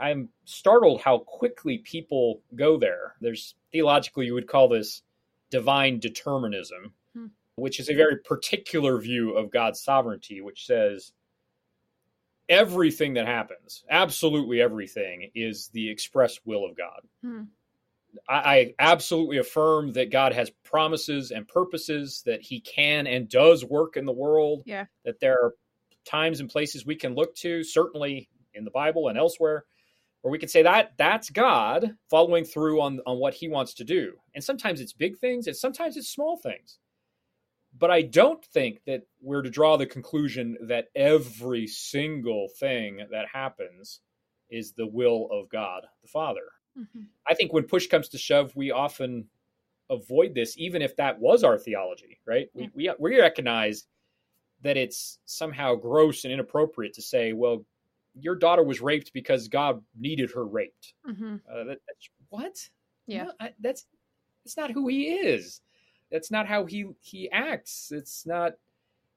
I'm 0.00 0.30
startled 0.44 1.00
how 1.00 1.18
quickly 1.18 1.78
people 1.78 2.40
go 2.54 2.76
there. 2.76 3.14
There's 3.20 3.54
theologically, 3.72 4.26
you 4.26 4.34
would 4.34 4.48
call 4.48 4.68
this 4.68 5.02
divine 5.50 6.00
determinism, 6.00 6.94
hmm. 7.14 7.26
which 7.56 7.78
is 7.78 7.88
a 7.88 7.94
very 7.94 8.16
particular 8.16 8.98
view 8.98 9.36
of 9.36 9.50
God's 9.50 9.80
sovereignty, 9.80 10.40
which 10.40 10.66
says 10.66 11.12
everything 12.52 13.14
that 13.14 13.26
happens, 13.26 13.82
absolutely 13.90 14.60
everything, 14.60 15.30
is 15.34 15.68
the 15.72 15.88
express 15.88 16.38
will 16.44 16.64
of 16.64 16.76
God. 16.76 17.00
Hmm. 17.24 17.42
I, 18.28 18.34
I 18.34 18.74
absolutely 18.78 19.38
affirm 19.38 19.92
that 19.94 20.10
God 20.12 20.34
has 20.34 20.50
promises 20.62 21.30
and 21.30 21.48
purposes, 21.48 22.22
that 22.26 22.42
He 22.42 22.60
can 22.60 23.06
and 23.06 23.28
does 23.28 23.64
work 23.64 23.96
in 23.96 24.04
the 24.04 24.12
world, 24.12 24.62
yeah. 24.66 24.84
that 25.06 25.18
there 25.18 25.42
are 25.42 25.54
times 26.04 26.40
and 26.40 26.50
places 26.50 26.84
we 26.84 26.96
can 26.96 27.14
look 27.14 27.34
to, 27.36 27.64
certainly 27.64 28.28
in 28.52 28.64
the 28.64 28.70
Bible 28.70 29.08
and 29.08 29.16
elsewhere, 29.16 29.64
where 30.20 30.30
we 30.30 30.38
can 30.38 30.50
say 30.50 30.62
that 30.62 30.92
that's 30.98 31.30
God 31.30 31.96
following 32.10 32.44
through 32.44 32.82
on, 32.82 33.00
on 33.06 33.18
what 33.18 33.32
he 33.34 33.48
wants 33.48 33.74
to 33.74 33.84
do. 33.84 34.12
And 34.34 34.44
sometimes 34.44 34.82
it's 34.82 34.92
big 34.92 35.18
things, 35.18 35.46
and 35.46 35.56
sometimes 35.56 35.96
it's 35.96 36.10
small 36.10 36.36
things. 36.36 36.78
But 37.76 37.90
I 37.90 38.02
don't 38.02 38.44
think 38.44 38.80
that 38.86 39.02
we're 39.20 39.42
to 39.42 39.50
draw 39.50 39.76
the 39.76 39.86
conclusion 39.86 40.56
that 40.68 40.88
every 40.94 41.66
single 41.66 42.48
thing 42.58 43.06
that 43.10 43.26
happens 43.32 44.00
is 44.50 44.72
the 44.72 44.86
will 44.86 45.28
of 45.32 45.48
God 45.48 45.82
the 46.02 46.08
Father. 46.08 46.52
Mm-hmm. 46.78 47.02
I 47.28 47.34
think 47.34 47.52
when 47.52 47.64
push 47.64 47.86
comes 47.86 48.08
to 48.10 48.18
shove, 48.18 48.54
we 48.54 48.70
often 48.70 49.28
avoid 49.90 50.34
this, 50.34 50.56
even 50.58 50.82
if 50.82 50.96
that 50.96 51.18
was 51.18 51.44
our 51.44 51.58
theology, 51.58 52.18
right? 52.26 52.48
Yeah. 52.54 52.66
We, 52.74 52.90
we, 52.98 53.12
we 53.14 53.20
recognize 53.20 53.86
that 54.62 54.76
it's 54.76 55.18
somehow 55.24 55.74
gross 55.74 56.24
and 56.24 56.32
inappropriate 56.32 56.94
to 56.94 57.02
say, 57.02 57.32
well, 57.32 57.64
your 58.14 58.34
daughter 58.34 58.62
was 58.62 58.80
raped 58.80 59.12
because 59.12 59.48
God 59.48 59.82
needed 59.98 60.30
her 60.32 60.44
raped. 60.44 60.94
Mm-hmm. 61.08 61.36
Uh, 61.50 61.64
that, 61.64 61.78
what? 62.28 62.56
Yeah, 63.06 63.24
no, 63.24 63.32
I, 63.40 63.50
that's 63.60 63.86
that's 64.44 64.56
not 64.56 64.70
who 64.70 64.88
he 64.88 65.08
is. 65.08 65.60
That's 66.12 66.30
not 66.30 66.46
how 66.46 66.66
he 66.66 66.86
he 67.00 67.30
acts. 67.30 67.90
It's 67.90 68.26
not 68.26 68.52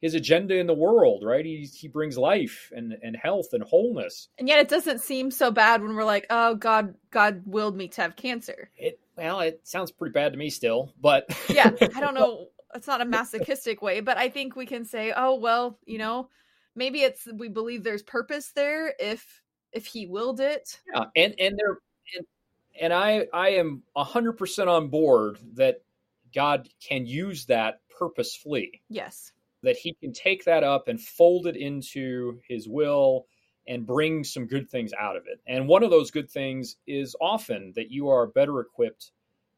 his 0.01 0.13
agenda 0.13 0.57
in 0.57 0.67
the 0.67 0.73
world, 0.73 1.23
right? 1.25 1.45
He 1.45 1.69
he 1.71 1.87
brings 1.87 2.17
life 2.17 2.71
and 2.75 2.95
and 3.01 3.15
health 3.15 3.49
and 3.53 3.63
wholeness. 3.63 4.29
And 4.39 4.47
yet, 4.47 4.59
it 4.59 4.69
doesn't 4.69 5.01
seem 5.01 5.31
so 5.31 5.51
bad 5.51 5.81
when 5.81 5.95
we're 5.95 6.03
like, 6.05 6.25
oh, 6.29 6.55
God, 6.55 6.95
God 7.11 7.43
willed 7.45 7.75
me 7.75 7.87
to 7.89 8.01
have 8.01 8.15
cancer. 8.15 8.69
It 8.77 8.99
well, 9.17 9.41
it 9.41 9.61
sounds 9.63 9.91
pretty 9.91 10.13
bad 10.13 10.33
to 10.33 10.37
me 10.37 10.49
still, 10.49 10.93
but 11.01 11.25
yeah, 11.49 11.71
I 11.81 11.87
don't 11.99 12.15
know. 12.15 12.47
It's 12.73 12.87
not 12.87 13.01
a 13.01 13.05
masochistic 13.05 13.81
way, 13.81 14.01
but 14.01 14.17
I 14.17 14.29
think 14.29 14.55
we 14.55 14.65
can 14.65 14.85
say, 14.85 15.13
oh 15.15 15.35
well, 15.35 15.79
you 15.85 15.97
know, 15.97 16.29
maybe 16.75 17.01
it's 17.01 17.27
we 17.33 17.47
believe 17.49 17.83
there's 17.83 18.03
purpose 18.03 18.51
there 18.51 18.93
if 18.99 19.41
if 19.71 19.85
he 19.85 20.07
willed 20.07 20.39
it. 20.39 20.79
Yeah, 20.93 21.05
and 21.15 21.35
and 21.39 21.57
there 21.57 21.79
and, 22.15 22.25
and 22.81 22.93
I 22.93 23.27
I 23.33 23.49
am 23.51 23.83
hundred 23.95 24.33
percent 24.33 24.69
on 24.69 24.89
board 24.89 25.39
that 25.53 25.81
God 26.35 26.69
can 26.85 27.05
use 27.05 27.45
that 27.45 27.79
purposefully. 27.97 28.81
Yes. 28.89 29.31
That 29.63 29.77
he 29.77 29.93
can 29.93 30.13
take 30.13 30.43
that 30.45 30.63
up 30.63 30.87
and 30.87 31.01
fold 31.01 31.47
it 31.47 31.55
into 31.55 32.39
his 32.47 32.67
will 32.67 33.25
and 33.67 33.85
bring 33.85 34.23
some 34.23 34.45
good 34.45 34.69
things 34.69 34.93
out 34.93 35.15
of 35.15 35.23
it. 35.25 35.39
And 35.47 35.67
one 35.67 35.83
of 35.83 35.89
those 35.89 36.11
good 36.11 36.29
things 36.29 36.75
is 36.85 37.15
often 37.19 37.73
that 37.75 37.89
you 37.89 38.09
are 38.09 38.27
better 38.27 38.59
equipped 38.59 39.11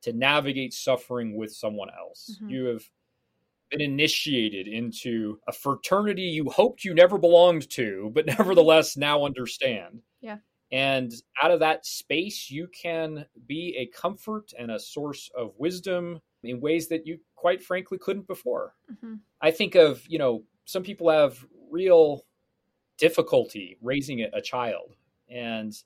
to 0.03 0.13
navigate 0.13 0.73
suffering 0.73 1.35
with 1.35 1.53
someone 1.53 1.89
else. 1.89 2.35
Mm-hmm. 2.35 2.49
You 2.49 2.65
have 2.65 2.83
been 3.69 3.81
initiated 3.81 4.67
into 4.67 5.39
a 5.47 5.51
fraternity 5.51 6.21
you 6.21 6.49
hoped 6.49 6.85
you 6.85 6.93
never 6.93 7.17
belonged 7.17 7.69
to, 7.71 8.11
but 8.13 8.25
nevertheless 8.37 8.95
now 8.95 9.25
understand. 9.25 10.01
Yeah. 10.21 10.37
And 10.71 11.13
out 11.41 11.51
of 11.51 11.59
that 11.61 11.85
space, 11.85 12.49
you 12.49 12.67
can 12.67 13.25
be 13.45 13.75
a 13.77 13.87
comfort 13.97 14.51
and 14.57 14.71
a 14.71 14.79
source 14.79 15.29
of 15.35 15.53
wisdom 15.57 16.21
in 16.43 16.59
ways 16.61 16.87
that 16.87 17.05
you 17.05 17.19
quite 17.35 17.63
frankly 17.63 17.97
couldn't 17.97 18.27
before. 18.27 18.73
Mm-hmm. 18.91 19.15
I 19.41 19.51
think 19.51 19.75
of, 19.75 20.03
you 20.07 20.19
know, 20.19 20.43
some 20.65 20.83
people 20.83 21.09
have 21.09 21.45
real 21.69 22.25
difficulty 22.97 23.77
raising 23.81 24.21
a 24.21 24.41
child 24.41 24.95
and 25.29 25.83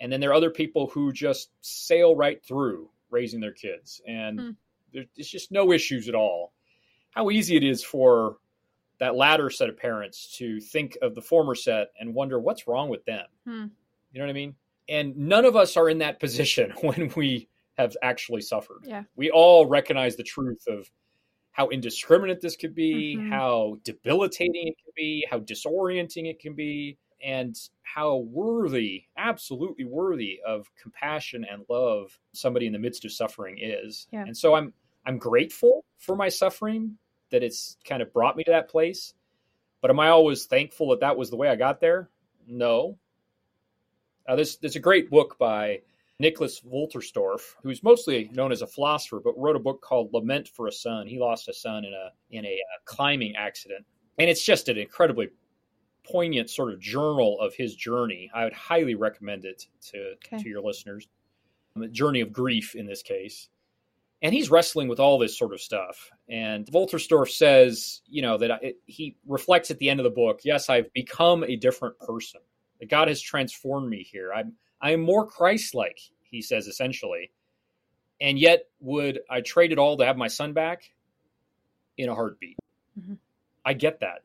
and 0.00 0.12
then 0.12 0.20
there 0.20 0.30
are 0.30 0.34
other 0.34 0.50
people 0.50 0.88
who 0.88 1.12
just 1.12 1.50
sail 1.60 2.16
right 2.16 2.44
through 2.44 2.90
raising 3.10 3.38
their 3.38 3.52
kids 3.52 4.00
and 4.08 4.40
mm. 4.40 4.56
there's 4.92 5.28
just 5.28 5.52
no 5.52 5.70
issues 5.70 6.08
at 6.08 6.16
all 6.16 6.52
how 7.12 7.30
easy 7.30 7.54
it 7.54 7.62
is 7.62 7.84
for 7.84 8.38
that 9.02 9.16
latter 9.16 9.50
set 9.50 9.68
of 9.68 9.76
parents 9.76 10.36
to 10.38 10.60
think 10.60 10.96
of 11.02 11.16
the 11.16 11.20
former 11.20 11.56
set 11.56 11.88
and 11.98 12.14
wonder 12.14 12.38
what's 12.38 12.68
wrong 12.68 12.88
with 12.88 13.04
them. 13.04 13.26
Hmm. 13.44 13.64
You 14.12 14.20
know 14.20 14.26
what 14.26 14.30
I 14.30 14.32
mean? 14.32 14.54
And 14.88 15.16
none 15.16 15.44
of 15.44 15.56
us 15.56 15.76
are 15.76 15.88
in 15.88 15.98
that 15.98 16.20
position 16.20 16.72
when 16.82 17.12
we 17.16 17.48
have 17.78 17.96
actually 18.02 18.42
suffered. 18.42 18.84
Yeah. 18.84 19.04
We 19.16 19.30
all 19.30 19.66
recognize 19.66 20.16
the 20.16 20.22
truth 20.22 20.64
of 20.68 20.90
how 21.52 21.68
indiscriminate 21.68 22.40
this 22.40 22.56
could 22.56 22.74
be, 22.74 23.16
mm-hmm. 23.16 23.30
how 23.30 23.78
debilitating 23.84 24.68
it 24.68 24.76
can 24.82 24.92
be, 24.96 25.26
how 25.30 25.38
disorienting 25.38 26.28
it 26.30 26.40
can 26.40 26.54
be, 26.54 26.98
and 27.22 27.56
how 27.82 28.16
worthy, 28.16 29.04
absolutely 29.16 29.84
worthy 29.84 30.40
of 30.46 30.70
compassion 30.80 31.46
and 31.50 31.64
love 31.68 32.18
somebody 32.32 32.66
in 32.66 32.72
the 32.72 32.78
midst 32.78 33.04
of 33.04 33.12
suffering 33.12 33.58
is. 33.60 34.06
Yeah. 34.10 34.24
And 34.24 34.36
so 34.36 34.54
I'm 34.54 34.72
I'm 35.04 35.18
grateful 35.18 35.84
for 35.98 36.16
my 36.16 36.28
suffering 36.28 36.96
that 37.30 37.42
it's 37.42 37.76
kind 37.84 38.02
of 38.02 38.12
brought 38.12 38.36
me 38.36 38.44
to 38.44 38.50
that 38.50 38.68
place. 38.68 39.14
But 39.80 39.90
am 39.90 39.98
I 39.98 40.08
always 40.08 40.44
thankful 40.44 40.90
that 40.90 41.00
that 41.00 41.16
was 41.16 41.30
the 41.30 41.36
way 41.36 41.48
I 41.48 41.56
got 41.56 41.80
there? 41.80 42.08
No. 42.46 42.98
Uh, 44.28 44.36
there's, 44.36 44.56
there's 44.58 44.76
a 44.76 44.80
great 44.80 45.10
book 45.10 45.38
by 45.38 45.80
Nicholas 46.22 46.60
Wolterstorff, 46.60 47.54
who's 47.62 47.82
mostly 47.82 48.30
known 48.32 48.52
as 48.52 48.62
a 48.62 48.66
philosopher, 48.66 49.20
but 49.22 49.36
wrote 49.36 49.56
a 49.56 49.60
book 49.60 49.82
called 49.82 50.12
Lament 50.12 50.48
for 50.48 50.68
a 50.68 50.72
Son. 50.72 51.06
He 51.06 51.18
lost 51.18 51.48
a 51.48 51.52
son 51.52 51.84
in 51.84 51.92
a 51.92 52.10
in 52.30 52.46
a, 52.46 52.54
uh, 52.54 52.78
climbing 52.86 53.36
accident, 53.36 53.84
and 54.18 54.30
it's 54.30 54.44
just 54.44 54.68
an 54.68 54.78
incredibly 54.78 55.28
poignant 56.04 56.48
sort 56.48 56.72
of 56.72 56.80
journal 56.80 57.38
of 57.40 57.54
his 57.54 57.74
journey. 57.74 58.30
I 58.34 58.44
would 58.44 58.52
highly 58.52 58.94
recommend 58.94 59.44
it 59.44 59.66
to 59.90 60.14
okay. 60.14 60.42
to 60.42 60.48
your 60.48 60.62
listeners. 60.62 61.08
The 61.76 61.88
journey 61.88 62.20
of 62.20 62.32
grief 62.32 62.74
in 62.74 62.86
this 62.86 63.02
case 63.02 63.48
and 64.22 64.32
he's 64.32 64.50
wrestling 64.50 64.88
with 64.88 65.00
all 65.00 65.18
this 65.18 65.36
sort 65.36 65.52
of 65.52 65.60
stuff. 65.60 66.10
And 66.28 66.64
Wolterstorff 66.66 67.28
says, 67.28 68.02
you 68.06 68.22
know, 68.22 68.38
that 68.38 68.62
he 68.86 69.16
reflects 69.26 69.70
at 69.70 69.78
the 69.78 69.90
end 69.90 69.98
of 69.98 70.04
the 70.04 70.10
book, 70.10 70.40
yes, 70.44 70.70
I've 70.70 70.92
become 70.92 71.42
a 71.42 71.56
different 71.56 71.98
person. 71.98 72.40
That 72.78 72.88
God 72.88 73.08
has 73.08 73.20
transformed 73.20 73.88
me 73.88 74.02
here. 74.02 74.32
I'm 74.32 74.52
I 74.82 74.90
am 74.90 75.00
more 75.00 75.26
Christ-like, 75.26 75.98
he 76.22 76.42
says 76.42 76.66
essentially. 76.66 77.30
And 78.20 78.38
yet, 78.38 78.64
would 78.80 79.20
I 79.30 79.40
trade 79.40 79.72
it 79.72 79.78
all 79.78 79.96
to 79.96 80.04
have 80.04 80.16
my 80.16 80.28
son 80.28 80.52
back? 80.52 80.90
In 81.98 82.08
a 82.08 82.14
heartbeat. 82.14 82.56
Mm-hmm. 82.98 83.14
I 83.64 83.74
get 83.74 84.00
that. 84.00 84.24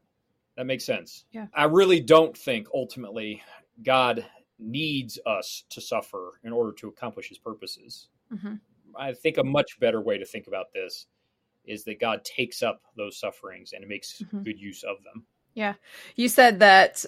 That 0.55 0.66
makes 0.66 0.86
sense. 0.86 1.26
Yeah. 1.32 1.47
I 1.53 1.66
really 1.66 1.99
don't 1.99 2.36
think 2.36 2.68
ultimately 2.74 3.43
God 3.84 4.26
needs 4.58 5.20
us 5.26 5.66
to 5.70 5.82
suffer 5.82 6.39
in 6.43 6.51
order 6.51 6.72
to 6.74 6.88
accomplish 6.88 7.30
his 7.30 7.38
purposes. 7.38 8.08
Mm-hmm. 8.34 8.55
I 8.97 9.14
think 9.14 9.38
a 9.38 9.43
much 9.43 9.80
better 9.80 10.01
way 10.01 10.18
to 10.18 10.26
think 10.26 10.47
about 10.47 10.74
this 10.74 11.05
is 11.66 11.84
that 11.84 11.99
God 11.99 12.24
takes 12.24 12.64
up 12.64 12.82
those 12.95 13.20
sufferings 13.20 13.74
and 13.74 13.88
makes 13.88 14.22
mm-hmm. 14.22 14.41
good 14.41 14.60
use 14.60 14.84
of 14.84 15.03
them. 15.03 15.26
Yeah. 15.53 15.74
You 16.16 16.30
said 16.30 16.60
that 16.60 17.05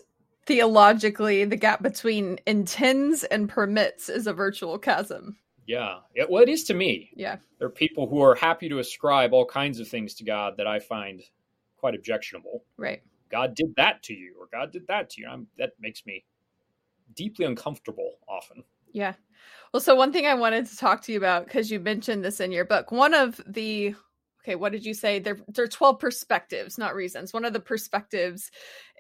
theologically 0.50 1.46
the 1.46 1.56
gap 1.56 1.84
between 1.84 2.40
intends 2.48 3.24
and 3.24 3.48
permits 3.48 4.10
is 4.10 4.26
a 4.26 4.34
virtual 4.34 4.80
chasm. 4.80 5.38
Yeah. 5.68 6.00
It, 6.16 6.28
well, 6.28 6.42
it 6.42 6.50
is 6.50 6.64
to 6.66 6.74
me. 6.74 7.12
Yeah. 7.16 7.38
There 7.60 7.68
are 7.68 7.72
people 7.72 8.10
who 8.10 8.20
are 8.24 8.34
happy 8.34 8.68
to 8.68 8.80
ascribe 8.80 9.32
all 9.32 9.46
kinds 9.46 9.80
of 9.80 9.88
things 9.88 10.16
to 10.16 10.24
God 10.24 10.56
that 10.58 10.66
I 10.66 10.80
find 10.80 11.22
quite 11.78 11.94
objectionable. 11.94 12.64
Right. 12.78 13.04
God 13.30 13.54
did 13.54 13.76
that 13.78 14.02
to 14.04 14.16
you, 14.16 14.34
or 14.40 14.48
God 14.52 14.72
did 14.72 14.88
that 14.88 15.12
to 15.12 15.22
you. 15.22 15.28
I'm, 15.28 15.46
that 15.60 15.74
makes 15.80 16.04
me 16.08 16.26
deeply 17.14 17.46
uncomfortable 17.46 18.14
often. 18.28 18.64
Yeah. 18.92 19.14
Well, 19.72 19.82
so 19.82 19.94
one 19.94 20.12
thing 20.12 20.26
I 20.26 20.34
wanted 20.34 20.66
to 20.66 20.78
talk 20.78 21.04
to 21.04 21.12
you 21.12 21.20
about, 21.20 21.46
because 21.46 21.70
you 21.70 21.80
mentioned 21.80 22.26
this 22.26 22.40
in 22.40 22.52
your 22.52 22.66
book, 22.66 22.92
one 22.92 23.14
of 23.14 23.40
the 23.46 23.94
okay, 24.42 24.56
what 24.56 24.72
did 24.72 24.86
you 24.86 24.94
say? 24.94 25.20
There, 25.20 25.38
there 25.48 25.66
are 25.66 25.70
12 25.70 26.00
perspectives, 26.00 26.78
not 26.78 26.96
reasons. 26.96 27.34
One 27.34 27.46
of 27.46 27.54
the 27.54 27.60
perspectives 27.60 28.52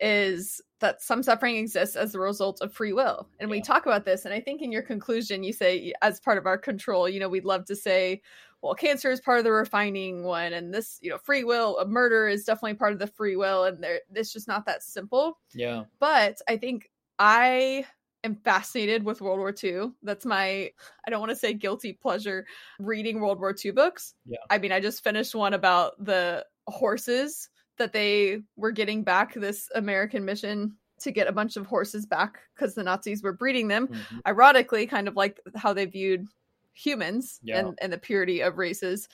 is 0.01 0.61
that 0.79 1.01
some 1.01 1.23
suffering 1.23 1.57
exists 1.57 1.95
as 1.95 2.13
a 2.13 2.19
result 2.19 2.61
of 2.61 2.73
free 2.73 2.93
will. 2.93 3.27
And 3.39 3.49
yeah. 3.49 3.51
we 3.51 3.61
talk 3.61 3.85
about 3.85 4.05
this. 4.05 4.25
And 4.25 4.33
I 4.33 4.41
think 4.41 4.61
in 4.61 4.71
your 4.71 4.81
conclusion, 4.81 5.43
you 5.43 5.53
say, 5.53 5.93
as 6.01 6.19
part 6.19 6.37
of 6.37 6.45
our 6.45 6.57
control, 6.57 7.07
you 7.07 7.19
know, 7.19 7.29
we'd 7.29 7.45
love 7.45 7.65
to 7.65 7.75
say, 7.75 8.21
well, 8.61 8.75
cancer 8.75 9.09
is 9.09 9.21
part 9.21 9.37
of 9.37 9.45
the 9.45 9.51
refining 9.51 10.23
one. 10.23 10.53
And 10.53 10.73
this, 10.73 10.99
you 11.01 11.09
know, 11.09 11.17
free 11.17 11.45
will, 11.45 11.77
a 11.77 11.87
murder 11.87 12.27
is 12.27 12.43
definitely 12.43 12.75
part 12.75 12.93
of 12.93 12.99
the 12.99 13.07
free 13.07 13.37
will. 13.37 13.63
And 13.63 13.81
there, 13.81 14.01
it's 14.13 14.33
just 14.33 14.47
not 14.47 14.65
that 14.65 14.83
simple. 14.83 15.39
Yeah. 15.53 15.83
But 15.99 16.41
I 16.47 16.57
think 16.57 16.89
I 17.17 17.85
am 18.23 18.35
fascinated 18.35 19.03
with 19.03 19.21
World 19.21 19.39
War 19.39 19.53
II. 19.63 19.91
That's 20.03 20.25
my, 20.25 20.71
I 21.05 21.09
don't 21.09 21.19
want 21.19 21.31
to 21.31 21.35
say 21.35 21.53
guilty 21.53 21.93
pleasure 21.93 22.45
reading 22.79 23.19
World 23.19 23.39
War 23.39 23.55
II 23.63 23.71
books. 23.71 24.15
Yeah. 24.25 24.37
I 24.49 24.57
mean, 24.57 24.71
I 24.71 24.79
just 24.79 25.03
finished 25.03 25.35
one 25.35 25.53
about 25.53 26.03
the 26.03 26.45
horses 26.67 27.49
that 27.77 27.93
they 27.93 28.41
were 28.55 28.71
getting 28.71 29.03
back 29.03 29.33
this 29.33 29.69
American 29.75 30.25
mission 30.25 30.75
to 30.99 31.11
get 31.11 31.27
a 31.27 31.31
bunch 31.31 31.55
of 31.55 31.65
horses 31.65 32.05
back 32.05 32.39
because 32.55 32.75
the 32.75 32.83
Nazis 32.83 33.23
were 33.23 33.33
breeding 33.33 33.67
them. 33.67 33.87
Mm-hmm. 33.87 34.17
Ironically, 34.27 34.85
kind 34.85 35.07
of 35.07 35.15
like 35.15 35.39
how 35.55 35.73
they 35.73 35.85
viewed 35.85 36.27
humans 36.73 37.39
yeah. 37.41 37.59
and, 37.59 37.79
and 37.81 37.93
the 37.93 37.97
purity 37.97 38.41
of 38.41 38.57
races. 38.57 39.07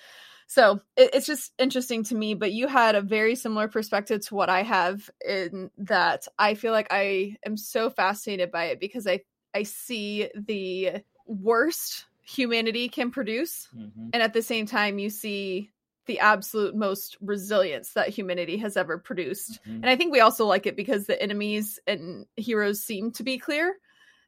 So 0.47 0.81
it, 0.95 1.11
it's 1.13 1.25
just 1.25 1.51
interesting 1.57 2.03
to 2.05 2.15
me. 2.15 2.33
But 2.33 2.51
you 2.51 2.67
had 2.67 2.95
a 2.95 3.01
very 3.01 3.35
similar 3.35 3.67
perspective 3.67 4.25
to 4.27 4.35
what 4.35 4.49
I 4.49 4.63
have 4.63 5.09
in 5.25 5.71
that 5.79 6.27
I 6.37 6.55
feel 6.55 6.71
like 6.71 6.87
I 6.91 7.37
am 7.45 7.57
so 7.57 7.89
fascinated 7.89 8.51
by 8.51 8.65
it 8.65 8.79
because 8.79 9.07
I 9.07 9.21
I 9.53 9.63
see 9.63 10.29
the 10.35 11.03
worst 11.25 12.05
humanity 12.21 12.89
can 12.89 13.11
produce, 13.11 13.67
mm-hmm. 13.75 14.09
and 14.13 14.21
at 14.21 14.33
the 14.33 14.41
same 14.41 14.65
time 14.65 14.99
you 14.99 15.09
see 15.09 15.71
the 16.05 16.19
absolute 16.19 16.75
most 16.75 17.17
resilience 17.19 17.93
that 17.93 18.09
humanity 18.09 18.57
has 18.57 18.77
ever 18.77 18.97
produced. 18.97 19.59
Mm-hmm. 19.61 19.75
And 19.75 19.89
I 19.89 19.95
think 19.95 20.11
we 20.11 20.19
also 20.19 20.45
like 20.45 20.65
it 20.65 20.75
because 20.75 21.07
the 21.07 21.19
enemies 21.21 21.79
and 21.87 22.25
heroes 22.35 22.83
seem 22.83 23.11
to 23.13 23.23
be 23.23 23.37
clear. 23.37 23.75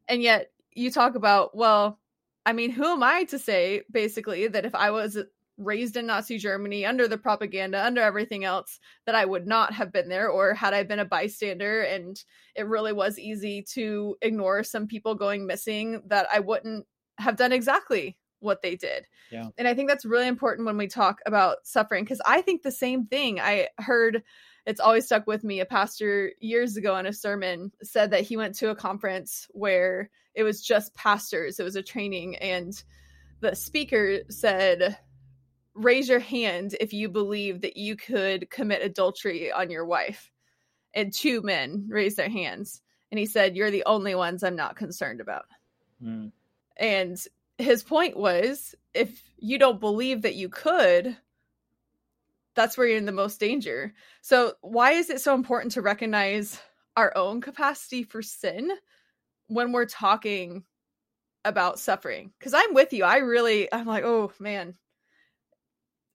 And 0.07 0.21
yet 0.21 0.51
you 0.73 0.91
talk 0.91 1.15
about, 1.15 1.55
well, 1.55 1.99
I 2.45 2.53
mean, 2.53 2.71
who 2.71 2.85
am 2.85 3.03
I 3.03 3.25
to 3.25 3.39
say 3.39 3.83
basically 3.91 4.47
that 4.47 4.65
if 4.65 4.73
I 4.73 4.91
was 4.91 5.17
raised 5.57 5.97
in 5.97 6.05
Nazi 6.05 6.37
Germany 6.37 6.85
under 6.85 7.07
the 7.07 7.17
propaganda, 7.17 7.83
under 7.83 8.01
everything 8.01 8.43
else, 8.43 8.79
that 9.05 9.15
I 9.15 9.25
would 9.25 9.47
not 9.47 9.73
have 9.73 9.91
been 9.91 10.07
there, 10.07 10.29
or 10.29 10.53
had 10.53 10.73
I 10.73 10.83
been 10.83 10.99
a 10.99 11.05
bystander 11.05 11.81
and 11.81 12.23
it 12.55 12.67
really 12.67 12.93
was 12.93 13.17
easy 13.17 13.63
to 13.73 14.15
ignore 14.21 14.63
some 14.63 14.87
people 14.87 15.15
going 15.15 15.47
missing, 15.47 16.03
that 16.07 16.27
I 16.31 16.39
wouldn't 16.39 16.85
have 17.17 17.37
done 17.37 17.51
exactly 17.51 18.17
what 18.39 18.61
they 18.61 18.75
did. 18.75 19.07
Yeah. 19.31 19.47
And 19.57 19.67
I 19.67 19.73
think 19.73 19.89
that's 19.89 20.05
really 20.05 20.27
important 20.27 20.67
when 20.67 20.77
we 20.77 20.87
talk 20.87 21.21
about 21.25 21.57
suffering, 21.63 22.03
because 22.03 22.21
I 22.23 22.41
think 22.41 22.61
the 22.61 22.71
same 22.71 23.07
thing. 23.07 23.39
I 23.39 23.69
heard 23.79 24.21
it's 24.67 24.79
always 24.79 25.05
stuck 25.05 25.25
with 25.25 25.43
me. 25.43 25.59
A 25.59 25.65
pastor 25.65 26.33
years 26.39 26.77
ago 26.77 26.97
in 26.97 27.07
a 27.07 27.13
sermon 27.13 27.71
said 27.81 28.11
that 28.11 28.21
he 28.21 28.37
went 28.37 28.53
to 28.55 28.69
a 28.69 28.75
conference 28.75 29.47
where 29.51 30.11
it 30.35 30.43
was 30.43 30.61
just 30.61 30.93
pastors, 30.93 31.59
it 31.59 31.63
was 31.63 31.75
a 31.75 31.81
training, 31.81 32.35
and 32.35 32.83
the 33.39 33.55
speaker 33.55 34.19
said, 34.29 34.97
raise 35.77 36.09
your 36.09 36.19
hand 36.19 36.75
if 36.79 36.91
you 36.91 37.07
believe 37.07 37.61
that 37.61 37.77
you 37.77 37.95
could 37.95 38.49
commit 38.49 38.81
adultery 38.81 39.51
on 39.51 39.69
your 39.69 39.85
wife. 39.85 40.31
And 40.93 41.13
two 41.13 41.41
men 41.41 41.85
raised 41.89 42.17
their 42.17 42.29
hands. 42.29 42.81
And 43.11 43.19
he 43.19 43.25
said, 43.25 43.55
You're 43.55 43.71
the 43.71 43.83
only 43.85 44.15
ones 44.15 44.43
I'm 44.43 44.55
not 44.55 44.75
concerned 44.75 45.21
about. 45.21 45.45
Mm. 46.03 46.31
And 46.77 47.17
his 47.57 47.83
point 47.83 48.17
was 48.17 48.75
if 48.93 49.31
you 49.37 49.59
don't 49.59 49.79
believe 49.79 50.23
that 50.23 50.35
you 50.35 50.49
could, 50.49 51.15
that's 52.55 52.77
where 52.77 52.87
you're 52.87 52.97
in 52.97 53.05
the 53.05 53.11
most 53.11 53.39
danger. 53.39 53.93
So, 54.21 54.53
why 54.61 54.91
is 54.93 55.09
it 55.09 55.21
so 55.21 55.35
important 55.35 55.73
to 55.73 55.81
recognize 55.81 56.59
our 56.95 57.15
own 57.15 57.41
capacity 57.41 58.03
for 58.03 58.21
sin 58.21 58.71
when 59.47 59.71
we're 59.71 59.85
talking 59.85 60.63
about 61.45 61.79
suffering? 61.79 62.31
Because 62.39 62.53
I'm 62.55 62.73
with 62.73 62.93
you. 62.93 63.03
I 63.03 63.17
really, 63.17 63.71
I'm 63.71 63.85
like, 63.85 64.03
oh 64.03 64.31
man, 64.39 64.73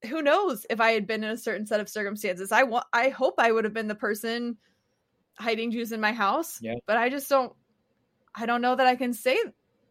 who 0.09 0.23
knows 0.23 0.67
if 0.71 0.81
I 0.81 0.93
had 0.93 1.07
been 1.07 1.25
in 1.25 1.31
a 1.31 1.37
certain 1.37 1.67
set 1.67 1.81
of 1.81 1.89
circumstances. 1.89 2.53
I 2.53 2.63
want 2.65 2.87
I 2.93 3.09
hope 3.09 3.35
I 3.39 3.53
would 3.53 3.65
have 3.65 3.75
been 3.75 3.89
the 3.89 3.95
person 3.95 4.57
hiding 5.39 5.71
Jews 5.71 5.93
in 5.93 6.01
my 6.01 6.13
house. 6.13 6.59
Yeah. 6.61 6.75
But 6.87 6.97
I 6.97 7.09
just 7.09 7.29
don't 7.29 7.53
I 8.35 8.47
don't 8.47 8.63
know 8.63 8.77
that 8.77 8.87
I 8.87 8.97
can 8.97 9.13
say 9.13 9.39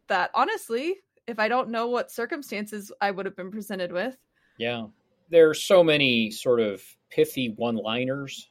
that 0.08 0.30
honestly 0.34 0.96
if 1.26 1.38
I 1.38 1.48
don't 1.48 1.70
know 1.70 1.86
what 1.86 2.10
circumstances 2.10 2.90
I 3.00 3.10
would 3.10 3.26
have 3.26 3.36
been 3.36 3.50
presented 3.50 3.92
with. 3.92 4.16
Yeah. 4.58 4.86
There 5.30 5.48
are 5.48 5.54
so 5.54 5.82
many 5.82 6.30
sort 6.30 6.60
of 6.60 6.82
pithy 7.10 7.54
one-liners 7.56 8.50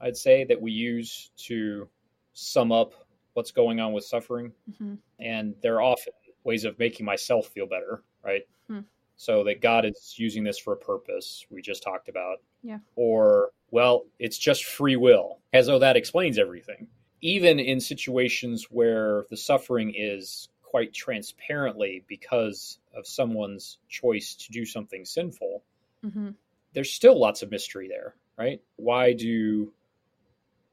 I'd 0.00 0.16
say 0.16 0.44
that 0.44 0.60
we 0.60 0.72
use 0.72 1.30
to 1.48 1.88
sum 2.32 2.72
up 2.72 2.94
what's 3.34 3.52
going 3.52 3.80
on 3.80 3.92
with 3.92 4.04
suffering. 4.04 4.52
Mm-hmm. 4.70 4.94
And 5.18 5.54
they're 5.62 5.82
often 5.82 6.12
ways 6.44 6.64
of 6.64 6.78
making 6.78 7.04
myself 7.04 7.48
feel 7.48 7.66
better, 7.66 8.02
right? 8.24 8.42
Hmm. 8.68 8.80
So 9.20 9.44
that 9.44 9.60
God 9.60 9.84
is 9.84 10.14
using 10.16 10.44
this 10.44 10.56
for 10.56 10.72
a 10.72 10.78
purpose 10.78 11.44
we 11.50 11.60
just 11.60 11.82
talked 11.82 12.08
about. 12.08 12.38
Yeah. 12.62 12.78
Or, 12.96 13.50
well, 13.70 14.06
it's 14.18 14.38
just 14.38 14.64
free 14.64 14.96
will, 14.96 15.40
as 15.52 15.66
though 15.66 15.80
that 15.80 15.98
explains 15.98 16.38
everything. 16.38 16.86
Even 17.20 17.60
in 17.60 17.80
situations 17.80 18.68
where 18.70 19.26
the 19.28 19.36
suffering 19.36 19.92
is 19.94 20.48
quite 20.62 20.94
transparently 20.94 22.02
because 22.08 22.78
of 22.96 23.06
someone's 23.06 23.76
choice 23.90 24.36
to 24.36 24.52
do 24.52 24.64
something 24.64 25.04
sinful, 25.04 25.64
mm-hmm. 26.02 26.30
there's 26.72 26.90
still 26.90 27.20
lots 27.20 27.42
of 27.42 27.50
mystery 27.50 27.88
there, 27.88 28.14
right? 28.38 28.62
Why 28.76 29.12
do 29.12 29.70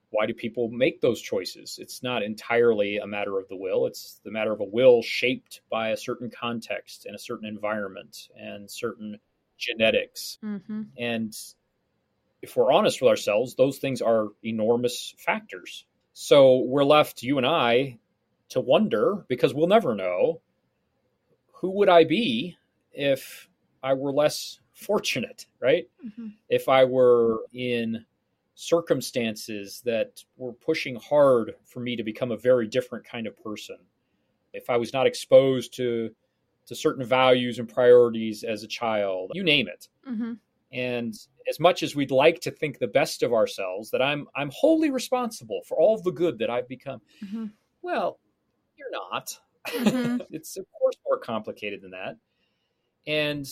why 0.09 0.25
do 0.25 0.33
people 0.33 0.69
make 0.69 1.01
those 1.01 1.21
choices? 1.21 1.77
It's 1.81 2.01
not 2.01 2.23
entirely 2.23 2.97
a 2.97 3.07
matter 3.07 3.37
of 3.37 3.47
the 3.49 3.57
will. 3.57 3.85
It's 3.87 4.21
the 4.23 4.31
matter 4.31 4.53
of 4.53 4.61
a 4.61 4.65
will 4.65 5.01
shaped 5.01 5.61
by 5.69 5.89
a 5.89 5.97
certain 5.97 6.29
context 6.29 7.05
and 7.05 7.15
a 7.15 7.19
certain 7.19 7.47
environment 7.47 8.29
and 8.35 8.69
certain 8.71 9.19
genetics. 9.57 10.37
Mm-hmm. 10.43 10.83
And 10.97 11.37
if 12.41 12.55
we're 12.55 12.71
honest 12.71 13.01
with 13.01 13.09
ourselves, 13.09 13.55
those 13.55 13.79
things 13.79 14.01
are 14.01 14.29
enormous 14.43 15.13
factors. 15.17 15.85
So 16.13 16.59
we're 16.59 16.85
left, 16.85 17.23
you 17.23 17.37
and 17.37 17.45
I, 17.45 17.99
to 18.49 18.61
wonder 18.61 19.25
because 19.27 19.53
we'll 19.53 19.67
never 19.67 19.93
know 19.93 20.41
who 21.53 21.71
would 21.71 21.89
I 21.89 22.05
be 22.05 22.55
if 22.93 23.49
I 23.83 23.93
were 23.93 24.11
less 24.11 24.59
fortunate, 24.73 25.47
right? 25.59 25.89
Mm-hmm. 26.05 26.27
If 26.49 26.69
I 26.69 26.85
were 26.85 27.39
in 27.53 28.05
circumstances 28.59 29.83
that 29.85 30.23
were 30.35 30.51
pushing 30.51 30.95
hard 30.95 31.53
for 31.63 31.79
me 31.79 31.95
to 31.95 32.03
become 32.03 32.31
a 32.31 32.37
very 32.37 32.67
different 32.67 33.05
kind 33.05 33.27
of 33.27 33.37
person. 33.43 33.77
If 34.51 34.71
I 34.71 34.77
was 34.77 34.91
not 34.91 35.05
exposed 35.05 35.75
to 35.75 36.09
to 36.65 36.75
certain 36.75 37.05
values 37.05 37.59
and 37.59 37.69
priorities 37.69 38.43
as 38.43 38.63
a 38.63 38.67
child, 38.67 39.31
you 39.35 39.43
name 39.43 39.67
it. 39.67 39.87
Mm-hmm. 40.09 40.33
And 40.73 41.13
as 41.47 41.59
much 41.59 41.83
as 41.83 41.95
we'd 41.95 42.11
like 42.11 42.41
to 42.41 42.51
think 42.51 42.79
the 42.79 42.87
best 42.87 43.21
of 43.21 43.31
ourselves, 43.31 43.91
that 43.91 44.01
I'm 44.01 44.27
I'm 44.35 44.49
wholly 44.51 44.89
responsible 44.89 45.61
for 45.67 45.77
all 45.77 46.01
the 46.01 46.11
good 46.11 46.39
that 46.39 46.49
I've 46.49 46.67
become. 46.67 47.01
Mm-hmm. 47.23 47.45
Well, 47.83 48.19
you're 48.75 48.91
not. 48.91 49.37
Mm-hmm. 49.67 50.17
it's 50.31 50.57
of 50.57 50.65
course 50.71 50.95
more 51.05 51.19
complicated 51.19 51.83
than 51.83 51.91
that. 51.91 52.15
And 53.05 53.45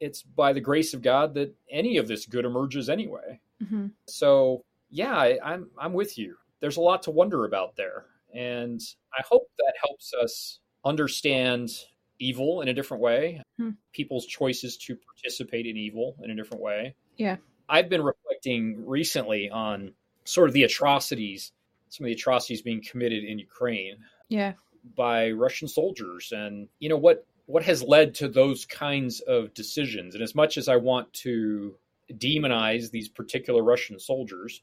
it's 0.00 0.24
by 0.24 0.52
the 0.52 0.60
grace 0.60 0.92
of 0.92 1.02
God 1.02 1.34
that 1.34 1.54
any 1.70 1.98
of 1.98 2.08
this 2.08 2.26
good 2.26 2.44
emerges 2.44 2.90
anyway. 2.90 3.40
Mm-hmm. 3.62 3.86
So 4.06 4.64
yeah, 4.90 5.16
I, 5.16 5.38
I'm 5.44 5.70
I'm 5.78 5.92
with 5.92 6.18
you. 6.18 6.36
There's 6.60 6.76
a 6.76 6.82
lot 6.82 7.02
to 7.04 7.10
wonder 7.10 7.44
about 7.44 7.76
there, 7.76 8.06
and 8.34 8.80
I 9.16 9.22
hope 9.28 9.48
that 9.58 9.74
helps 9.82 10.12
us 10.14 10.60
understand 10.84 11.70
evil 12.18 12.60
in 12.60 12.68
a 12.68 12.74
different 12.74 13.02
way, 13.02 13.42
hmm. 13.58 13.70
people's 13.92 14.26
choices 14.26 14.76
to 14.76 14.96
participate 14.96 15.66
in 15.66 15.76
evil 15.76 16.16
in 16.22 16.30
a 16.30 16.34
different 16.34 16.62
way. 16.62 16.94
Yeah. 17.16 17.36
I've 17.68 17.88
been 17.88 18.02
reflecting 18.02 18.86
recently 18.86 19.50
on 19.50 19.92
sort 20.24 20.48
of 20.48 20.54
the 20.54 20.64
atrocities, 20.64 21.52
some 21.88 22.04
of 22.04 22.08
the 22.08 22.14
atrocities 22.14 22.62
being 22.62 22.82
committed 22.82 23.24
in 23.24 23.38
Ukraine. 23.38 23.96
Yeah. 24.28 24.52
By 24.96 25.30
Russian 25.30 25.68
soldiers 25.68 26.32
and 26.34 26.68
you 26.78 26.88
know 26.88 26.96
what 26.96 27.26
what 27.46 27.62
has 27.64 27.82
led 27.82 28.14
to 28.14 28.28
those 28.28 28.64
kinds 28.64 29.20
of 29.20 29.52
decisions 29.54 30.14
and 30.14 30.22
as 30.22 30.34
much 30.34 30.56
as 30.56 30.68
I 30.68 30.76
want 30.76 31.12
to 31.14 31.74
demonize 32.12 32.90
these 32.90 33.08
particular 33.08 33.62
Russian 33.62 33.98
soldiers, 33.98 34.62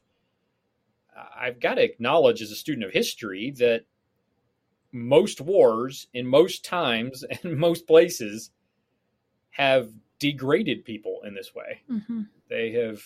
I've 1.38 1.60
got 1.60 1.74
to 1.74 1.82
acknowledge 1.82 2.42
as 2.42 2.50
a 2.50 2.56
student 2.56 2.86
of 2.86 2.92
history 2.92 3.52
that 3.58 3.84
most 4.92 5.40
wars 5.40 6.06
in 6.12 6.26
most 6.26 6.64
times 6.64 7.24
and 7.42 7.56
most 7.56 7.86
places 7.86 8.50
have 9.50 9.90
degraded 10.18 10.84
people 10.84 11.20
in 11.24 11.34
this 11.34 11.54
way. 11.54 11.82
Mm-hmm. 11.90 12.22
They 12.48 12.72
have 12.72 13.02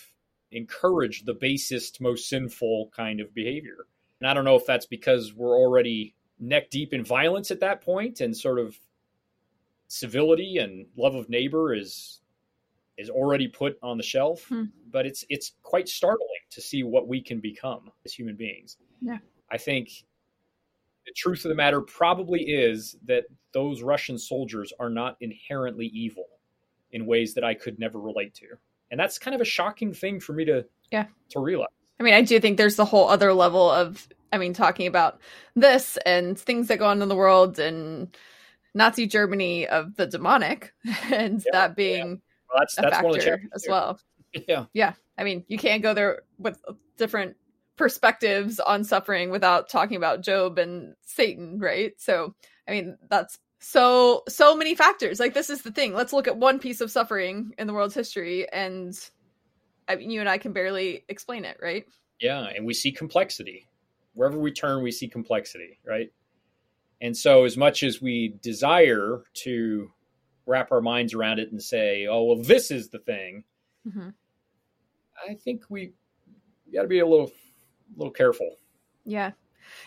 encouraged 0.51 1.25
the 1.25 1.33
basest, 1.33 1.99
most 1.99 2.29
sinful 2.29 2.91
kind 2.95 3.19
of 3.19 3.33
behavior. 3.33 3.87
And 4.19 4.29
I 4.29 4.33
don't 4.33 4.45
know 4.45 4.55
if 4.55 4.65
that's 4.65 4.85
because 4.85 5.33
we're 5.33 5.57
already 5.57 6.15
neck 6.39 6.69
deep 6.69 6.93
in 6.93 7.03
violence 7.03 7.51
at 7.51 7.59
that 7.61 7.81
point 7.81 8.21
and 8.21 8.35
sort 8.35 8.59
of 8.59 8.77
civility 9.87 10.57
and 10.57 10.85
love 10.95 11.15
of 11.15 11.29
neighbor 11.29 11.73
is 11.73 12.19
is 12.97 13.09
already 13.09 13.47
put 13.47 13.77
on 13.83 13.97
the 13.97 14.03
shelf, 14.03 14.45
Hmm. 14.49 14.65
but 14.91 15.05
it's 15.05 15.23
it's 15.29 15.53
quite 15.63 15.87
startling 15.87 16.27
to 16.49 16.61
see 16.61 16.83
what 16.83 17.07
we 17.07 17.21
can 17.21 17.39
become 17.39 17.91
as 18.05 18.13
human 18.13 18.35
beings. 18.35 18.77
Yeah. 19.01 19.19
I 19.51 19.57
think 19.57 19.89
the 21.05 21.13
truth 21.15 21.45
of 21.45 21.49
the 21.49 21.55
matter 21.55 21.81
probably 21.81 22.41
is 22.49 22.97
that 23.05 23.25
those 23.53 23.81
Russian 23.81 24.17
soldiers 24.17 24.73
are 24.79 24.89
not 24.89 25.15
inherently 25.21 25.87
evil 25.87 26.25
in 26.91 27.05
ways 27.05 27.33
that 27.33 27.43
I 27.43 27.53
could 27.53 27.79
never 27.79 27.99
relate 27.99 28.33
to. 28.35 28.47
And 28.91 28.99
that's 28.99 29.17
kind 29.19 29.35
of 29.35 29.41
a 29.41 29.45
shocking 29.45 29.93
thing 29.93 30.19
for 30.19 30.33
me 30.33 30.45
to 30.45 30.65
Yeah. 30.91 31.05
to 31.29 31.39
realize. 31.39 31.67
I 31.99 32.03
mean, 32.03 32.13
I 32.13 32.21
do 32.21 32.39
think 32.39 32.57
there's 32.57 32.75
the 32.75 32.85
whole 32.85 33.07
other 33.09 33.33
level 33.33 33.69
of, 33.69 34.07
I 34.31 34.37
mean, 34.37 34.53
talking 34.53 34.87
about 34.87 35.19
this 35.55 35.97
and 36.05 36.37
things 36.37 36.67
that 36.67 36.77
go 36.79 36.85
on 36.87 37.01
in 37.01 37.09
the 37.09 37.15
world 37.15 37.57
and 37.59 38.15
Nazi 38.73 39.07
Germany 39.07 39.67
of 39.67 39.95
the 39.95 40.05
demonic, 40.05 40.73
and 41.11 41.41
Yeah, 41.45 41.51
that 41.53 41.75
being 41.75 42.21
Well, 42.49 42.59
that's 42.59 42.77
a 42.77 42.81
that's 42.81 43.01
one 43.01 43.05
of 43.05 43.13
the 43.13 43.19
factor 43.19 43.49
as 43.53 43.65
well. 43.67 43.99
Yeah. 44.47 44.65
Yeah. 44.73 44.93
I 45.17 45.23
mean, 45.23 45.45
you 45.47 45.57
can't 45.57 45.81
go 45.81 45.93
there 45.95 46.21
with 46.37 46.61
different 46.97 47.37
perspectives 47.75 48.59
on 48.59 48.83
suffering 48.83 49.31
without 49.31 49.69
talking 49.69 49.97
about 49.97 50.21
Job 50.21 50.59
and 50.59 50.95
Satan, 51.01 51.57
right? 51.59 51.93
So, 51.97 52.35
I 52.67 52.71
mean, 52.71 52.97
that's 53.09 53.39
so 53.59 54.23
so 54.27 54.55
many 54.55 54.75
factors. 54.75 55.19
Like 55.19 55.33
this 55.33 55.49
is 55.49 55.61
the 55.61 55.71
thing. 55.71 55.93
Let's 55.93 56.13
look 56.13 56.27
at 56.27 56.37
one 56.37 56.59
piece 56.59 56.81
of 56.81 56.91
suffering 56.91 57.51
in 57.57 57.65
the 57.65 57.73
world's 57.73 57.95
history 57.95 58.47
and 58.51 58.93
I 59.87 59.95
mean, 59.95 60.11
you 60.11 60.19
and 60.19 60.29
I 60.29 60.37
can 60.37 60.53
barely 60.53 61.05
explain 61.07 61.45
it, 61.45 61.57
right? 61.61 61.85
Yeah, 62.19 62.47
and 62.55 62.65
we 62.65 62.73
see 62.73 62.91
complexity. 62.91 63.67
Wherever 64.13 64.37
we 64.37 64.51
turn, 64.51 64.83
we 64.83 64.91
see 64.91 65.07
complexity, 65.07 65.79
right? 65.85 66.11
And 67.01 67.15
so, 67.15 67.45
as 67.45 67.57
much 67.57 67.83
as 67.83 68.01
we 68.01 68.35
desire 68.41 69.23
to 69.35 69.91
wrap 70.47 70.71
our 70.71 70.81
minds 70.81 71.13
around 71.13 71.39
it 71.39 71.51
and 71.51 71.61
say, 71.61 72.07
"Oh, 72.07 72.23
well, 72.23 72.41
this 72.43 72.71
is 72.71 72.89
the 72.89 72.99
thing," 72.99 73.43
Mm-hmm. 73.87 74.09
I 75.29 75.33
think 75.35 75.63
we 75.69 75.93
got 76.73 76.83
to 76.83 76.87
be 76.87 76.99
a 76.99 77.05
little, 77.07 77.31
little 77.95 78.11
careful. 78.13 78.57
Yeah. 79.05 79.31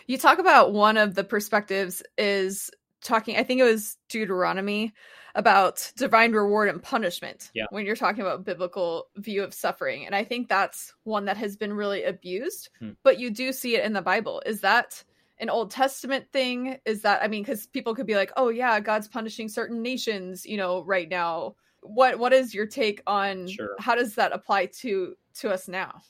You 0.07 0.17
talk 0.17 0.39
about 0.39 0.73
one 0.73 0.97
of 0.97 1.15
the 1.15 1.23
perspectives 1.23 2.03
is 2.17 2.69
talking, 3.01 3.37
I 3.37 3.43
think 3.43 3.61
it 3.61 3.65
was 3.65 3.97
Deuteronomy, 4.09 4.93
about 5.33 5.91
divine 5.95 6.33
reward 6.33 6.67
and 6.69 6.83
punishment 6.83 7.49
Yeah. 7.53 7.65
when 7.69 7.85
you're 7.85 7.95
talking 7.95 8.21
about 8.21 8.43
biblical 8.43 9.07
view 9.15 9.43
of 9.43 9.53
suffering. 9.53 10.05
And 10.05 10.13
I 10.13 10.23
think 10.25 10.49
that's 10.49 10.93
one 11.03 11.25
that 11.25 11.37
has 11.37 11.55
been 11.55 11.73
really 11.73 12.03
abused, 12.03 12.69
Hmm. 12.79 12.91
but 13.03 13.17
you 13.19 13.29
do 13.31 13.53
see 13.53 13.75
it 13.75 13.85
in 13.85 13.93
the 13.93 14.01
Bible. 14.01 14.41
Is 14.45 14.61
that 14.61 15.03
an 15.41 15.49
Old 15.49 15.71
Testament 15.71 16.31
thing? 16.31 16.77
Is 16.85 17.01
that, 17.01 17.21
I 17.21 17.27
mean, 17.27 17.43
because 17.43 17.67
people 17.67 17.93
could 17.93 18.07
be 18.07 18.15
like, 18.15 18.31
oh, 18.37 18.47
yeah, 18.47 18.79
God's 18.79 19.09
punishing 19.09 19.49
certain 19.49 19.81
nations, 19.81 20.45
you 20.45 20.55
know, 20.55 20.83
right 20.83 21.09
now. 21.09 21.55
What 21.83 22.19
what 22.19 22.31
is 22.31 22.53
your 22.53 22.67
take 22.67 23.01
on 23.07 23.47
Sure. 23.47 23.75
how 23.79 23.95
does 23.95 24.15
that 24.15 24.31
apply 24.33 24.67
to 24.81 25.15
to 25.39 25.49
us 25.49 25.67
now? 25.67 26.03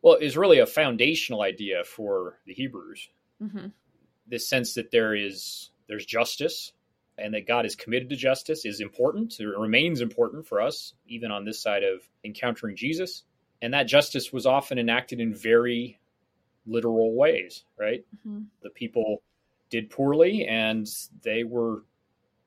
Well, 0.00 0.16
it's 0.20 0.36
really 0.36 0.60
a 0.60 0.66
foundational 0.66 1.42
idea 1.42 1.82
for 1.84 2.38
the 2.46 2.54
Hebrews. 2.54 3.08
Mm-hmm. 3.42 3.66
This 4.28 4.48
sense 4.48 4.74
that 4.74 4.92
there 4.92 5.16
is 5.16 5.72
there's 5.88 6.06
justice, 6.06 6.72
and 7.18 7.34
that 7.34 7.46
God 7.46 7.66
is 7.66 7.74
committed 7.74 8.10
to 8.10 8.16
justice 8.16 8.64
is 8.64 8.80
important. 8.80 9.40
It 9.40 9.46
remains 9.46 10.00
important 10.00 10.46
for 10.46 10.60
us, 10.60 10.94
even 11.08 11.30
on 11.30 11.44
this 11.44 11.60
side 11.60 11.82
of 11.82 12.02
encountering 12.24 12.76
Jesus. 12.76 13.24
And 13.62 13.74
that 13.74 13.88
justice 13.88 14.32
was 14.32 14.46
often 14.46 14.78
enacted 14.78 15.18
in 15.18 15.34
very 15.34 15.98
literal 16.66 17.14
ways, 17.14 17.64
right? 17.78 18.04
hmm 18.22 18.42
The 18.62 18.70
people 18.70 19.22
did 19.70 19.90
poorly 19.90 20.46
and 20.46 20.88
they 21.22 21.44
were 21.44 21.82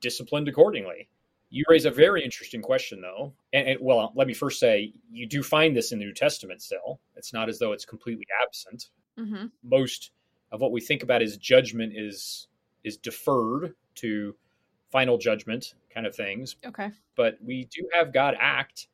disciplined 0.00 0.48
accordingly. 0.48 1.08
You 1.50 1.64
raise 1.68 1.84
a 1.84 1.90
very 1.90 2.24
interesting 2.24 2.62
question, 2.62 3.00
though. 3.00 3.32
And, 3.52 3.68
and 3.68 3.78
well, 3.80 4.12
let 4.14 4.26
me 4.28 4.34
first 4.34 4.60
say 4.60 4.92
you 5.12 5.26
do 5.26 5.42
find 5.42 5.76
this 5.76 5.90
in 5.92 5.98
the 5.98 6.04
New 6.04 6.14
Testament 6.14 6.62
still. 6.62 7.00
It's 7.16 7.32
not 7.32 7.48
as 7.48 7.58
though 7.58 7.72
it's 7.72 7.84
completely 7.84 8.26
absent 8.46 8.88
hmm 9.18 9.46
most 9.64 10.12
of 10.52 10.60
what 10.60 10.72
we 10.72 10.80
think 10.80 11.02
about 11.02 11.20
as 11.20 11.36
judgment 11.36 11.92
is 11.94 12.46
is 12.84 12.96
deferred 12.96 13.74
to 13.96 14.34
final 14.90 15.18
judgment 15.18 15.74
kind 15.92 16.06
of 16.06 16.14
things 16.14 16.56
Okay. 16.64 16.90
but 17.16 17.36
we 17.44 17.64
do 17.66 17.86
have 17.92 18.12
god 18.12 18.34
act 18.40 18.86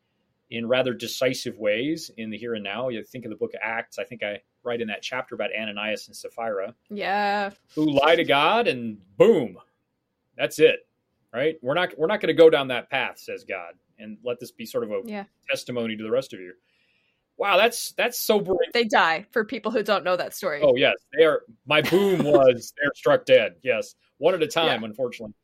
in 0.51 0.67
rather 0.67 0.93
decisive 0.95 1.59
ways 1.59 2.11
in 2.17 2.31
the 2.31 2.39
here 2.39 2.55
and 2.55 2.65
now 2.65 2.89
you 2.89 3.05
think 3.05 3.25
of 3.25 3.31
the 3.31 3.37
book 3.37 3.53
of 3.55 3.61
acts 3.63 3.99
i 3.99 4.05
think 4.05 4.23
i 4.23 4.41
write 4.67 4.81
in 4.83 4.89
that 4.89 5.01
chapter 5.03 5.35
about 5.35 5.51
ananias 5.59 6.09
and 6.09 6.17
sapphira 6.17 6.75
Yeah. 6.91 7.51
who 7.75 7.89
lie 7.89 8.17
to 8.17 8.25
god 8.25 8.67
and 8.69 8.99
boom 9.17 9.57
that's 10.37 10.59
it 10.59 10.87
right 11.33 11.57
we're 11.63 11.75
not 11.75 11.97
we're 11.99 12.09
not 12.09 12.21
going 12.21 12.35
to 12.35 12.43
go 12.43 12.51
down 12.51 12.69
that 12.69 12.91
path 12.91 13.19
says 13.19 13.45
god 13.49 13.75
and 13.99 14.19
let 14.25 14.39
this 14.41 14.51
be 14.51 14.67
sort 14.67 14.85
of 14.85 14.91
a 14.91 15.01
Yeah. 15.05 15.25
testimony 15.49 15.97
to 15.97 16.03
the 16.03 16.11
rest 16.11 16.35
of 16.35 16.41
you 16.41 16.53
wow 17.39 17.57
that's 17.57 17.93
that's 17.93 18.21
sobering 18.21 18.69
They 18.75 18.85
die 18.85 19.25
for 19.31 19.45
people 19.45 19.71
who 19.71 19.83
don't 19.83 20.05
know 20.05 20.17
that 20.17 20.35
story. 20.35 20.61
Oh 20.63 20.75
yes, 20.77 20.95
they 21.17 21.25
are. 21.25 21.43
My 21.67 21.81
boom 21.83 22.25
was 22.25 22.73
they're 22.77 22.91
struck 22.95 23.25
dead. 23.27 23.57
Yes, 23.63 23.95
one 24.19 24.35
at 24.35 24.43
a 24.43 24.47
time. 24.47 24.85
Unfortunately, 24.85 25.35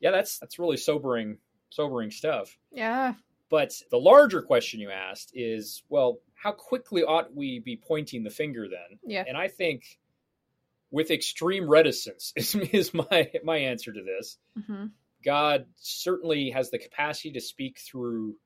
yeah, 0.00 0.10
that's 0.10 0.38
that's 0.40 0.58
really 0.58 0.76
sobering, 0.76 1.38
sobering 1.70 2.10
stuff. 2.10 2.58
Yeah. 2.72 3.14
But 3.48 3.72
the 3.92 3.98
larger 3.98 4.42
question 4.42 4.80
you 4.80 4.90
asked 4.90 5.30
is, 5.34 5.84
well, 5.88 6.18
how 6.36 6.52
quickly 6.52 7.02
ought 7.02 7.34
we 7.34 7.58
be 7.58 7.76
pointing 7.76 8.22
the 8.22 8.30
finger 8.30 8.68
then? 8.68 8.98
Yeah. 9.04 9.24
And 9.26 9.36
I 9.36 9.48
think 9.48 9.98
with 10.90 11.10
extreme 11.10 11.68
reticence 11.68 12.32
is, 12.36 12.54
is 12.54 12.94
my 12.94 13.30
my 13.44 13.56
answer 13.56 13.92
to 13.92 14.02
this. 14.02 14.38
hmm 14.66 14.86
God 15.24 15.66
certainly 15.76 16.50
has 16.50 16.70
the 16.70 16.78
capacity 16.78 17.32
to 17.32 17.40
speak 17.40 17.80
through 17.80 18.36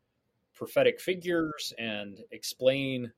prophetic 0.54 0.98
figures 0.98 1.74
and 1.78 2.18
explain, 2.30 3.12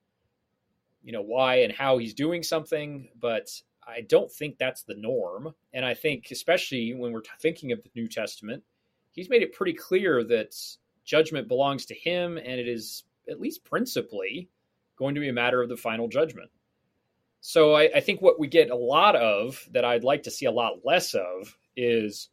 you 1.05 1.13
know, 1.13 1.23
why 1.23 1.57
and 1.57 1.73
how 1.73 1.99
he's 1.99 2.15
doing 2.15 2.43
something, 2.43 3.09
but 3.21 3.51
I 3.87 4.01
don't 4.01 4.31
think 4.33 4.59
that's 4.59 4.83
the 4.83 4.97
norm. 4.97 5.55
And 5.73 5.85
I 5.85 5.95
think, 5.95 6.29
especially 6.33 6.95
when 6.95 7.13
we're 7.13 7.21
t- 7.21 7.31
thinking 7.41 7.71
of 7.71 7.83
the 7.83 7.91
New 7.95 8.09
Testament, 8.09 8.65
he's 9.13 9.31
made 9.31 9.43
it 9.43 9.53
pretty 9.53 9.75
clear 9.75 10.25
that 10.25 10.57
judgment 11.05 11.47
belongs 11.47 11.87
to 11.87 11.95
him, 11.95 12.39
and 12.39 12.61
it 12.61 12.69
is, 12.69 13.05
at 13.31 13.41
least 13.41 13.65
principally, 13.65 14.49
going 15.03 15.17
to 15.17 15.21
be 15.21 15.29
a 15.29 15.35
matter 15.35 15.61
of 15.61 15.69
the 15.69 15.77
final 15.77 16.09
judgment. 16.09 16.51
So 17.41 17.75
I, 17.75 17.91
I 17.97 18.01
think 18.01 18.23
what 18.23 18.39
we 18.39 18.47
get 18.47 18.71
a 18.71 18.77
lot 18.77 19.17
of 19.17 19.69
that 19.73 19.85
I'd 19.85 20.05
like 20.05 20.23
to 20.23 20.31
see 20.31 20.47
a 20.47 20.53
lot 20.53 20.85
less 20.85 21.15
of 21.15 21.57
is 21.77 22.29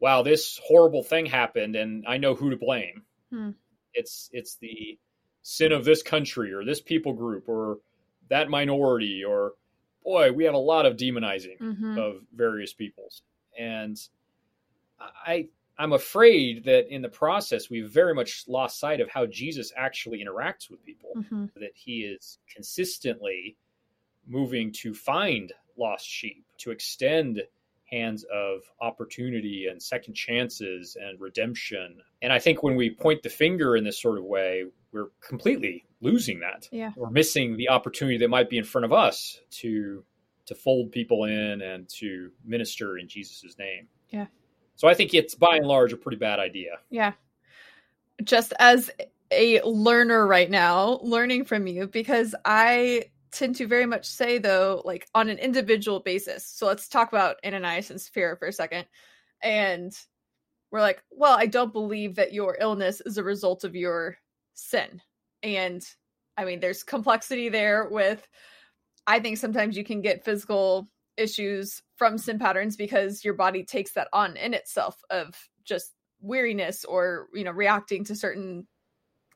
wow, 0.00 0.22
this 0.22 0.60
horrible 0.66 1.02
thing 1.02 1.26
happened 1.26 1.76
and 1.76 2.04
I 2.06 2.16
know 2.18 2.34
who 2.34 2.50
to 2.50 2.56
blame. 2.56 3.02
Hmm. 3.30 3.50
It's 3.92 4.30
it's 4.32 4.56
the 4.56 4.98
sin 5.42 5.72
of 5.72 5.84
this 5.84 6.02
country 6.02 6.52
or 6.52 6.64
this 6.64 6.80
people 6.80 7.12
group 7.12 7.48
or 7.48 7.78
that 8.30 8.48
minority 8.48 9.22
or 9.24 9.52
boy, 10.02 10.32
we 10.32 10.44
have 10.44 10.54
a 10.54 10.58
lot 10.58 10.86
of 10.86 10.96
demonizing 10.96 11.58
hmm 11.58 11.98
of 11.98 12.22
various 12.34 12.72
peoples. 12.72 13.22
And 13.58 13.98
I 14.98 15.48
I'm 15.78 15.92
afraid 15.92 16.64
that 16.64 16.92
in 16.92 17.02
the 17.02 17.08
process 17.08 17.68
we've 17.68 17.88
very 17.88 18.14
much 18.14 18.44
lost 18.46 18.78
sight 18.78 19.00
of 19.00 19.08
how 19.08 19.26
Jesus 19.26 19.72
actually 19.76 20.24
interacts 20.24 20.70
with 20.70 20.84
people 20.84 21.10
hmm 21.28 21.46
that 21.56 21.72
he 21.74 22.00
is 22.00 22.38
consistently 22.52 23.56
moving 24.26 24.72
to 24.72 24.94
find 24.94 25.52
lost 25.76 26.06
sheep, 26.06 26.44
to 26.58 26.70
extend 26.70 27.42
hands 27.90 28.24
of 28.32 28.62
opportunity 28.80 29.66
and 29.70 29.82
second 29.82 30.14
chances 30.14 30.96
and 31.00 31.20
redemption. 31.20 32.00
And 32.22 32.32
I 32.32 32.38
think 32.38 32.62
when 32.62 32.76
we 32.76 32.90
point 32.90 33.22
the 33.22 33.28
finger 33.28 33.76
in 33.76 33.84
this 33.84 34.00
sort 34.00 34.18
of 34.18 34.24
way, 34.24 34.64
we're 34.92 35.10
completely 35.20 35.84
losing 36.00 36.40
that. 36.40 36.68
Yeah. 36.72 36.92
We're 36.96 37.10
missing 37.10 37.56
the 37.56 37.68
opportunity 37.68 38.18
that 38.18 38.30
might 38.30 38.48
be 38.48 38.58
in 38.58 38.64
front 38.64 38.84
of 38.84 38.92
us 38.92 39.40
to 39.62 40.04
to 40.46 40.54
fold 40.54 40.92
people 40.92 41.24
in 41.24 41.62
and 41.62 41.88
to 41.88 42.30
minister 42.44 42.98
in 42.98 43.08
Jesus' 43.08 43.56
name. 43.58 43.88
Yeah. 44.10 44.26
So 44.76 44.88
I 44.88 44.94
think 44.94 45.14
it's 45.14 45.34
by 45.34 45.56
and 45.56 45.66
large 45.66 45.92
a 45.92 45.96
pretty 45.96 46.18
bad 46.18 46.38
idea. 46.38 46.78
Yeah. 46.90 47.12
Just 48.22 48.52
as 48.58 48.90
a 49.30 49.60
learner 49.62 50.26
right 50.26 50.50
now, 50.50 51.00
learning 51.02 51.44
from 51.44 51.66
you, 51.66 51.86
because 51.86 52.34
I 52.44 53.04
tend 53.32 53.56
to 53.56 53.66
very 53.66 53.86
much 53.86 54.06
say, 54.06 54.38
though, 54.38 54.82
like 54.84 55.08
on 55.14 55.28
an 55.28 55.38
individual 55.38 56.00
basis. 56.00 56.46
So 56.46 56.66
let's 56.66 56.88
talk 56.88 57.08
about 57.08 57.36
Ananias 57.44 57.90
and 57.90 58.00
Sapphira 58.00 58.36
for 58.36 58.46
a 58.46 58.52
second. 58.52 58.86
And 59.42 59.92
we're 60.70 60.80
like, 60.80 61.02
well, 61.10 61.36
I 61.36 61.46
don't 61.46 61.72
believe 61.72 62.14
that 62.16 62.32
your 62.32 62.56
illness 62.60 63.00
is 63.04 63.18
a 63.18 63.24
result 63.24 63.64
of 63.64 63.74
your 63.74 64.16
sin. 64.54 65.02
And 65.42 65.84
I 66.36 66.44
mean, 66.44 66.60
there's 66.60 66.82
complexity 66.82 67.48
there 67.48 67.88
with, 67.88 68.26
I 69.06 69.20
think 69.20 69.38
sometimes 69.38 69.76
you 69.76 69.84
can 69.84 70.00
get 70.00 70.24
physical 70.24 70.88
issues 71.16 71.82
from 71.96 72.18
sin 72.18 72.38
patterns 72.38 72.76
because 72.76 73.24
your 73.24 73.34
body 73.34 73.64
takes 73.64 73.92
that 73.92 74.08
on 74.12 74.36
in 74.36 74.54
itself 74.54 75.00
of 75.10 75.34
just 75.64 75.92
weariness 76.20 76.84
or 76.84 77.28
you 77.34 77.44
know 77.44 77.50
reacting 77.50 78.04
to 78.04 78.14
certain 78.14 78.66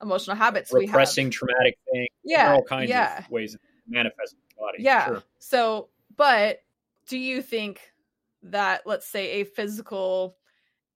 emotional 0.03 0.37
habits 0.37 0.73
we 0.73 0.87
have 0.87 0.95
Repressing 0.95 1.31
traumatic 1.31 1.77
things. 1.93 2.09
Yeah 2.25 2.53
all 2.53 2.63
kinds 2.63 2.89
yeah 2.89 3.19
of 3.19 3.31
ways 3.31 3.55
it 3.55 3.61
manifests 3.87 4.33
in 4.33 4.39
the 4.49 4.61
body. 4.61 4.83
yeah 4.83 5.07
Sure. 5.07 5.23
so 5.39 5.89
but 6.17 6.61
do 7.09 7.19
you 7.19 7.43
think 7.43 7.81
that 8.43 8.83
let's 8.87 9.07
say 9.07 9.41
a 9.41 9.45
physical 9.45 10.37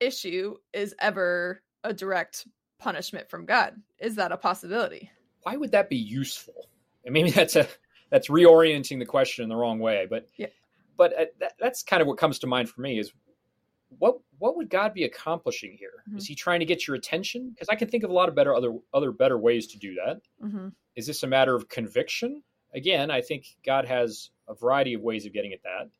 issue 0.00 0.56
is 0.72 0.94
ever 1.00 1.62
a 1.84 1.92
direct 1.92 2.46
punishment 2.78 3.30
from 3.30 3.46
God. 3.46 3.74
Is 3.98 4.16
that 4.16 4.32
a 4.32 4.36
possibility? 4.36 5.10
Why 5.42 5.56
would 5.56 5.72
that 5.72 5.88
be 5.88 5.96
useful? 5.96 6.68
And 7.04 7.12
maybe 7.12 7.30
that's 7.30 7.56
a 7.56 7.66
that's 8.10 8.28
reorienting 8.28 8.98
the 8.98 9.06
question 9.06 9.42
in 9.44 9.48
the 9.48 9.56
wrong 9.56 9.78
way, 9.78 10.06
but 10.08 10.26
yeah. 10.36 10.48
But 11.02 11.12
uh, 11.20 11.24
that, 11.40 11.52
that's 11.58 11.82
kind 11.82 12.00
of 12.02 12.06
what 12.08 12.18
comes 12.18 12.38
to 12.40 12.46
mind 12.46 12.68
for 12.68 12.80
me 12.80 12.98
is 12.98 13.12
what 13.98 14.18
what 14.38 14.56
would 14.56 14.70
God 14.70 14.94
be 14.94 15.04
accomplishing 15.04 15.76
here? 15.78 16.04
Mm-hmm. 16.08 16.18
Is 16.18 16.26
He 16.26 16.34
trying 16.34 16.60
to 16.60 16.66
get 16.66 16.86
your 16.86 16.94
attention? 16.96 17.50
Because 17.50 17.68
I 17.68 17.74
can 17.74 17.88
think 17.88 18.04
of 18.04 18.10
a 18.10 18.12
lot 18.12 18.28
of 18.28 18.34
better 18.34 18.54
other 18.54 18.72
other 18.94 19.10
better 19.12 19.36
ways 19.38 19.66
to 19.68 19.78
do 19.78 19.94
that. 20.04 20.20
Mm-hmm. 20.44 20.68
Is 20.96 21.06
this 21.06 21.22
a 21.22 21.26
matter 21.26 21.54
of 21.54 21.68
conviction? 21.68 22.42
Again, 22.74 23.10
I 23.10 23.20
think 23.20 23.46
God 23.66 23.84
has 23.86 24.30
a 24.48 24.54
variety 24.54 24.94
of 24.94 25.02
ways 25.02 25.26
of 25.26 25.32
getting 25.32 25.52
at 25.52 25.62
that. 25.64 25.90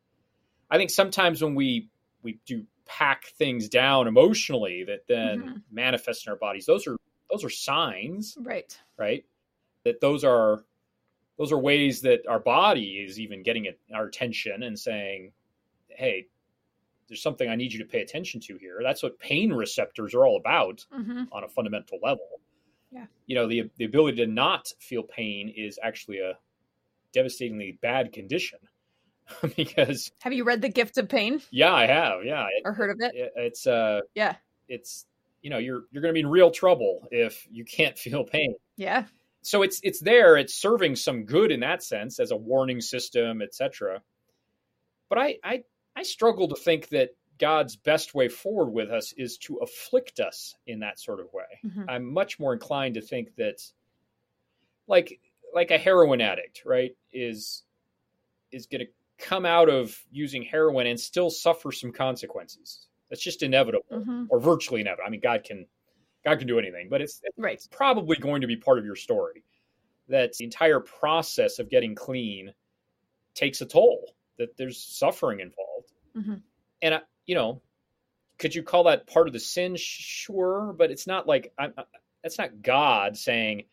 I 0.71 0.77
think 0.77 0.89
sometimes 0.89 1.43
when 1.43 1.53
we 1.55 1.89
we 2.23 2.39
do 2.45 2.63
pack 2.85 3.25
things 3.37 3.69
down 3.69 4.07
emotionally 4.07 4.83
that 4.85 5.01
then 5.07 5.39
Mm-hmm. 5.43 5.57
manifest 5.71 6.25
in 6.27 6.31
our 6.31 6.37
bodies, 6.37 6.65
those 6.65 6.87
are 6.87 6.97
those 7.29 7.43
are 7.43 7.49
signs, 7.49 8.37
Right. 8.39 8.77
right? 8.97 9.25
That 9.85 9.99
those 10.01 10.23
are 10.23 10.63
those 11.37 11.51
are 11.51 11.57
ways 11.59 12.01
that 12.01 12.21
our 12.27 12.39
body 12.39 13.03
is 13.05 13.19
even 13.19 13.43
getting 13.43 13.67
at 13.67 13.77
our 13.93 14.05
attention 14.05 14.63
and 14.63 14.77
saying, 14.77 15.31
"Hey, 15.89 16.27
there's 17.07 17.21
something 17.21 17.49
I 17.49 17.55
need 17.55 17.73
you 17.73 17.79
to 17.79 17.85
pay 17.85 18.01
attention 18.01 18.39
to 18.41 18.57
here." 18.57 18.79
That's 18.83 19.03
what 19.03 19.19
pain 19.19 19.51
receptors 19.53 20.13
are 20.13 20.25
all 20.25 20.37
about 20.37 20.85
Mm-hmm. 20.93 21.23
on 21.31 21.43
a 21.43 21.47
fundamental 21.49 21.99
level. 22.03 22.39
Yeah. 22.91 23.05
You 23.25 23.35
know, 23.35 23.47
the 23.47 23.69
the 23.77 23.85
ability 23.85 24.17
to 24.17 24.27
not 24.27 24.67
feel 24.79 25.03
pain 25.03 25.51
is 25.55 25.79
actually 25.81 26.19
a 26.19 26.37
devastatingly 27.11 27.77
bad 27.81 28.11
condition 28.11 28.59
because 29.55 30.11
Have 30.21 30.33
you 30.33 30.43
read 30.43 30.61
The 30.61 30.69
Gift 30.69 30.97
of 30.97 31.07
Pain 31.09 31.41
yeah, 31.51 31.73
I 31.73 31.85
have. 31.87 32.23
Yeah. 32.23 32.45
It, 32.47 32.61
or 32.65 32.73
heard 32.73 32.89
of 32.91 32.97
it? 33.01 33.15
it, 33.15 33.31
it's 33.35 33.65
uh 33.67 34.01
Yeah. 34.15 34.35
it's 34.67 35.05
you 35.41 35.49
know, 35.49 35.57
you're 35.57 35.83
you're 35.91 36.01
going 36.01 36.09
to 36.11 36.13
be 36.13 36.21
in 36.21 36.27
real 36.27 36.51
trouble 36.51 37.07
if 37.11 37.47
you 37.51 37.65
can't 37.65 37.97
feel 38.05 38.23
pain. 38.23 38.55
Yeah. 38.77 39.05
So 39.43 39.61
it's 39.61 39.79
it's 39.83 39.99
there, 39.99 40.37
it's 40.37 40.55
serving 40.55 40.95
some 40.95 41.25
good 41.25 41.51
in 41.51 41.59
that 41.59 41.83
sense 41.83 42.19
as 42.19 42.31
a 42.31 42.35
warning 42.37 42.81
system, 42.81 43.41
etc. 43.41 44.01
But 45.09 45.17
I 45.19 45.37
I 45.43 45.63
I 45.95 46.03
struggle 46.03 46.47
to 46.47 46.55
think 46.55 46.89
that 46.89 47.09
God's 47.39 47.75
best 47.75 48.15
way 48.15 48.29
forward 48.29 48.71
with 48.71 48.89
us 48.89 49.13
is 49.17 49.37
to 49.39 49.57
afflict 49.57 50.19
us 50.19 50.55
in 50.65 50.79
that 50.79 50.99
sort 50.99 51.19
of 51.19 51.31
way. 51.33 51.59
Mhm. 51.65 51.85
I'm 51.89 52.05
much 52.13 52.39
more 52.39 52.53
inclined 52.53 52.95
to 52.95 53.01
think 53.01 53.35
that 53.35 53.61
like 54.87 55.19
like 55.53 55.71
a 55.71 55.77
heroin 55.77 56.21
addict, 56.21 56.63
right, 56.65 56.95
is 57.11 57.63
is 58.51 58.65
going 58.65 58.85
to 58.85 58.91
come 59.17 59.45
out 59.45 59.69
of 59.69 59.97
using 60.11 60.43
heroin 60.43 60.87
and 60.87 60.99
still 60.99 61.29
suffer 61.29 61.71
some 61.71 61.91
consequences. 61.91 62.87
That's 63.09 63.21
just 63.21 63.43
inevitable 63.43 63.85
Mhm. 63.91 64.27
or 64.29 64.39
virtually 64.39 64.81
inevitable. 64.81 65.07
I 65.07 65.09
mean 65.09 65.21
God 65.21 65.43
can 65.43 65.67
God 66.25 66.39
can 66.39 66.47
do 66.47 66.57
anything, 66.59 66.89
but 66.89 67.01
it's 67.01 67.21
Right. 67.37 67.53
it's 67.55 67.67
probably 67.67 68.15
going 68.17 68.41
to 68.41 68.47
be 68.47 68.55
part 68.55 68.79
of 68.79 68.85
your 68.85 68.95
story 68.95 69.43
that 70.07 70.33
the 70.37 70.43
entire 70.45 70.79
process 70.79 71.59
of 71.59 71.69
getting 71.69 71.95
clean 71.95 72.53
takes 73.35 73.61
a 73.61 73.65
toll 73.65 74.15
that 74.37 74.55
there's 74.57 74.79
suffering 74.81 75.39
involved 75.39 75.91
Mhm. 76.15 76.41
and 76.81 76.95
I, 76.95 77.01
you 77.25 77.35
know 77.35 77.61
could 78.37 78.53
you 78.53 78.63
call 78.63 78.83
that 78.85 79.07
part 79.07 79.27
of 79.27 79.33
the 79.33 79.39
sin 79.39 79.75
sure 79.77 80.73
but 80.77 80.91
it's 80.91 81.07
not 81.07 81.25
like 81.27 81.53
I'm, 81.57 81.73
I, 81.77 81.85
that's 82.21 82.37
not 82.37 82.61
god 82.61 83.15
saying 83.17 83.65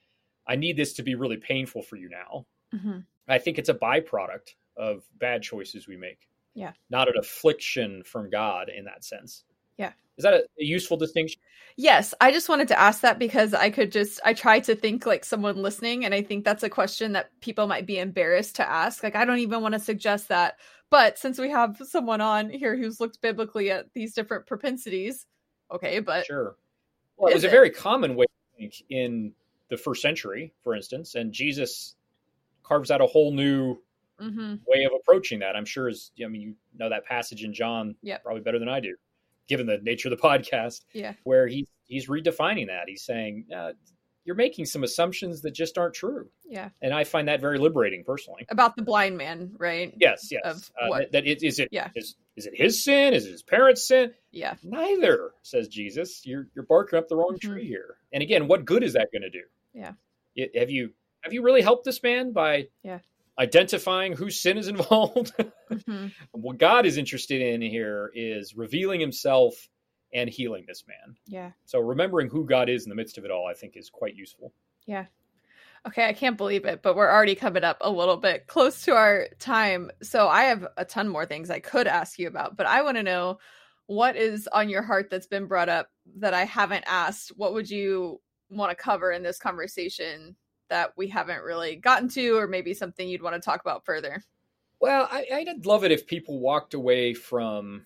i 0.46 0.56
need 0.56 0.76
this 0.76 0.94
to 0.94 1.02
be 1.02 1.14
really 1.14 1.36
painful 1.36 1.82
for 1.82 1.96
you 1.96 2.08
now 2.08 2.46
Mhm. 2.72 3.04
i 3.28 3.38
think 3.38 3.58
it's 3.58 3.68
a 3.68 3.74
byproduct 3.74 4.54
of 4.76 5.04
bad 5.18 5.42
choices 5.42 5.86
we 5.88 5.96
make 5.96 6.28
Yeah. 6.54 6.72
not 6.88 7.08
an 7.08 7.16
affliction 7.18 8.02
from 8.04 8.30
god 8.30 8.68
in 8.70 8.84
that 8.84 9.04
sense 9.04 9.44
Yeah. 9.80 9.92
is 10.18 10.24
that 10.24 10.34
a, 10.34 10.38
a 10.60 10.64
useful 10.64 10.96
distinction 10.96 11.40
Yes, 11.76 12.12
I 12.20 12.30
just 12.32 12.48
wanted 12.48 12.68
to 12.68 12.78
ask 12.78 13.00
that 13.00 13.18
because 13.18 13.54
I 13.54 13.70
could 13.70 13.90
just 13.92 14.20
I 14.24 14.34
try 14.34 14.60
to 14.60 14.74
think 14.74 15.06
like 15.06 15.24
someone 15.24 15.62
listening 15.62 16.04
and 16.04 16.12
I 16.12 16.20
think 16.22 16.44
that's 16.44 16.62
a 16.64 16.68
question 16.68 17.12
that 17.12 17.30
people 17.40 17.66
might 17.66 17.86
be 17.86 17.98
embarrassed 17.98 18.56
to 18.56 18.68
ask. 18.68 19.02
Like 19.02 19.14
I 19.16 19.24
don't 19.24 19.38
even 19.38 19.62
want 19.62 19.74
to 19.74 19.78
suggest 19.80 20.28
that. 20.28 20.56
But 20.90 21.16
since 21.18 21.38
we 21.38 21.48
have 21.50 21.80
someone 21.84 22.20
on 22.20 22.50
here 22.50 22.76
who's 22.76 23.00
looked 23.00 23.22
biblically 23.22 23.70
at 23.70 23.86
these 23.94 24.12
different 24.12 24.46
propensities, 24.46 25.26
okay, 25.72 26.00
but 26.00 26.26
Sure. 26.26 26.56
Well, 27.16 27.30
it 27.30 27.34
was 27.34 27.44
a 27.44 27.46
it? 27.46 27.52
very 27.52 27.70
common 27.70 28.14
way 28.16 28.26
in 28.90 29.32
the 29.68 29.76
first 29.76 30.02
century, 30.02 30.52
for 30.62 30.74
instance, 30.74 31.14
and 31.14 31.32
Jesus 31.32 31.94
carves 32.62 32.90
out 32.90 33.00
a 33.00 33.06
whole 33.06 33.32
new 33.32 33.78
Mhm. 34.20 34.60
way 34.66 34.84
of 34.84 34.92
approaching 34.92 35.38
that. 35.38 35.56
I'm 35.56 35.64
sure 35.64 35.88
is 35.88 36.10
I 36.22 36.26
mean 36.28 36.42
you 36.42 36.54
know 36.78 36.90
that 36.90 37.06
passage 37.06 37.42
in 37.44 37.54
John 37.54 37.94
Yep. 38.02 38.22
probably 38.24 38.42
better 38.42 38.58
than 38.58 38.68
I 38.68 38.80
do, 38.80 38.96
given 39.50 39.66
the 39.66 39.78
nature 39.82 40.08
of 40.08 40.18
the 40.18 40.22
podcast, 40.26 40.80
Yeah. 40.94 41.12
where 41.24 41.46
he 41.46 41.66
he's 41.84 42.06
redefining 42.08 42.68
that. 42.68 42.84
He's 42.88 43.04
saying 43.04 43.46
uh, 43.54 43.72
you're 44.24 44.36
making 44.36 44.64
some 44.66 44.84
assumptions 44.84 45.42
that 45.42 45.50
just 45.52 45.76
aren't 45.76 45.94
true, 45.94 46.30
yeah. 46.48 46.68
and 46.80 46.94
I 46.94 47.04
find 47.04 47.28
that 47.28 47.40
very 47.40 47.58
liberating 47.58 48.04
personally. 48.04 48.46
About 48.48 48.76
the 48.76 48.82
blind 48.82 49.16
man, 49.18 49.54
right? 49.58 49.92
Yes, 49.98 50.28
yes. 50.30 50.40
Of 50.44 50.70
Uh, 50.80 50.86
what? 50.88 50.98
that, 51.00 51.12
that 51.12 51.26
it, 51.26 51.42
is 51.42 51.58
it 51.58 51.68
Yeah. 51.72 51.88
is 51.94 52.16
is 52.36 52.46
it 52.46 52.54
his 52.56 52.82
sin? 52.84 53.12
Is 53.12 53.26
it 53.26 53.32
his 53.32 53.42
parents' 53.42 53.86
sin? 53.86 54.14
Yeah. 54.30 54.54
Neither, 54.62 55.32
says 55.42 55.68
Jesus. 55.68 56.22
You're 56.24 56.48
you're 56.54 56.64
barking 56.66 56.98
up 56.98 57.08
the 57.08 57.16
wrong 57.16 57.34
Mhm. 57.36 57.40
tree 57.42 57.66
here. 57.66 57.96
And 58.12 58.22
again, 58.22 58.46
what 58.48 58.64
good 58.64 58.82
is 58.84 58.92
that 58.94 59.10
going 59.12 59.22
to 59.22 59.30
do? 59.30 59.42
Yeah. 59.74 59.92
It- 60.36 60.56
have 60.56 60.70
you 60.70 60.94
have 61.22 61.32
you 61.34 61.42
really 61.42 61.60
helped 61.62 61.84
this 61.84 62.02
man 62.02 62.32
by 62.32 62.68
Yeah. 62.82 63.00
Identifying 63.40 64.12
whose 64.12 64.38
sin 64.40 64.58
is 64.58 64.68
involved? 64.68 65.32
Mhm. 65.70 66.12
what 66.32 66.58
God 66.58 66.84
is 66.84 66.96
interested 66.96 67.40
in 67.40 67.62
here 67.62 68.10
is 68.12 68.56
revealing 68.56 68.98
Himself 69.00 69.68
and 70.12 70.28
healing 70.28 70.64
this 70.66 70.82
man. 70.88 71.16
Yeah. 71.28 71.52
So 71.64 71.78
remembering 71.78 72.28
who 72.28 72.44
God 72.44 72.68
is 72.68 72.84
in 72.84 72.88
the 72.90 72.96
midst 72.96 73.18
of 73.18 73.24
it 73.24 73.30
all, 73.30 73.46
I 73.46 73.54
think, 73.54 73.76
is 73.76 73.88
quite 73.88 74.16
useful. 74.16 74.52
Yeah. 74.84 75.06
Okay, 75.86 76.06
I 76.08 76.12
can't 76.12 76.36
believe 76.36 76.64
it, 76.64 76.82
but 76.82 76.96
we're 76.96 77.08
already 77.10 77.36
coming 77.36 77.62
up 77.62 77.78
a 77.80 77.90
little 77.90 78.16
bit 78.16 78.48
close 78.48 78.84
to 78.86 78.94
our 78.96 79.28
time. 79.38 79.92
So 80.02 80.26
I 80.28 80.44
have 80.44 80.66
a 80.76 80.84
ton 80.84 81.08
more 81.08 81.24
things 81.24 81.48
I 81.50 81.60
could 81.60 81.86
ask 81.86 82.18
you 82.18 82.26
about, 82.26 82.56
but 82.56 82.66
I 82.66 82.82
want 82.82 82.96
to 82.96 83.02
know 83.04 83.38
what 83.86 84.16
is 84.16 84.48
on 84.52 84.68
your 84.68 84.82
heart 84.82 85.08
that's 85.08 85.28
been 85.28 85.46
brought 85.46 85.68
up 85.68 85.88
that 86.16 86.34
I 86.34 86.44
haven't 86.44 86.84
asked. 86.88 87.28
What 87.36 87.54
would 87.54 87.70
you 87.70 88.20
want 88.50 88.70
to 88.70 88.74
cover 88.82 89.12
in 89.12 89.22
this 89.22 89.38
conversation 89.38 90.34
that 90.70 90.92
we 90.96 91.08
haven't 91.08 91.42
really 91.42 91.76
gotten 91.76 92.08
to, 92.10 92.38
or 92.38 92.46
maybe 92.46 92.72
something 92.74 93.08
you'd 93.08 93.22
want 93.22 93.34
to 93.34 93.40
talk 93.40 93.60
about 93.60 93.84
further? 93.84 94.22
Well, 94.80 95.06
I, 95.10 95.26
I'd 95.32 95.66
love 95.66 95.84
it 95.84 95.92
if 95.92 96.06
people 96.06 96.40
walked 96.40 96.74
away 96.74 97.12
from 97.12 97.84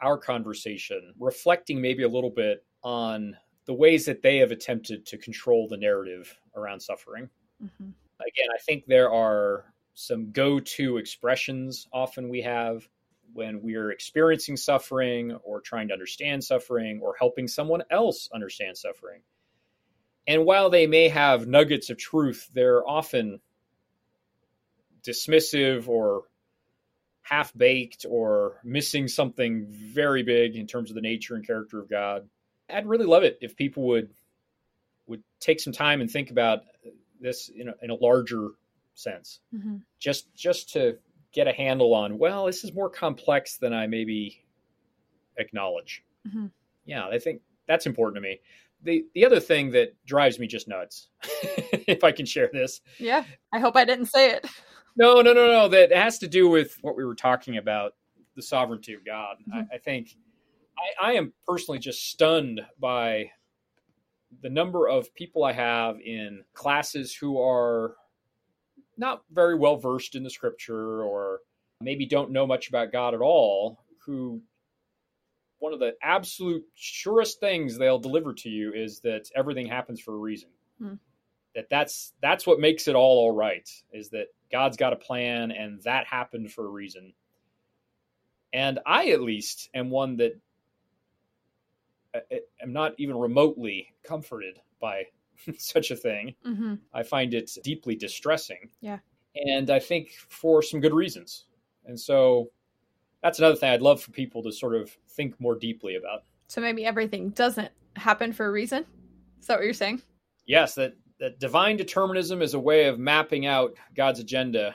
our 0.00 0.18
conversation 0.18 1.14
reflecting 1.18 1.80
maybe 1.80 2.02
a 2.02 2.08
little 2.08 2.30
bit 2.30 2.64
on 2.82 3.36
the 3.66 3.74
ways 3.74 4.04
that 4.06 4.22
they 4.22 4.38
have 4.38 4.50
attempted 4.50 5.06
to 5.06 5.16
control 5.16 5.68
the 5.68 5.76
narrative 5.76 6.36
around 6.56 6.80
suffering. 6.80 7.30
Mm-hmm. 7.62 7.90
Again, 8.20 8.48
I 8.52 8.58
think 8.66 8.86
there 8.86 9.12
are 9.12 9.72
some 9.94 10.32
go 10.32 10.58
to 10.58 10.96
expressions 10.96 11.86
often 11.92 12.28
we 12.28 12.42
have 12.42 12.88
when 13.34 13.62
we're 13.62 13.90
experiencing 13.90 14.56
suffering 14.56 15.32
or 15.44 15.60
trying 15.60 15.88
to 15.88 15.94
understand 15.94 16.42
suffering 16.42 17.00
or 17.00 17.14
helping 17.18 17.46
someone 17.46 17.82
else 17.90 18.28
understand 18.34 18.76
suffering. 18.76 19.22
And 20.26 20.44
while 20.44 20.70
they 20.70 20.86
may 20.86 21.08
have 21.08 21.46
nuggets 21.46 21.90
of 21.90 21.98
truth, 21.98 22.48
they're 22.54 22.86
often 22.86 23.40
dismissive 25.02 25.88
or 25.88 26.22
half 27.22 27.56
baked 27.56 28.04
or 28.08 28.60
missing 28.64 29.08
something 29.08 29.66
very 29.68 30.22
big 30.22 30.56
in 30.56 30.66
terms 30.66 30.90
of 30.90 30.94
the 30.94 31.00
nature 31.00 31.34
and 31.34 31.46
character 31.46 31.80
of 31.80 31.88
God. 31.88 32.28
I'd 32.70 32.86
really 32.86 33.06
love 33.06 33.22
it 33.22 33.38
if 33.40 33.56
people 33.56 33.84
would 33.84 34.10
would 35.06 35.22
take 35.40 35.60
some 35.60 35.72
time 35.72 36.00
and 36.00 36.10
think 36.10 36.30
about 36.30 36.60
this 37.20 37.48
in 37.48 37.68
a, 37.68 37.74
in 37.82 37.90
a 37.90 37.94
larger 37.94 38.50
sense. 38.94 39.40
Mm-hmm. 39.54 39.76
Just 39.98 40.32
just 40.34 40.72
to 40.74 40.98
get 41.32 41.48
a 41.48 41.52
handle 41.52 41.94
on, 41.94 42.18
well, 42.18 42.46
this 42.46 42.62
is 42.62 42.72
more 42.74 42.90
complex 42.90 43.56
than 43.56 43.72
I 43.72 43.86
maybe 43.86 44.44
acknowledge. 45.36 46.04
Mhm. 46.28 46.50
Yeah, 46.84 47.06
I 47.06 47.18
think 47.18 47.40
that's 47.66 47.86
important 47.86 48.16
to 48.16 48.28
me. 48.28 48.40
The 48.84 49.04
the 49.14 49.24
other 49.24 49.40
thing 49.40 49.70
that 49.72 49.94
drives 50.06 50.38
me 50.38 50.46
just 50.46 50.66
nuts, 50.68 51.08
if 51.86 52.02
I 52.04 52.12
can 52.12 52.26
share 52.26 52.50
this, 52.52 52.80
Yeah, 52.98 53.24
I 53.52 53.58
hope 53.60 53.76
I 53.76 53.84
didn't 53.84 54.06
say 54.06 54.30
it. 54.32 54.46
no, 54.96 55.20
no, 55.22 55.32
no, 55.32 55.46
no. 55.46 55.68
That 55.68 55.92
has 55.92 56.18
to 56.18 56.28
do 56.28 56.48
with 56.48 56.76
what 56.82 56.96
we 56.96 57.04
were 57.04 57.14
talking 57.14 57.56
about 57.58 57.92
the 58.36 58.42
sovereignty 58.42 58.92
of 58.94 59.04
God. 59.04 59.36
Mhm. 59.48 59.68
I, 59.70 59.74
I 59.76 59.78
think 59.78 60.16
I, 61.00 61.10
I 61.10 61.12
am 61.12 61.32
personally 61.46 61.78
just 61.78 62.10
stunned 62.10 62.60
by 62.80 63.30
the 64.42 64.50
number 64.50 64.88
of 64.88 65.14
people 65.14 65.44
I 65.44 65.52
have 65.52 66.00
in 66.00 66.42
classes 66.54 67.14
who 67.14 67.38
are 67.40 67.94
not 68.96 69.22
very 69.30 69.54
well 69.56 69.76
versed 69.76 70.14
in 70.14 70.22
the 70.22 70.30
scripture 70.30 71.02
or 71.02 71.40
maybe 71.80 72.06
don't 72.06 72.30
know 72.30 72.46
much 72.46 72.68
about 72.68 72.92
God 72.92 73.14
at 73.14 73.20
all, 73.20 73.84
who 74.04 74.40
one 75.62 75.72
of 75.72 75.78
the 75.78 75.94
absolute 76.02 76.64
surest 76.74 77.38
things 77.38 77.78
they'll 77.78 78.00
deliver 78.00 78.34
to 78.34 78.48
you 78.48 78.72
is 78.74 78.98
that 78.98 79.30
everything 79.36 79.68
happens 79.68 80.00
for 80.00 80.12
a 80.12 80.18
reason. 80.18 80.48
Hmm. 80.78 80.94
That 81.54 81.68
that's 81.70 82.14
that's 82.20 82.48
what 82.48 82.58
makes 82.58 82.88
it 82.88 82.96
all 82.96 83.18
all 83.18 83.30
right 83.30 83.68
is 83.92 84.08
that 84.08 84.26
God's 84.50 84.76
got 84.76 84.92
a 84.92 84.96
plan 84.96 85.52
and 85.52 85.80
that 85.82 86.04
happened 86.08 86.50
for 86.50 86.66
a 86.66 86.68
reason. 86.68 87.12
And 88.52 88.80
I 88.84 89.10
at 89.10 89.20
least 89.20 89.70
am 89.72 89.88
one 89.88 90.16
that 90.16 90.32
I 92.12 92.40
am 92.60 92.72
not 92.72 92.94
even 92.98 93.16
remotely 93.16 93.94
comforted 94.02 94.58
by 94.80 95.04
such 95.58 95.92
a 95.92 95.96
thing. 95.96 96.34
Mm-hmm. 96.44 96.74
I 96.92 97.04
find 97.04 97.34
it 97.34 97.52
deeply 97.62 97.94
distressing. 97.94 98.68
Yeah. 98.80 98.98
And 99.36 99.70
I 99.70 99.78
think 99.78 100.10
for 100.28 100.60
some 100.60 100.80
good 100.80 100.92
reasons. 100.92 101.44
And 101.86 101.98
so 101.98 102.50
that's 103.22 103.38
another 103.38 103.56
thing 103.56 103.70
I'd 103.70 103.82
love 103.82 104.02
for 104.02 104.10
people 104.10 104.42
to 104.42 104.52
sort 104.52 104.74
of 104.74 104.90
think 105.10 105.40
more 105.40 105.54
deeply 105.54 105.96
about. 105.96 106.24
So 106.48 106.60
maybe 106.60 106.84
everything 106.84 107.30
doesn't 107.30 107.70
happen 107.96 108.32
for 108.32 108.46
a 108.46 108.50
reason? 108.50 108.84
Is 109.40 109.46
that 109.46 109.58
what 109.58 109.64
you're 109.64 109.74
saying? 109.74 110.02
Yes, 110.46 110.74
that, 110.74 110.94
that 111.20 111.38
divine 111.38 111.76
determinism 111.76 112.42
is 112.42 112.54
a 112.54 112.58
way 112.58 112.86
of 112.86 112.98
mapping 112.98 113.46
out 113.46 113.76
God's 113.94 114.20
agenda, 114.20 114.74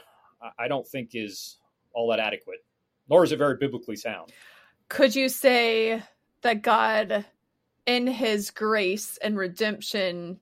I 0.57 0.67
don't 0.67 0.87
think 0.87 1.11
is 1.13 1.57
all 1.93 2.09
that 2.09 2.19
adequate, 2.19 2.59
nor 3.09 3.23
is 3.23 3.31
it 3.31 3.37
very 3.37 3.57
biblically 3.57 3.95
sound. 3.95 4.31
Could 4.89 5.15
you 5.15 5.29
say 5.29 6.01
that 6.41 6.61
God, 6.61 7.25
in 7.85 8.07
his 8.07 8.51
grace 8.51 9.17
and 9.17 9.37
redemption, 9.37 10.39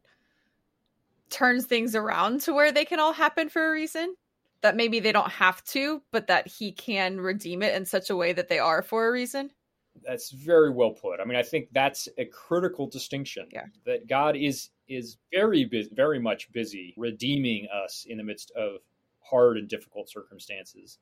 turns 1.29 1.65
things 1.65 1.95
around 1.95 2.41
to 2.41 2.53
where 2.53 2.71
they 2.71 2.85
can 2.85 2.99
all 2.99 3.13
happen 3.13 3.49
for 3.49 3.67
a 3.67 3.71
reason? 3.71 4.15
That 4.65 4.75
maybe 4.75 4.99
they 4.99 5.11
don't 5.11 5.29
have 5.29 5.63
to, 5.65 6.01
but 6.11 6.25
that 6.25 6.47
he 6.47 6.71
can 6.71 7.21
redeem 7.21 7.61
it 7.61 7.75
in 7.75 7.85
such 7.85 8.09
a 8.09 8.15
way 8.15 8.33
that 8.33 8.49
they 8.49 8.57
are 8.57 8.81
for 8.81 9.07
a 9.07 9.11
reason? 9.11 9.51
That's 10.03 10.31
very 10.31 10.71
well 10.71 10.89
put. 10.89 11.19
I 11.19 11.23
mean, 11.23 11.37
I 11.37 11.43
think 11.43 11.67
that's 11.71 12.09
a 12.17 12.25
critical 12.25 12.87
distinction. 12.87 13.47
Yeah. 13.51 13.65
That 13.85 14.07
God 14.07 14.35
is 14.35 14.71
is 14.87 15.17
very 15.31 15.65
busy, 15.65 15.91
very 15.93 16.19
much 16.19 16.51
busy 16.51 16.95
redeeming 16.97 17.67
us 17.71 18.07
in 18.09 18.17
the 18.17 18.23
midst 18.23 18.49
of 18.55 18.79
hard 19.19 19.57
and 19.57 19.69
difficult 19.69 20.09
circumstances, 20.09 20.97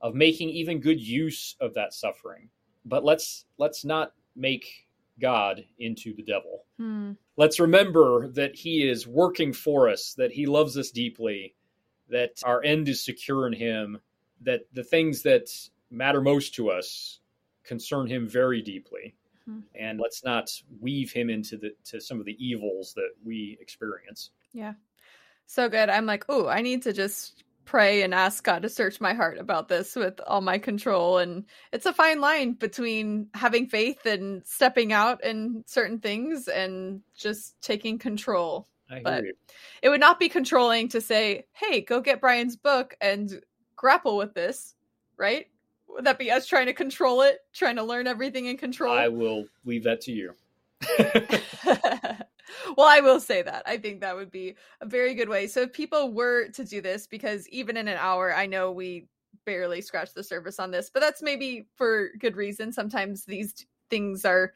of 0.00 0.14
making 0.14 0.50
even 0.50 0.78
good 0.78 1.00
use 1.00 1.56
of 1.60 1.74
that 1.74 1.92
suffering. 1.92 2.48
But 2.84 3.04
let's 3.04 3.44
let's 3.58 3.84
not 3.84 4.12
make 4.36 4.86
God 5.20 5.64
into 5.80 6.14
the 6.14 6.22
devil. 6.22 6.62
Hmm. 6.76 7.14
Let's 7.36 7.58
remember 7.58 8.28
that 8.28 8.54
He 8.54 8.88
is 8.88 9.08
working 9.08 9.52
for 9.52 9.88
us, 9.88 10.14
that 10.14 10.30
He 10.30 10.46
loves 10.46 10.78
us 10.78 10.92
deeply, 10.92 11.56
that 12.10 12.40
our 12.44 12.62
end 12.62 12.88
is 12.88 13.04
secure 13.04 13.46
in 13.46 13.52
Him, 13.52 13.98
that 14.42 14.62
the 14.72 14.84
things 14.84 15.22
that 15.22 15.50
matter 15.90 16.20
most 16.20 16.54
to 16.54 16.70
us 16.70 17.20
concern 17.64 18.06
Him 18.06 18.28
very 18.28 18.62
deeply. 18.62 19.14
Hmm. 19.44 19.60
And 19.74 20.00
let's 20.00 20.24
not 20.24 20.50
weave 20.80 21.12
Him 21.12 21.30
into 21.30 21.56
the 21.56 21.74
to 21.86 22.00
some 22.00 22.20
of 22.20 22.26
the 22.26 22.36
evils 22.44 22.94
that 22.94 23.10
we 23.24 23.58
experience. 23.60 24.30
Yeah. 24.52 24.74
So 25.46 25.68
good. 25.68 25.88
I'm 25.88 26.06
like, 26.06 26.24
oh, 26.28 26.46
I 26.46 26.62
need 26.62 26.82
to 26.82 26.92
just 26.92 27.42
pray 27.64 28.02
and 28.02 28.12
ask 28.12 28.42
God 28.42 28.62
to 28.62 28.68
search 28.68 29.00
my 29.00 29.14
heart 29.14 29.38
about 29.38 29.68
this 29.68 29.94
with 29.94 30.20
all 30.26 30.40
my 30.40 30.58
control. 30.58 31.18
And 31.18 31.44
it's 31.72 31.86
a 31.86 31.92
fine 31.92 32.20
line 32.20 32.54
between 32.54 33.28
having 33.34 33.66
faith 33.68 34.06
and 34.06 34.44
stepping 34.44 34.92
out 34.92 35.22
in 35.24 35.62
certain 35.66 36.00
things 36.00 36.48
and 36.48 37.00
just 37.14 37.60
taking 37.62 37.98
control. 37.98 38.66
I 38.90 39.00
But- 39.02 39.24
you. 39.24 39.32
It 39.82 39.88
would 39.88 40.00
not 40.00 40.18
be 40.18 40.28
controlling 40.28 40.88
to 40.88 41.00
say, 41.00 41.46
hey, 41.52 41.80
go 41.80 42.00
get 42.00 42.20
Brian's 42.20 42.56
book 42.56 42.96
and 43.00 43.40
grapple 43.76 44.16
with 44.16 44.34
this, 44.34 44.74
right? 45.16 45.46
Would 45.88 46.04
that 46.04 46.18
be 46.18 46.30
us 46.30 46.46
trying 46.46 46.66
to 46.66 46.72
control 46.72 47.22
it, 47.22 47.40
trying 47.52 47.76
to 47.76 47.82
learn 47.82 48.06
everything 48.06 48.46
in 48.46 48.56
control? 48.56 48.92
I 48.92 49.08
will 49.08 49.46
leave 49.64 49.84
that 49.84 50.00
to 50.02 50.12
you. 50.12 50.34
well, 52.76 52.86
I 52.86 53.00
will 53.00 53.20
say 53.20 53.42
that. 53.42 53.62
I 53.66 53.76
think 53.76 54.00
that 54.00 54.14
would 54.14 54.30
be 54.30 54.54
a 54.80 54.86
very 54.86 55.14
good 55.14 55.28
way. 55.28 55.46
So 55.46 55.62
if 55.62 55.72
people 55.72 56.12
were 56.12 56.48
to 56.48 56.64
do 56.64 56.80
this, 56.80 57.06
because 57.06 57.48
even 57.48 57.76
in 57.76 57.88
an 57.88 57.98
hour, 57.98 58.34
I 58.34 58.46
know 58.46 58.70
we 58.70 59.08
barely 59.44 59.80
scratch 59.80 60.12
the 60.14 60.22
surface 60.22 60.58
on 60.58 60.70
this, 60.70 60.90
but 60.90 61.00
that's 61.00 61.22
maybe 61.22 61.66
for 61.74 62.10
good 62.18 62.36
reason. 62.36 62.72
Sometimes 62.72 63.24
these 63.24 63.66
things 63.88 64.24
are 64.24 64.52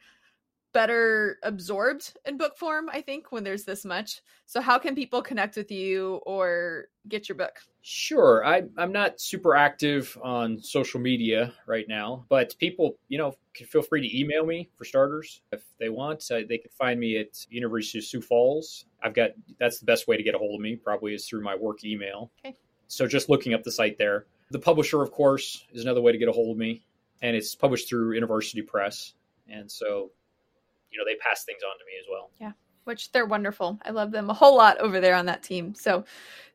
better 0.75 1.39
absorbed 1.43 2.17
in 2.25 2.37
book 2.37 2.57
form, 2.57 2.89
I 2.91 2.99
think, 2.99 3.31
when 3.31 3.45
there's 3.45 3.63
this 3.63 3.85
much. 3.85 4.21
So 4.45 4.59
how 4.59 4.77
can 4.77 4.93
people 4.93 5.21
connect 5.21 5.55
with 5.55 5.71
you 5.71 6.15
or 6.25 6.87
get 7.07 7.29
your 7.29 7.37
book? 7.37 7.53
Sure. 7.81 8.45
I, 8.45 8.63
I'm 8.77 8.91
not 8.91 9.21
super 9.21 9.55
active 9.55 10.17
on 10.21 10.61
social 10.61 10.99
media 10.99 11.53
right 11.65 11.85
now, 11.87 12.25
but 12.27 12.57
people, 12.59 12.97
you 13.07 13.17
know, 13.17 13.35
can 13.53 13.67
feel 13.67 13.83
free 13.83 14.01
to 14.01 14.19
email 14.19 14.45
me 14.45 14.69
for 14.75 14.83
starters 14.83 15.43
if 15.53 15.63
they 15.79 15.87
want. 15.87 16.29
Uh, 16.29 16.41
they 16.49 16.57
can 16.57 16.71
find 16.77 16.99
me 16.99 17.17
at 17.19 17.45
University 17.49 17.99
of 17.99 18.03
Sioux 18.03 18.21
Falls. 18.21 18.85
I've 19.01 19.13
got 19.13 19.31
that's 19.57 19.79
the 19.79 19.85
best 19.85 20.09
way 20.09 20.17
to 20.17 20.23
get 20.23 20.35
a 20.35 20.37
hold 20.37 20.59
of 20.59 20.61
me. 20.61 20.75
Probably 20.75 21.13
is 21.13 21.25
through 21.25 21.41
my 21.41 21.55
work 21.55 21.85
email. 21.85 22.31
Okay. 22.45 22.57
So 22.87 23.07
just 23.07 23.29
looking 23.29 23.53
up 23.53 23.63
the 23.63 23.71
site 23.71 23.97
there. 23.97 24.25
The 24.51 24.59
publisher, 24.59 25.01
of 25.01 25.11
course, 25.11 25.65
is 25.71 25.83
another 25.83 26.01
way 26.01 26.11
to 26.11 26.17
get 26.17 26.27
a 26.27 26.33
hold 26.33 26.51
of 26.51 26.57
me, 26.57 26.83
and 27.21 27.33
it's 27.33 27.55
published 27.55 27.87
through 27.87 28.19
InterVarsity 28.19 28.67
Press, 28.67 29.13
and 29.49 29.71
so 29.71 30.11
you 30.95 31.03
know 31.03 31.05
they 31.09 31.17
pass 31.17 31.43
things 31.43 31.61
on 31.63 31.77
to 31.77 31.85
me 31.85 31.93
as 31.99 32.05
well. 32.09 32.31
Yeah, 32.39 32.53
which 32.85 33.11
they're 33.11 33.25
wonderful. 33.25 33.79
I 33.83 33.91
love 33.91 34.11
them 34.11 34.29
a 34.29 34.33
whole 34.33 34.55
lot 34.55 34.79
over 34.79 35.01
there 35.01 35.15
on 35.15 35.25
that 35.25 35.43
team. 35.43 35.75
So 35.75 36.05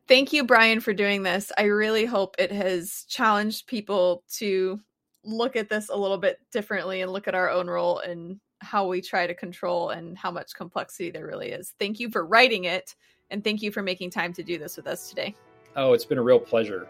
thank 0.09 0.33
you, 0.33 0.45
Brian, 0.45 0.81
for 0.81 0.95
doing 0.95 1.23
this. 1.23 1.53
I 1.59 1.65
really 1.65 2.07
hope 2.07 2.37
it 2.39 2.51
has 2.51 3.05
challenged 3.09 3.67
people 3.67 4.25
to 4.37 4.81
look 5.25 5.57
at 5.57 5.69
this 5.69 5.91
a 5.91 5.97
little 5.97 6.19
bit 6.19 6.39
differently 6.51 7.03
and 7.03 7.13
look 7.13 7.29
at 7.29 7.35
our 7.35 7.51
own 7.51 7.69
role 7.69 7.99
and 7.99 8.41
how 8.61 8.87
we 8.87 9.01
try 9.01 9.27
to 9.27 9.35
control 9.35 9.91
and 9.91 10.17
how 10.17 10.31
much 10.31 10.55
complexity 10.55 11.11
there 11.11 11.27
really 11.27 11.51
is. 11.51 11.75
Thank 11.79 12.01
you 12.01 12.11
for 12.11 12.27
writing 12.27 12.65
it 12.65 12.95
and 13.31 13.45
thank 13.45 13.63
you 13.63 13.71
for 13.71 13.83
making 13.83 14.11
time 14.11 14.33
to 14.35 14.43
do 14.43 14.59
this 14.59 14.77
with 14.77 14.87
us 14.87 15.09
today. 15.09 15.35
Oh, 15.77 15.93
it's 15.93 16.05
been 16.05 16.19
a 16.19 16.23
real 16.23 16.41
pleasure. 16.41 16.89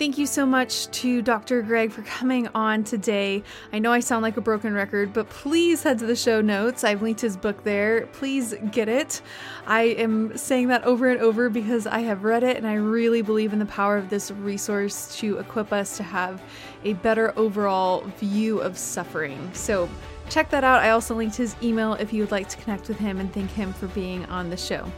Thank 0.00 0.16
you 0.16 0.24
so 0.24 0.46
much 0.46 0.90
to 0.92 1.20
Dr. 1.20 1.60
Gregg 1.60 1.92
for 1.92 2.00
coming 2.00 2.48
on 2.54 2.84
today. 2.84 3.42
I 3.70 3.80
know 3.80 3.92
I 3.92 4.00
sound 4.00 4.22
like 4.22 4.38
a 4.38 4.40
broken 4.40 4.72
record, 4.72 5.12
but 5.12 5.28
please 5.28 5.82
head 5.82 5.98
to 5.98 6.06
the 6.06 6.16
show 6.16 6.40
notes. 6.40 6.84
I've 6.84 7.02
linked 7.02 7.20
his 7.20 7.36
book 7.36 7.64
there. 7.64 8.06
Please 8.06 8.54
get 8.72 8.88
it. 8.88 9.20
I 9.66 9.82
am 9.82 10.38
saying 10.38 10.68
that 10.68 10.84
over 10.84 11.10
and 11.10 11.20
over 11.20 11.50
because 11.50 11.86
I 11.86 11.98
have 11.98 12.24
read 12.24 12.44
it 12.44 12.56
and 12.56 12.66
I 12.66 12.76
really 12.76 13.20
believe 13.20 13.52
in 13.52 13.58
the 13.58 13.66
power 13.66 13.98
of 13.98 14.08
this 14.08 14.30
resource 14.30 15.14
to 15.18 15.36
equip 15.36 15.70
us 15.70 15.98
to 15.98 16.02
have 16.02 16.40
a 16.82 16.94
better 16.94 17.38
overall 17.38 18.00
view 18.16 18.58
of 18.60 18.78
suffering. 18.78 19.50
So 19.52 19.86
check 20.30 20.48
that 20.48 20.64
out. 20.64 20.80
I 20.80 20.92
also 20.92 21.14
linked 21.14 21.36
his 21.36 21.54
email 21.62 21.92
if 21.92 22.10
you 22.10 22.22
would 22.22 22.32
like 22.32 22.48
to 22.48 22.56
connect 22.56 22.88
with 22.88 22.96
him 22.96 23.20
and 23.20 23.30
thank 23.34 23.50
him 23.50 23.74
for 23.74 23.88
being 23.88 24.24
on 24.26 24.48
the 24.48 24.56
show. 24.56 24.90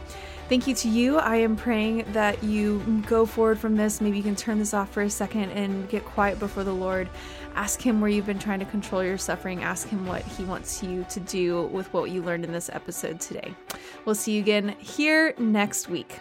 Thank 0.49 0.67
you 0.67 0.75
to 0.75 0.89
you. 0.89 1.17
I 1.17 1.37
am 1.37 1.55
praying 1.55 2.05
that 2.11 2.43
you 2.43 2.79
go 3.07 3.25
forward 3.25 3.57
from 3.57 3.75
this. 3.75 4.01
Maybe 4.01 4.17
you 4.17 4.23
can 4.23 4.35
turn 4.35 4.59
this 4.59 4.73
off 4.73 4.91
for 4.91 5.01
a 5.01 5.09
second 5.09 5.51
and 5.51 5.87
get 5.89 6.05
quiet 6.05 6.37
before 6.37 6.63
the 6.63 6.73
Lord. 6.73 7.09
Ask 7.55 7.81
Him 7.81 8.01
where 8.01 8.09
you've 8.09 8.25
been 8.25 8.39
trying 8.39 8.59
to 8.59 8.65
control 8.65 9.03
your 9.03 9.17
suffering. 9.17 9.63
Ask 9.63 9.87
Him 9.87 10.05
what 10.05 10.21
He 10.21 10.43
wants 10.43 10.83
you 10.83 11.05
to 11.09 11.19
do 11.21 11.63
with 11.67 11.91
what 11.93 12.11
you 12.11 12.21
learned 12.21 12.43
in 12.43 12.51
this 12.51 12.69
episode 12.71 13.19
today. 13.19 13.53
We'll 14.05 14.15
see 14.15 14.33
you 14.33 14.41
again 14.41 14.75
here 14.79 15.33
next 15.37 15.89
week. 15.89 16.19